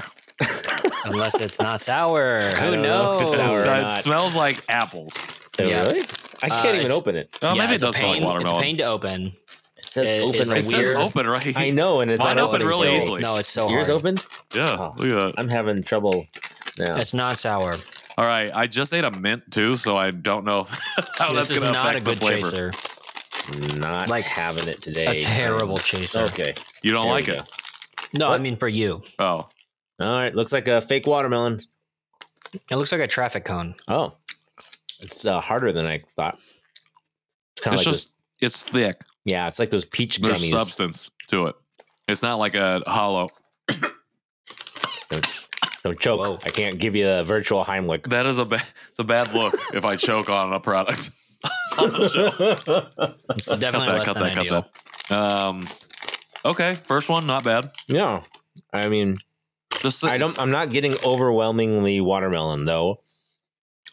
Unless 1.04 1.40
it's 1.40 1.60
not 1.60 1.80
sour. 1.80 2.38
Who 2.56 2.76
know 2.76 3.14
if 3.14 3.20
knows? 3.20 3.28
it's 3.28 3.36
sour 3.36 3.60
or 3.60 3.62
That 3.62 3.82
not. 3.82 4.02
smells 4.02 4.34
like 4.34 4.62
apples. 4.68 5.16
Oh, 5.58 5.64
Yeah. 5.64 5.80
really? 5.86 6.00
I 6.42 6.46
Uh, 6.48 6.62
can't 6.62 6.74
even 6.74 6.80
it's- 6.86 6.90
open 6.90 7.16
it. 7.16 7.30
Oh, 7.42 7.54
Yeah, 7.54 7.62
maybe 7.62 7.72
it 7.72 7.74
it's 7.76 7.82
a 7.82 7.86
does 7.86 7.96
smell 7.96 8.08
like 8.08 8.14
pain- 8.16 8.22
It's 8.22 8.24
a 8.24 8.26
watermelon. 8.34 8.62
pain 8.62 8.76
to 8.78 8.82
open. 8.84 9.36
It 9.78 9.84
says 9.84 10.08
It- 10.08 10.22
open 10.22 10.40
it's 10.40 10.50
right 10.50 10.58
It 10.58 10.66
weird. 10.66 10.80
says 10.84 10.86
here. 10.86 10.98
open 10.98 11.26
right. 11.26 11.56
I 11.56 11.70
know, 11.70 12.00
and 12.00 12.10
it's 12.10 12.18
Mine 12.18 12.36
not 12.36 12.44
opened 12.48 12.62
opening 12.64 12.68
really 12.68 12.88
still. 12.96 13.04
easily. 13.04 13.22
No, 13.22 13.36
it's 13.36 13.48
so 13.48 13.70
Yours 13.70 13.86
hard. 13.86 13.96
opened? 13.98 14.26
Yeah, 14.54 14.76
Oh. 14.78 14.94
look 14.98 15.08
at 15.10 15.16
that. 15.28 15.34
I'm 15.38 15.48
having 15.48 15.82
trouble 15.82 16.26
now. 16.78 16.96
It's 16.96 17.14
not 17.14 17.38
sour. 17.38 17.76
All 18.18 18.24
right, 18.26 18.50
I 18.54 18.66
just 18.66 18.92
ate 18.92 19.04
a 19.04 19.10
mint 19.18 19.50
too, 19.50 19.76
so 19.76 19.96
I 19.96 20.10
don't 20.10 20.44
know 20.44 20.64
how 21.18 21.32
this 21.32 21.48
that's 21.48 21.50
is 21.52 21.58
going 21.60 21.72
to 21.72 21.78
not 21.78 21.86
a 21.86 21.90
affect 21.90 22.04
the 22.04 22.10
good 22.10 22.18
flavor. 22.18 22.50
chaser. 22.50 22.72
not 23.78 24.08
Like, 24.08 24.24
having 24.24 24.66
it 24.68 24.82
today. 24.82 25.06
A 25.06 25.18
terrible 25.20 25.76
chaser. 25.76 26.20
Okay. 26.24 26.52
You 26.82 26.90
don't 26.92 27.02
there 27.04 27.12
like 27.12 27.26
we 27.28 27.34
it? 27.34 27.48
No, 28.14 28.26
I 28.26 28.30
What? 28.30 28.40
mean 28.40 28.56
for 28.56 28.66
you. 28.68 29.02
Oh, 29.18 29.46
All 30.00 30.06
right. 30.20 30.34
Looks 30.34 30.52
like 30.52 30.68
a 30.68 30.80
fake 30.80 31.06
watermelon. 31.06 31.60
It 32.70 32.76
looks 32.76 32.92
like 32.92 33.00
a 33.00 33.06
traffic 33.06 33.44
cone. 33.44 33.74
Oh, 33.88 34.14
it's 35.00 35.26
uh, 35.26 35.40
harder 35.40 35.72
than 35.72 35.86
I 35.86 36.02
thought. 36.16 36.34
It's 37.54 37.62
kind 37.62 37.74
of 37.74 37.78
like 37.78 37.84
just 37.86 38.08
it's 38.40 38.62
thick. 38.62 39.00
yeah, 39.24 39.46
it's 39.46 39.58
like 39.58 39.70
those 39.70 39.84
peach 39.84 40.18
There's 40.18 40.40
gummies. 40.42 40.50
substance 40.52 41.10
to 41.28 41.46
it. 41.46 41.56
It's 42.08 42.22
not 42.22 42.38
like 42.38 42.54
a 42.54 42.82
hollow. 42.86 43.28
Don't 45.82 45.98
choke. 46.00 46.20
Whoa. 46.20 46.38
I 46.44 46.50
can't 46.50 46.78
give 46.78 46.94
you 46.96 47.08
a 47.08 47.22
virtual 47.22 47.64
Heimlich. 47.64 48.08
That 48.10 48.26
is 48.26 48.38
a 48.38 48.44
bad. 48.44 48.64
It's 48.90 48.98
a 48.98 49.04
bad 49.04 49.32
look 49.32 49.54
if 49.72 49.84
I 49.84 49.96
choke 49.96 50.28
on 50.28 50.52
a 50.52 50.60
product. 50.60 51.10
on 51.78 51.92
the 51.92 52.08
show. 52.08 52.26
It's 53.30 53.48
Cut 53.48 53.60
that. 53.60 53.74
less 53.74 54.06
Cut 54.06 54.14
than 54.14 54.34
that. 54.34 54.46
Cut 54.48 54.72
that. 55.08 55.16
Um. 55.16 55.64
Okay, 56.44 56.74
first 56.74 57.08
one, 57.08 57.26
not 57.26 57.42
bad. 57.44 57.70
no, 57.88 58.22
I 58.72 58.88
mean, 58.88 59.14
Just 59.80 60.04
I 60.04 60.18
don't. 60.18 60.38
I'm 60.38 60.50
not 60.50 60.70
getting 60.70 60.94
overwhelmingly 61.04 62.00
watermelon 62.00 62.64
though. 62.64 63.00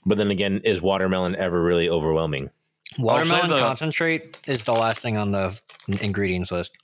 But 0.06 0.18
then 0.18 0.32
again, 0.32 0.62
is 0.64 0.82
watermelon 0.82 1.36
ever 1.36 1.62
really 1.62 1.90
overwhelming? 1.90 2.50
Watermelon 2.98 3.52
the- 3.52 3.58
concentrate 3.58 4.38
is 4.48 4.64
the 4.66 4.74
last 4.74 5.02
thing 5.02 5.18
on 5.18 5.32
the 5.32 5.60
ingredients 6.02 6.52
list. 6.52 6.78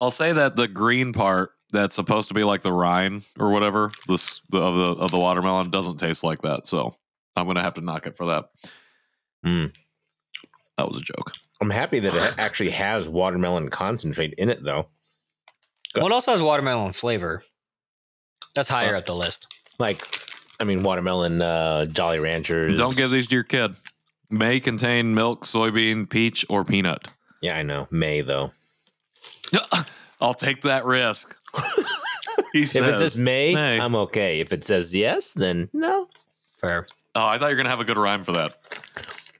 I'll 0.00 0.10
say 0.10 0.32
that 0.32 0.56
the 0.56 0.68
green 0.68 1.12
part 1.12 1.50
that's 1.72 1.94
supposed 1.94 2.28
to 2.28 2.34
be 2.34 2.44
like 2.44 2.62
the 2.62 2.72
rind 2.72 3.24
or 3.38 3.50
whatever 3.50 3.90
this 4.06 4.40
the, 4.50 4.58
of 4.58 4.76
the 4.76 5.02
of 5.02 5.10
the 5.10 5.18
watermelon 5.18 5.70
doesn't 5.70 5.98
taste 5.98 6.22
like 6.22 6.42
that. 6.42 6.66
So 6.66 6.94
I'm 7.36 7.46
gonna 7.46 7.62
have 7.62 7.74
to 7.74 7.80
knock 7.80 8.06
it 8.06 8.16
for 8.16 8.26
that. 8.26 8.50
Hmm. 9.44 9.66
That 10.76 10.88
was 10.88 10.96
a 10.96 11.00
joke. 11.00 11.32
I'm 11.60 11.70
happy 11.70 11.98
that 11.98 12.14
it 12.14 12.34
actually 12.38 12.70
has 12.70 13.08
watermelon 13.08 13.68
concentrate 13.68 14.34
in 14.34 14.48
it 14.48 14.62
though. 14.62 14.86
Good. 15.92 16.02
Well, 16.02 16.12
it 16.12 16.14
also 16.14 16.30
has 16.30 16.42
watermelon 16.42 16.92
flavor. 16.92 17.42
That's 18.54 18.68
higher 18.68 18.94
Uh, 18.94 18.98
up 18.98 19.06
the 19.06 19.14
list. 19.14 19.46
Like, 19.78 20.04
I 20.60 20.64
mean, 20.64 20.82
watermelon 20.82 21.40
uh, 21.40 21.84
Jolly 21.86 22.18
Ranchers. 22.18 22.76
Don't 22.76 22.96
give 22.96 23.10
these 23.10 23.28
to 23.28 23.34
your 23.34 23.44
kid. 23.44 23.74
May 24.30 24.60
contain 24.60 25.14
milk, 25.14 25.44
soybean, 25.46 26.08
peach, 26.08 26.44
or 26.48 26.64
peanut. 26.64 27.08
Yeah, 27.40 27.56
I 27.56 27.62
know. 27.62 27.86
May 27.90 28.20
though. 28.20 28.50
I'll 30.20 30.34
take 30.34 30.62
that 30.62 30.84
risk. 30.84 31.34
he 32.52 32.62
If 32.62 32.76
it 32.76 32.98
says 32.98 33.16
May, 33.16 33.54
May. 33.54 33.80
I'm 33.80 33.94
okay. 33.94 34.40
If 34.40 34.52
it 34.52 34.64
says 34.64 34.94
yes, 34.94 35.32
then 35.32 35.68
no. 35.72 36.08
Fair. 36.60 36.86
oh, 37.14 37.24
I 37.26 37.38
thought 37.38 37.46
you 37.50 37.56
were 37.56 37.62
gonna 37.62 37.68
have 37.70 37.80
a 37.80 37.84
good 37.84 37.96
rhyme 37.96 38.24
for 38.24 38.32
that. 38.32 38.56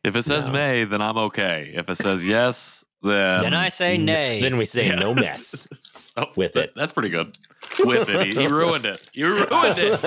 If 0.04 0.14
it 0.14 0.24
says 0.24 0.46
No. 0.46 0.52
May, 0.52 0.84
then 0.84 1.02
I'm 1.02 1.18
okay. 1.18 1.72
If 1.74 1.90
it 1.90 1.96
says 1.96 2.24
yes, 2.24 2.84
then 3.02 3.42
then 3.42 3.54
I 3.54 3.68
say 3.68 3.94
N- 3.94 4.04
nay. 4.04 4.40
Then 4.40 4.56
we 4.56 4.64
say 4.64 4.86
Yeah. 4.86 4.94
no 4.94 5.12
mess 5.14 5.66
Oh, 6.16 6.26
with 6.36 6.52
that- 6.52 6.64
it. 6.66 6.72
That's 6.76 6.92
pretty 6.92 7.08
good. 7.10 7.36
With 7.84 8.08
it, 8.08 8.26
he, 8.26 8.34
he 8.34 8.46
ruined 8.48 8.84
it. 8.84 9.08
You 9.14 9.28
ruined 9.34 9.78
it. 9.78 10.04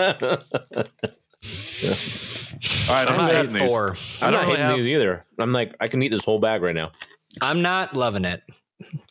All 2.90 2.96
right, 2.96 3.08
I'm 3.08 3.14
I'm 3.14 3.18
not 3.18 3.34
at 3.34 3.46
eating 3.46 3.60
these. 3.60 3.70
four. 3.70 3.96
I 4.22 4.28
I'm 4.28 4.32
don't 4.32 4.34
not 4.34 4.42
really 4.42 4.52
hating 4.58 4.66
have- 4.66 4.78
these 4.78 4.90
either. 4.90 5.26
I'm 5.40 5.54
like, 5.54 5.76
I 5.80 5.88
can 5.88 6.02
eat 6.04 6.10
this 6.10 6.26
whole 6.26 6.40
bag 6.40 6.62
right 6.62 6.76
now. 6.76 6.92
I'm 7.42 7.62
not 7.62 7.96
loving 7.96 8.26
it. 8.26 8.44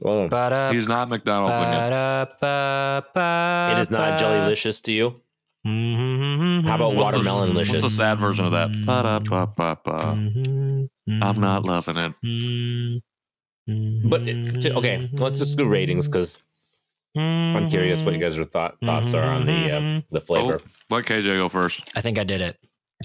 Well, 0.01 0.29
Ba-da, 0.29 0.73
He's 0.73 0.89
not 0.89 1.09
McDonald's 1.11 1.59
again. 1.59 1.91
ba-da, 1.91 2.25
ba-ba, 2.41 3.75
it 3.77 3.81
is 3.81 3.91
not 3.91 4.19
ba. 4.19 4.25
Jellylicious 4.25 4.83
to 4.83 4.93
you. 4.93 5.21
Mhm. 5.67 6.63
How 6.65 6.75
about 6.77 6.95
What's 6.97 7.13
the- 7.13 7.19
watermelon 7.19 7.55
What's 7.55 7.71
the 7.71 7.89
sad 7.91 8.19
version 8.19 8.45
of 8.47 8.53
that? 8.53 8.71
Mhm. 8.73 10.89
I'm 11.23 11.41
not 11.41 11.65
loving 11.65 11.97
it. 11.97 12.13
Mhm. 12.25 13.01
But 14.11 14.23
it, 14.29 14.61
to, 14.63 14.75
okay, 14.75 15.09
let's 15.13 15.39
just 15.39 15.57
do 15.57 15.67
ratings 15.67 16.09
because 16.09 16.43
I'm 17.17 17.69
curious 17.69 18.03
what 18.03 18.15
you 18.15 18.21
guys' 18.21 18.39
are 18.39 18.45
thought 18.45 18.77
thoughts 18.85 19.13
are 19.15 19.25
on 19.25 19.47
the 19.47 19.73
uh, 19.73 20.01
the 20.11 20.21
flavor. 20.21 20.61
Let 20.91 21.05
KJ 21.05 21.37
go 21.37 21.49
first. 21.49 21.83
I 21.97 22.01
think 22.01 22.19
I 22.19 22.25
did 22.25 22.41
it. 22.41 22.57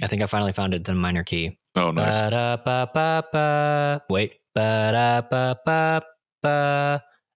I 0.03 0.08
think 0.08 0.22
I 0.22 0.26
finally 0.26 0.51
found 0.53 0.74
it 0.74 0.88
in 0.88 0.95
a 0.95 0.97
minor 0.97 1.24
key. 1.24 1.58
Oh, 1.76 1.91
nice. 1.91 2.08
Ba-da-ba-ba-ba. 2.08 4.01
Wait. 4.10 4.36
Ba-da-ba-ba-ba. 4.53 6.03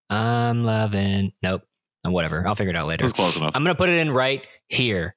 I'm 0.10 0.64
loving. 0.64 1.32
Nope. 1.42 1.64
Uh, 2.06 2.12
Whatever. 2.12 2.48
I'll 2.48 2.56
figure 2.56 2.72
it 2.72 2.76
out 2.76 2.88
later. 2.88 3.04
was 3.06 3.14
close 3.14 3.38
enough. 3.38 3.52
I'm 3.56 3.64
gonna 3.64 3.76
put 3.76 3.90
it 3.90 3.98
in 4.00 4.12
right 4.12 4.46
here. 4.68 5.14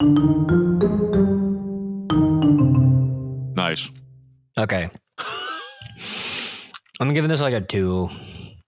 Nice. 3.54 3.90
Okay. 4.58 4.90
I'm 7.00 7.14
giving 7.14 7.28
this 7.28 7.40
like 7.40 7.54
a 7.54 7.60
two 7.60 8.08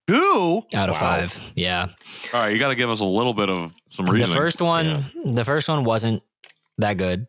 Two. 0.07 0.61
out 0.75 0.89
of 0.89 0.95
Wow. 0.95 0.99
five. 1.01 1.51
Yeah. 1.55 1.87
All 2.33 2.39
right, 2.41 2.49
you 2.53 2.59
got 2.59 2.69
to 2.69 2.75
give 2.75 2.89
us 2.89 2.99
a 2.99 3.05
little 3.05 3.33
bit 3.33 3.49
of 3.49 3.73
some 3.89 4.05
reason. 4.05 4.29
The 4.29 4.35
first 4.35 4.61
one, 4.61 4.85
Yeah. 4.85 5.03
the 5.25 5.43
first 5.43 5.67
one 5.67 5.83
wasn't 5.83 6.21
that 6.77 6.93
good, 6.97 7.25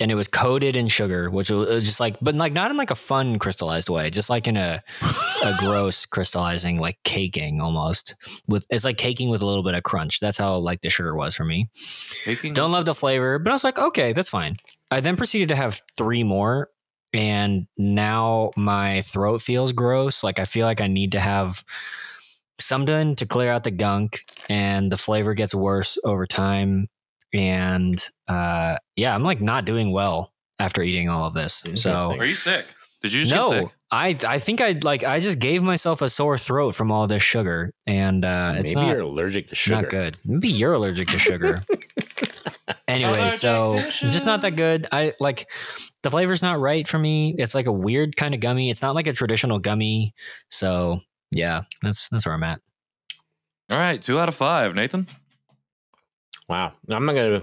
and 0.00 0.10
it 0.10 0.14
was 0.14 0.26
coated 0.26 0.74
in 0.74 0.88
sugar, 0.88 1.30
which 1.30 1.50
was 1.50 1.68
uh, 1.68 1.80
just 1.80 2.00
like, 2.00 2.16
but 2.20 2.34
like 2.34 2.52
not 2.52 2.70
in 2.70 2.76
like 2.76 2.90
a 2.90 2.94
fun 2.96 3.38
crystallized 3.38 3.88
way, 3.88 4.10
just 4.10 4.30
like 4.30 4.48
in 4.48 4.56
a 4.56 4.82
a 5.44 5.54
gross 5.60 6.06
crystallizing, 6.06 6.80
like 6.80 6.98
caking 7.04 7.60
almost. 7.60 8.14
With 8.48 8.66
it's 8.70 8.84
like 8.84 8.96
caking 8.96 9.28
with 9.28 9.42
a 9.42 9.46
little 9.46 9.62
bit 9.62 9.74
of 9.74 9.82
crunch. 9.84 10.18
That's 10.18 10.38
how 10.38 10.56
like 10.56 10.80
the 10.80 10.90
sugar 10.90 11.14
was 11.14 11.36
for 11.36 11.44
me. 11.44 11.68
Taking- 12.24 12.52
Don't 12.54 12.72
love 12.72 12.84
the 12.86 12.94
flavor, 12.94 13.38
but 13.38 13.50
I 13.50 13.52
was 13.52 13.64
like, 13.64 13.78
okay, 13.78 14.12
that's 14.12 14.30
fine. 14.30 14.54
I 14.90 15.00
then 15.00 15.16
proceeded 15.16 15.48
to 15.50 15.56
have 15.56 15.80
three 15.96 16.22
more, 16.24 16.68
and 17.12 17.66
now 17.76 18.50
my 18.56 19.02
throat 19.02 19.42
feels 19.42 19.72
gross. 19.72 20.22
Like 20.22 20.38
I 20.38 20.44
feel 20.44 20.66
like 20.66 20.80
I 20.80 20.86
need 20.86 21.12
to 21.12 21.20
have 21.20 21.64
something 22.58 23.16
to 23.16 23.26
clear 23.26 23.52
out 23.52 23.64
the 23.64 23.70
gunk, 23.70 24.20
and 24.48 24.90
the 24.90 24.96
flavor 24.96 25.34
gets 25.34 25.54
worse 25.54 25.98
over 26.04 26.26
time. 26.26 26.88
And 27.34 28.02
uh, 28.28 28.76
yeah, 28.96 29.14
I'm 29.14 29.24
like 29.24 29.40
not 29.40 29.64
doing 29.64 29.92
well 29.92 30.32
after 30.58 30.82
eating 30.82 31.08
all 31.08 31.26
of 31.26 31.34
this. 31.34 31.62
So 31.74 32.16
Are 32.18 32.24
you 32.24 32.34
sick? 32.34 32.66
Did 33.02 33.12
you 33.12 33.22
just 33.22 33.32
get 33.32 33.40
no, 33.40 33.50
sick? 33.50 33.74
I 33.92 34.16
I 34.26 34.38
think 34.38 34.62
I 34.62 34.80
like 34.82 35.04
I 35.04 35.20
just 35.20 35.38
gave 35.38 35.62
myself 35.62 36.00
a 36.00 36.08
sore 36.08 36.38
throat 36.38 36.74
from 36.74 36.90
all 36.90 37.06
this 37.06 37.22
sugar, 37.22 37.72
and 37.86 38.24
uh, 38.24 38.54
it's 38.56 38.74
Maybe 38.74 38.86
not 38.86 38.92
you're 38.92 39.02
allergic 39.02 39.48
to 39.48 39.54
sugar. 39.54 39.82
not 39.82 39.90
good. 39.90 40.16
Maybe 40.24 40.48
you're 40.48 40.72
allergic 40.72 41.08
to 41.08 41.18
sugar. 41.18 41.62
anyway, 42.88 43.28
so 43.28 43.76
to 43.76 44.10
just 44.10 44.24
not 44.24 44.40
that 44.40 44.56
good. 44.56 44.86
I 44.90 45.12
like 45.20 45.46
the 46.02 46.10
flavor's 46.10 46.40
not 46.40 46.58
right 46.58 46.88
for 46.88 46.98
me. 46.98 47.34
It's 47.38 47.54
like 47.54 47.66
a 47.66 47.72
weird 47.72 48.16
kind 48.16 48.32
of 48.32 48.40
gummy. 48.40 48.70
It's 48.70 48.80
not 48.80 48.94
like 48.94 49.06
a 49.06 49.12
traditional 49.12 49.58
gummy. 49.58 50.14
So 50.48 51.00
yeah, 51.30 51.62
that's 51.82 52.08
that's 52.08 52.24
where 52.24 52.34
I'm 52.34 52.42
at. 52.44 52.60
All 53.70 53.78
right, 53.78 54.00
two 54.00 54.18
out 54.18 54.28
of 54.28 54.34
five. 54.34 54.74
Nathan. 54.74 55.06
Wow. 56.48 56.72
I'm 56.88 57.04
not 57.04 57.14
gonna. 57.14 57.42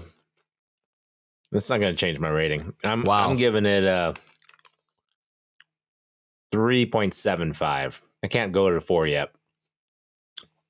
That's 1.52 1.70
not 1.70 1.78
gonna 1.80 1.94
change 1.94 2.18
my 2.18 2.28
rating. 2.28 2.72
I'm 2.84 3.04
Wow. 3.04 3.30
I'm 3.30 3.36
giving 3.36 3.66
it 3.66 3.84
a 3.84 4.14
three 6.52 6.86
point 6.86 7.14
seven 7.14 7.52
five. 7.52 8.02
I 8.22 8.28
can't 8.28 8.52
go 8.52 8.70
to 8.70 8.80
four 8.80 9.06
yet. 9.06 9.30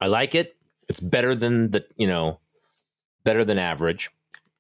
I 0.01 0.07
like 0.07 0.35
it. 0.35 0.57
It's 0.89 1.01
better 1.01 1.35
than 1.35 1.71
the 1.71 1.85
you 1.97 2.07
know, 2.07 2.41
better 3.25 3.45
than 3.45 3.59
average. 3.59 4.11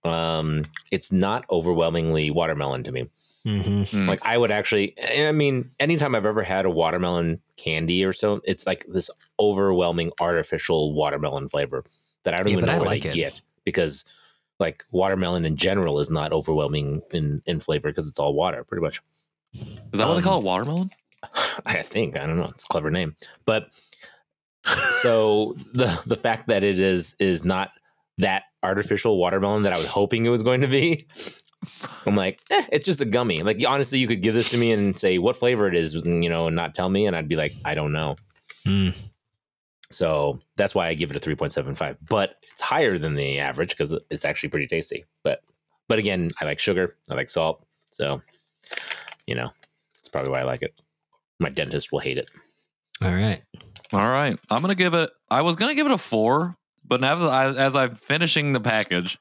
Um, 0.05 0.65
it's 0.91 1.13
not 1.13 1.45
overwhelmingly 1.51 2.31
watermelon 2.31 2.85
to 2.85 2.93
me. 2.93 3.11
Mm-hmm. 3.47 3.83
Hmm. 3.97 4.09
Like 4.09 4.21
I 4.25 4.37
would 4.37 4.51
actually, 4.51 4.95
I 5.19 5.33
mean, 5.33 5.71
anytime 5.81 6.15
I've 6.15 6.27
ever 6.27 6.43
had 6.43 6.67
a 6.67 6.71
watermelon 6.71 7.41
candy 7.57 8.05
or 8.05 8.13
so, 8.13 8.41
it's 8.45 8.67
like 8.67 8.85
this 8.89 9.11
overwhelming 9.39 10.13
artificial 10.21 10.95
watermelon 10.95 11.49
flavor 11.49 11.85
that 12.25 12.35
I 12.35 12.39
don't 12.39 12.49
Yeah, 12.49 12.53
even 12.53 12.65
know 12.67 12.73
I 12.73 12.79
what 12.79 12.87
like 12.87 13.07
I 13.07 13.09
it. 13.11 13.15
get 13.15 13.41
because 13.65 14.05
like 14.59 14.85
watermelon 14.91 15.45
in 15.47 15.57
general 15.57 16.01
is 16.01 16.11
not 16.11 16.33
overwhelming 16.33 17.01
in 17.13 17.43
in 17.47 17.61
flavor 17.61 17.89
because 17.89 18.09
it's 18.09 18.19
all 18.19 18.35
water, 18.35 18.63
pretty 18.65 18.83
much. 18.83 19.01
Is 19.55 19.61
that 19.95 20.07
what 20.07 20.15
they 20.15 20.19
Um, 20.19 20.23
call 20.23 20.39
it? 20.41 20.45
Watermelon? 20.45 20.91
I 21.67 21.83
think 21.83 22.19
I 22.19 22.27
don't 22.27 22.39
know. 22.39 22.45
It's 22.45 22.65
a 22.65 22.69
clever 22.69 22.91
name, 22.91 23.17
but 23.45 23.69
so 25.03 25.55
the 25.73 26.01
the 26.07 26.17
fact 26.17 26.49
that 26.49 26.63
it 26.63 26.79
is 26.79 27.15
is 27.19 27.45
not 27.45 27.71
that 28.19 28.45
artificial 28.63 29.17
watermelon 29.17 29.63
that 29.63 29.73
I 29.73 29.79
was 29.79 29.87
hoping 29.87 30.27
it 30.27 30.31
was 30.31 30.43
going 30.43 30.61
to 30.61 30.67
be. 30.67 31.07
I'm 32.07 32.17
like, 32.17 32.41
eh, 32.51 32.67
it's 32.73 32.87
just 32.87 33.01
a 33.01 33.05
gummy. 33.05 33.43
Like 33.43 33.63
honestly, 33.67 33.99
you 33.99 34.07
could 34.07 34.23
give 34.23 34.35
this 34.35 34.51
to 34.51 34.59
me 34.59 34.73
and 34.73 34.97
say 34.97 35.19
what 35.19 35.37
flavor 35.37 35.69
it 35.69 35.75
is, 35.75 35.95
you 35.95 36.29
know, 36.29 36.47
and 36.47 36.57
not 36.57 36.75
tell 36.75 36.89
me, 36.89 37.07
and 37.07 37.15
I'd 37.15 37.29
be 37.29 37.37
like, 37.37 37.53
I 37.65 37.75
don't 37.75 37.93
know. 37.93 38.17
Mm. 38.67 38.95
So 39.91 40.41
that's 40.57 40.75
why 40.75 40.89
I 40.89 40.95
give 40.95 41.11
it 41.11 41.17
a 41.17 41.21
3.75. 41.21 41.99
But 42.09 42.37
it's 42.53 42.63
higher 42.63 42.97
than 42.97 43.15
the 43.15 43.41
average 43.41 43.71
because 43.71 43.95
it's 44.11 44.25
actually 44.25 44.51
pretty 44.51 44.67
tasty. 44.67 45.05
But 45.23 45.43
but 45.89 45.99
again, 45.99 46.31
I 46.41 46.45
like 46.45 46.59
sugar. 46.59 46.95
I 47.11 47.15
like 47.15 47.29
salt. 47.29 47.67
So, 47.91 48.23
you 49.27 49.35
know, 49.35 49.51
that's 49.97 50.09
probably 50.11 50.31
why 50.31 50.41
I 50.41 50.45
like 50.45 50.63
it. 50.63 50.81
My 51.41 51.49
dentist 51.49 51.91
will 51.91 51.99
hate 51.99 52.19
it. 52.19 52.29
All 53.03 53.13
right. 53.13 53.43
All 53.93 54.09
right. 54.09 54.39
I'm 54.51 54.61
gonna 54.61 54.75
give 54.77 54.95
it. 54.95 55.11
I 55.31 55.43
was 55.43 55.57
gonna 55.57 55.75
give 55.75 55.87
it 55.87 55.93
a 55.93 55.99
four, 55.99 56.57
but 56.87 57.01
now 57.01 57.17
that 57.17 57.29
I, 57.29 57.47
as 57.57 57.75
I'm 57.75 57.97
finishing 57.97 58.53
the 58.53 58.61
package, 58.61 59.19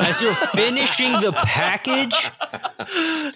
As 0.00 0.22
you're 0.22 0.34
finishing 0.34 1.12
the 1.20 1.32
package, 1.32 2.30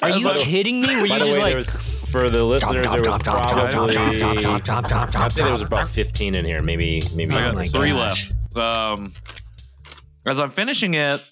are 0.02 0.08
you 0.10 0.24
By 0.24 0.32
the- 0.34 0.42
kidding 0.42 0.80
me? 0.80 0.96
Were 0.96 1.04
you 1.06 1.18
just 1.18 1.32
way, 1.38 1.44
like 1.44 1.54
was, 1.56 2.10
for 2.10 2.30
the 2.30 2.42
listeners, 2.44 2.86
there 2.86 3.02
was 3.02 3.22
probably 3.22 4.06
I'd 5.20 5.32
say 5.32 5.42
there 5.42 5.52
was 5.52 5.60
about 5.62 5.88
15 5.88 6.34
in 6.34 6.44
here, 6.46 6.62
maybe 6.62 7.02
maybe. 7.14 7.34
I 7.34 7.50
Oh 7.50 7.52
got 7.52 7.68
three 7.68 7.88
gosh. 7.90 8.30
left. 8.30 8.58
Um, 8.58 9.12
as 10.24 10.40
I'm 10.40 10.48
finishing 10.50 10.94
it, 10.94 11.22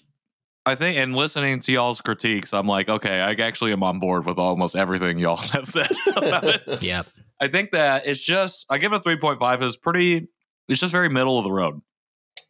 I 0.65 0.75
think, 0.75 0.97
and 0.97 1.15
listening 1.15 1.59
to 1.61 1.71
y'all's 1.71 2.01
critiques, 2.01 2.53
I'm 2.53 2.67
like, 2.67 2.89
okay, 2.89 3.19
I 3.21 3.31
actually 3.33 3.71
am 3.71 3.83
on 3.83 3.99
board 3.99 4.25
with 4.25 4.37
almost 4.39 4.75
everything 4.75 5.19
y'all 5.19 5.35
have 5.53 5.67
said 5.67 5.91
about 6.15 6.43
it. 6.45 6.81
Yep. 6.81 7.07
I 7.39 7.47
think 7.47 7.71
that 7.71 8.07
it's 8.07 8.19
just, 8.21 8.65
I 8.69 8.77
give 8.77 8.91
it 8.93 8.97
a 8.97 8.99
3.5. 8.99 9.61
It's 9.61 9.77
pretty, 9.77 10.27
it's 10.67 10.79
just 10.79 10.91
very 10.91 11.09
middle 11.09 11.37
of 11.37 11.43
the 11.43 11.51
road. 11.51 11.81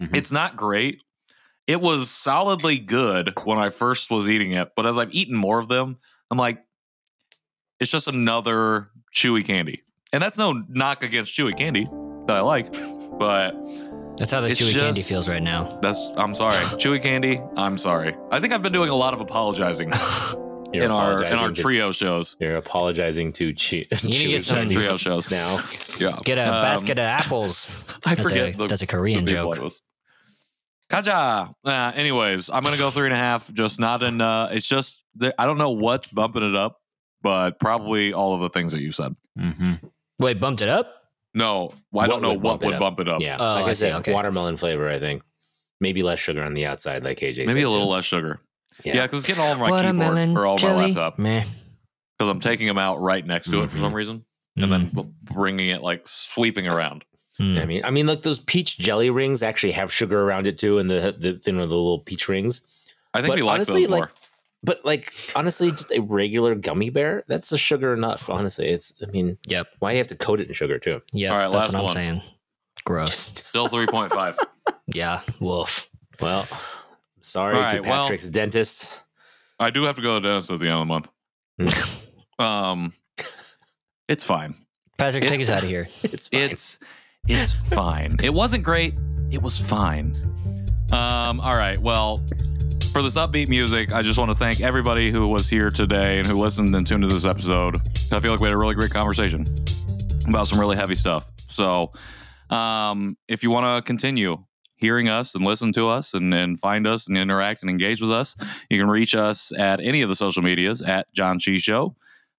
Mhm. 0.01 0.15
It's 0.15 0.31
not 0.31 0.55
great. 0.55 1.01
It 1.67 1.81
was 1.81 2.09
solidly 2.09 2.77
good 2.77 3.33
when 3.43 3.57
I 3.57 3.69
first 3.69 4.09
was 4.11 4.29
eating 4.29 4.51
it, 4.51 4.69
but 4.75 4.85
as 4.85 4.97
I've 4.97 5.13
eaten 5.13 5.35
more 5.35 5.59
of 5.59 5.67
them, 5.67 5.97
I'm 6.31 6.37
like, 6.37 6.59
it's 7.79 7.91
just 7.91 8.07
another 8.07 8.89
chewy 9.13 9.43
candy. 9.45 9.81
And 10.13 10.21
that's 10.21 10.37
no 10.37 10.63
knock 10.69 11.03
against 11.03 11.35
chewy 11.35 11.57
candy 11.57 11.89
that 12.27 12.37
I 12.37 12.41
like, 12.41 12.71
but 13.19 13.53
That's 14.17 14.31
how 14.31 14.39
the 14.41 14.47
It's 14.47 14.61
chewy 14.61 14.73
candy 14.73 15.01
feels 15.01 15.27
right 15.27 15.43
now. 15.43 15.77
that's 15.81 16.09
I'm 16.15 16.33
sorry. 16.35 16.53
Chewy 16.79 17.01
candy, 17.01 17.41
I'm 17.57 17.77
sorry. 17.77 18.15
I 18.31 18.39
think 18.39 18.53
I've 18.53 18.61
been 18.61 18.71
doing 18.71 18.89
a 18.89 18.95
lot 18.95 19.13
of 19.13 19.19
apologizing 19.19 19.89
in 20.73 20.83
our 20.83 20.83
in 20.83 20.91
our 20.91 21.17
apologizing 21.19 21.53
to- 21.55 21.61
trio 21.61 21.91
shows. 21.91 22.37
You're 22.39 22.55
apologizing 22.55 23.33
to 23.33 23.51
Chew. 23.53 23.83
You 24.03 24.09
need 24.09 24.17
to 24.23 24.27
get 24.29 24.43
some 24.45 24.69
Trio 24.69 24.95
shows. 24.97 25.29
now. 25.29 25.59
Yeah. 25.99 26.17
Get 26.23 26.37
a 26.37 26.45
Um, 26.45 26.61
basket 26.63 26.97
of 26.97 27.05
apples. 27.05 27.69
I 28.05 28.15
That's 28.15 28.21
forget 28.29 28.55
a, 28.55 28.57
the, 28.57 28.67
that's 28.67 28.81
a 28.81 28.87
Korean 28.87 29.25
joke. 29.27 29.59
Was. 29.61 29.81
Kaja. 30.89 31.53
Uh, 31.65 31.91
anyways, 31.95 32.49
I'm 32.49 32.63
gonna 32.63 32.77
go 32.77 32.89
three 32.91 33.05
and 33.05 33.13
a 33.13 33.17
half. 33.17 33.51
Just 33.53 33.79
not 33.79 34.01
in. 34.03 34.21
Uh, 34.21 34.49
it's 34.51 34.65
just 34.67 35.01
I 35.37 35.45
don't 35.45 35.57
know 35.57 35.71
what's 35.71 36.07
bumping 36.07 36.43
it 36.43 36.55
up, 36.55 36.79
but 37.21 37.59
probably 37.59 38.13
all 38.13 38.33
of 38.33 38.41
the 38.41 38.49
things 38.49 38.71
that 38.71 38.81
you 38.81 38.91
said. 38.91 39.15
Mm-hmm. 39.37 39.73
Wait, 40.19 40.39
bumped 40.39 40.61
it 40.61 40.69
up? 40.69 40.94
No, 41.35 41.69
I 41.71 41.75
What 41.91 42.07
don't 42.07 42.21
know 42.21 42.33
what 42.33 42.61
would 42.63 42.73
up? 42.75 42.79
bump 42.79 42.99
it 43.01 43.07
up. 43.09 43.21
Yeah, 43.21 43.35
Oh, 43.39 43.43
like 43.55 43.65
I 43.65 43.69
I, 43.69 43.73
see, 43.73 43.75
said, 43.75 43.93
okay. 43.97 44.13
watermelon 44.13 44.55
flavor. 44.57 44.89
I 44.89 44.97
think 44.99 45.21
maybe 45.81 46.01
less 46.01 46.17
sugar 46.19 46.41
on 46.41 46.53
the 46.53 46.65
outside, 46.65 47.03
like 47.03 47.19
KJ. 47.19 47.39
Maybe 47.45 47.59
said, 47.59 47.63
a 47.63 47.69
little 47.69 47.87
too. 47.87 47.91
less 47.91 48.05
sugar. 48.05 48.39
Yeah, 48.83 48.95
Yeah, 48.95 49.01
because 49.03 49.19
it's 49.19 49.27
getting 49.27 49.43
all 49.43 49.51
over 49.51 49.59
my 49.61 49.69
Watermelon 49.69 50.29
keyboard 50.29 50.43
or 50.43 50.47
all 50.47 50.57
jelly? 50.57 50.75
my 50.81 50.85
laptop 50.87 51.19
Meh. 51.19 51.43
because 52.17 52.31
I'm 52.31 52.39
taking 52.39 52.67
them 52.67 52.77
out 52.77 53.01
right 53.01 53.25
next 53.25 53.49
to 53.51 53.63
it 53.63 53.69
for 53.71 53.77
some 53.77 53.93
reason, 53.93 54.23
and 54.57 54.71
then 54.71 54.91
bringing 55.23 55.69
it 55.69 55.81
like 55.81 56.07
sweeping 56.07 56.67
around. 56.67 57.03
Mm. 57.39 57.61
I 57.61 57.65
mean, 57.65 57.83
I 57.85 57.89
mean, 57.91 58.05
like 58.07 58.21
those 58.21 58.39
peach 58.39 58.77
jelly 58.77 59.09
rings 59.09 59.43
actually 59.43 59.73
have 59.73 59.91
sugar 59.91 60.21
around 60.21 60.47
it 60.47 60.57
too, 60.57 60.77
and 60.79 60.89
the 60.89 61.13
the 61.17 61.41
you 61.45 61.51
know 61.51 61.65
the 61.65 61.75
little 61.75 61.99
peach 61.99 62.29
rings. 62.29 62.61
I 63.13 63.19
think 63.19 63.29
But 63.29 63.35
we 63.35 63.43
like 63.43 63.55
honestly, 63.55 63.81
those 63.81 63.89
like, 63.91 63.99
more. 63.99 64.11
But 64.65 64.83
like 64.83 65.13
honestly, 65.35 65.69
just 65.71 65.91
a 65.91 65.99
regular 66.01 66.55
gummy 66.55 66.89
bear, 66.89 67.23
that's 67.27 67.51
a 67.51 67.57
sugar 67.57 67.93
enough. 67.93 68.29
Honestly, 68.29 68.67
it's. 68.67 68.93
I 69.01 69.11
mean, 69.11 69.37
Yep. 69.47 69.67
why 69.79 69.91
do 69.91 69.95
you 69.95 69.99
have 69.99 70.07
to 70.07 70.15
coat 70.15 70.41
it 70.41 70.47
in 70.47 70.53
sugar 70.55 70.79
too? 70.79 71.01
Yeah. 71.13 71.31
All 71.31 71.37
right, 71.37 71.51
that's 71.51 71.71
last 71.71 71.73
what 71.73 71.79
I'm 71.79 71.83
one. 71.85 71.93
saying. 71.93 72.21
Gross. 72.83 73.13
Still 73.15 73.67
three 73.67 73.87
point 73.87 74.11
five. 74.11 74.37
Yeah. 74.87 75.21
Wolf. 75.39 75.89
Well, 76.19 76.47
sorry 77.21 77.55
All 77.55 77.69
to 77.69 77.75
right, 77.77 77.85
well- 77.85 78.03
Patrick's 78.03 78.29
dentist. 78.29 79.03
I 79.59 79.69
do 79.69 79.83
have 79.83 79.95
to 79.95 80.01
go 80.01 80.15
to 80.15 80.19
the 80.19 80.27
dentist 80.29 80.51
at 80.51 80.59
the 80.59 80.65
end 80.67 80.75
of 80.75 80.79
the 81.59 81.65
month. 81.65 82.09
um, 82.39 82.93
it's 84.07 84.25
fine. 84.25 84.55
Patrick, 84.97 85.25
take 85.25 85.41
us 85.41 85.49
out 85.49 85.63
of 85.63 85.69
here. 85.69 85.87
It's 86.03 86.27
fine. 86.27 86.41
It's 86.51 86.79
it's 87.27 87.51
fine. 87.53 88.17
It 88.23 88.33
wasn't 88.33 88.63
great. 88.63 88.93
It 89.31 89.41
was 89.41 89.57
fine. 89.59 90.15
Um, 90.91 91.39
all 91.39 91.55
right. 91.55 91.77
Well, 91.79 92.21
for 92.95 93.01
this 93.01 93.15
upbeat 93.15 93.49
music, 93.49 93.91
I 93.91 94.01
just 94.01 94.17
want 94.17 94.31
to 94.31 94.37
thank 94.37 94.61
everybody 94.61 95.11
who 95.11 95.27
was 95.27 95.49
here 95.49 95.69
today 95.69 96.17
and 96.17 96.25
who 96.25 96.39
listened 96.39 96.73
and 96.73 96.87
tuned 96.87 97.01
to 97.01 97.09
this 97.09 97.25
episode. 97.25 97.75
I 98.09 98.21
feel 98.21 98.31
like 98.31 98.39
we 98.39 98.45
had 98.45 98.53
a 98.53 98.57
really 98.57 98.73
great 98.73 98.91
conversation 98.91 99.45
about 100.29 100.47
some 100.47 100.61
really 100.61 100.77
heavy 100.77 100.95
stuff. 100.95 101.29
So, 101.49 101.91
um, 102.49 103.17
if 103.27 103.43
you 103.43 103.49
want 103.49 103.65
to 103.65 103.85
continue 103.85 104.45
hearing 104.77 105.09
us 105.09 105.35
and 105.35 105.43
listen 105.43 105.73
to 105.73 105.89
us 105.89 106.13
and, 106.13 106.33
and 106.33 106.57
find 106.57 106.87
us 106.87 107.09
and 107.09 107.17
interact 107.17 107.63
and 107.63 107.69
engage 107.69 107.99
with 107.99 108.13
us, 108.13 108.33
you 108.69 108.79
can 108.79 108.87
reach 108.87 109.13
us 109.13 109.51
at 109.59 109.81
any 109.81 110.01
of 110.01 110.07
the 110.07 110.15
social 110.15 110.41
medias 110.41 110.81
at 110.81 111.13
Janchi 111.13 111.59
Show. 111.59 111.97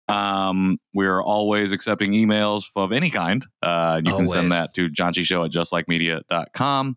Um, 0.09 0.79
we're 0.95 1.23
always 1.23 1.71
accepting 1.71 2.13
emails 2.13 2.65
of 2.77 2.93
any 2.93 3.11
kind. 3.11 3.45
Uh, 3.63 4.01
you 4.03 4.17
can 4.17 4.27
send 4.27 4.53
that 4.53 4.73
to 4.73 4.89
janchishow 4.89 5.45
at 5.45 5.51
justlikemedia.com. 5.51 6.97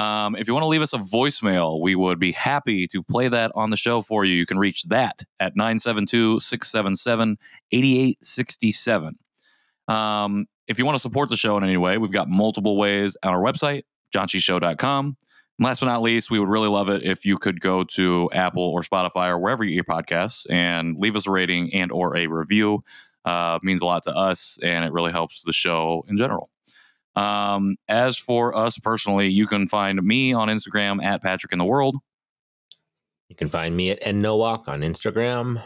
Um, 0.00 0.34
if 0.34 0.48
you 0.48 0.54
want 0.54 0.62
to 0.62 0.68
leave 0.68 0.80
us 0.80 0.94
a 0.94 0.98
voicemail, 0.98 1.78
we 1.78 1.94
would 1.94 2.18
be 2.18 2.32
happy 2.32 2.86
to 2.86 3.02
play 3.02 3.28
that 3.28 3.52
on 3.54 3.68
the 3.68 3.76
show 3.76 4.00
for 4.00 4.24
you. 4.24 4.34
You 4.34 4.46
can 4.46 4.58
reach 4.58 4.84
that 4.84 5.24
at 5.38 5.56
972 5.56 6.40
677 6.40 7.36
8867. 7.70 9.18
Um, 9.88 10.46
if 10.66 10.78
you 10.78 10.86
want 10.86 10.96
to 10.96 11.00
support 11.00 11.28
the 11.28 11.36
show 11.36 11.58
in 11.58 11.64
any 11.64 11.76
way, 11.76 11.98
we've 11.98 12.12
got 12.12 12.30
multiple 12.30 12.78
ways 12.78 13.14
on 13.22 13.34
our 13.34 13.42
website, 13.42 13.82
janchishow.com. 14.14 15.16
And 15.58 15.66
last 15.66 15.80
but 15.80 15.86
not 15.86 16.00
least, 16.00 16.30
we 16.30 16.40
would 16.40 16.48
really 16.48 16.68
love 16.68 16.88
it 16.88 17.02
if 17.04 17.26
you 17.26 17.36
could 17.36 17.60
go 17.60 17.84
to 17.84 18.30
Apple 18.32 18.62
or 18.62 18.80
Spotify 18.80 19.28
or 19.28 19.38
wherever 19.38 19.64
you 19.64 19.74
get 19.74 19.86
podcasts 19.86 20.46
and 20.48 20.96
leave 20.96 21.14
us 21.14 21.26
a 21.26 21.30
rating 21.30 21.74
and 21.74 21.92
or 21.92 22.16
a 22.16 22.26
review. 22.26 22.82
Uh, 23.26 23.58
means 23.62 23.82
a 23.82 23.84
lot 23.84 24.02
to 24.04 24.16
us, 24.16 24.58
and 24.62 24.82
it 24.82 24.92
really 24.92 25.12
helps 25.12 25.42
the 25.42 25.52
show 25.52 26.06
in 26.08 26.16
general. 26.16 26.48
Um, 27.20 27.76
as 27.88 28.16
for 28.16 28.56
us 28.56 28.78
personally, 28.78 29.28
you 29.28 29.46
can 29.46 29.66
find 29.66 30.02
me 30.02 30.32
on 30.32 30.48
Instagram 30.48 31.04
at 31.04 31.22
Patrick 31.22 31.52
in 31.52 31.58
the 31.58 31.64
World. 31.64 31.96
You 33.28 33.36
can 33.36 33.48
find 33.48 33.76
me 33.76 33.90
at 33.90 34.00
Nowack 34.02 34.68
on 34.68 34.80
Instagram. 34.80 35.62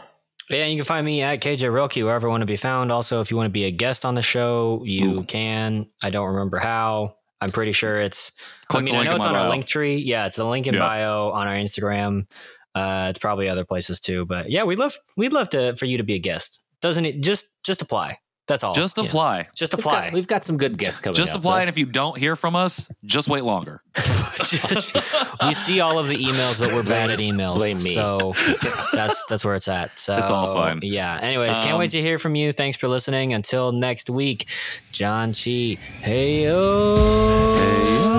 Yeah, 0.49 0.65
you 0.65 0.75
can 0.75 0.85
find 0.85 1.05
me 1.05 1.21
at 1.23 1.41
KJ 1.41 1.71
Roki 1.71 2.03
wherever 2.03 2.27
I 2.27 2.29
want 2.29 2.41
to 2.41 2.45
be 2.45 2.57
found. 2.57 2.91
Also, 2.91 3.21
if 3.21 3.31
you 3.31 3.37
want 3.37 3.47
to 3.47 3.51
be 3.53 3.63
a 3.65 3.71
guest 3.71 4.05
on 4.05 4.13
the 4.15 4.21
show, 4.21 4.83
you 4.85 5.19
Ooh. 5.19 5.23
can. 5.23 5.87
I 6.03 6.11
don't 6.11 6.27
remember 6.27 6.59
how. 6.59 7.15
I'm 7.41 7.49
pretty 7.49 7.71
sure 7.71 7.99
it's. 8.01 8.31
Click 8.67 8.81
I 8.81 8.85
mean, 8.85 8.93
the 8.93 8.99
I 8.99 9.03
know 9.05 9.15
it's 9.15 9.23
my 9.25 9.29
on 9.31 9.35
our 9.35 9.49
link 9.49 9.65
tree. 9.65 9.97
Yeah, 9.97 10.25
it's 10.27 10.35
the 10.35 10.45
link 10.45 10.67
in 10.67 10.75
Yeah. 10.75 10.81
bio 10.81 11.29
on 11.31 11.47
our 11.47 11.55
Instagram. 11.55 12.27
Uh, 12.75 13.07
it's 13.09 13.19
probably 13.19 13.47
other 13.49 13.65
places 13.65 13.99
too, 13.99 14.25
but 14.25 14.51
yeah, 14.51 14.63
we'd 14.63 14.79
love 14.79 14.97
we'd 15.17 15.33
love 15.33 15.49
to 15.51 15.73
for 15.75 15.85
you 15.85 15.97
to 15.97 16.03
be 16.03 16.15
a 16.15 16.19
guest. 16.19 16.59
Doesn't 16.81 17.05
it? 17.05 17.21
Just 17.21 17.47
just 17.63 17.81
apply. 17.81 18.19
That's 18.47 18.63
all. 18.63 18.73
Just 18.75 18.97
Yeah. 18.97 19.05
apply. 19.05 19.47
Just 19.55 19.73
We've 19.75 19.79
apply. 19.85 20.03
got, 20.05 20.13
we've 20.13 20.27
got 20.27 20.43
some 20.43 20.57
good 20.57 20.77
guests 20.77 20.99
coming. 20.99 21.15
Up. 21.15 21.17
Just 21.17 21.31
up, 21.31 21.39
apply. 21.39 21.55
though. 21.55 21.59
And 21.61 21.69
if 21.69 21.77
you 21.79 21.85
don't 21.87 22.15
hear 22.17 22.35
from 22.35 22.55
us, 22.55 22.87
just 23.03 23.27
wait 23.27 23.43
longer. 23.43 23.81
Just- 23.95 24.93
we 25.43 25.53
see 25.53 25.79
all 25.79 25.97
of 25.97 26.07
the 26.07 26.15
emails, 26.15 26.59
but 26.59 26.71
we're 26.71 26.83
bad 26.83 27.09
at 27.09 27.17
emails. 27.19 27.55
Blame 27.55 27.77
me. 27.77 27.93
So 27.93 28.33
that's 28.93 29.23
that's 29.29 29.43
where 29.43 29.55
it's 29.55 29.67
at. 29.67 29.97
So 29.97 30.15
It's 30.17 30.29
all 30.29 30.53
fine. 30.53 30.79
Yeah. 30.83 31.17
Anyways, 31.19 31.57
can't 31.57 31.71
Um, 31.71 31.79
wait 31.79 31.91
to 31.91 32.01
hear 32.01 32.19
from 32.19 32.35
you. 32.35 32.51
Thanks 32.51 32.77
for 32.77 32.87
listening. 32.87 33.33
Until 33.33 33.71
next 33.71 34.09
week, 34.11 34.47
Janchi. 34.93 35.77
Hey 35.79 36.43
yo. 36.43 36.95
Hey, 37.55 38.14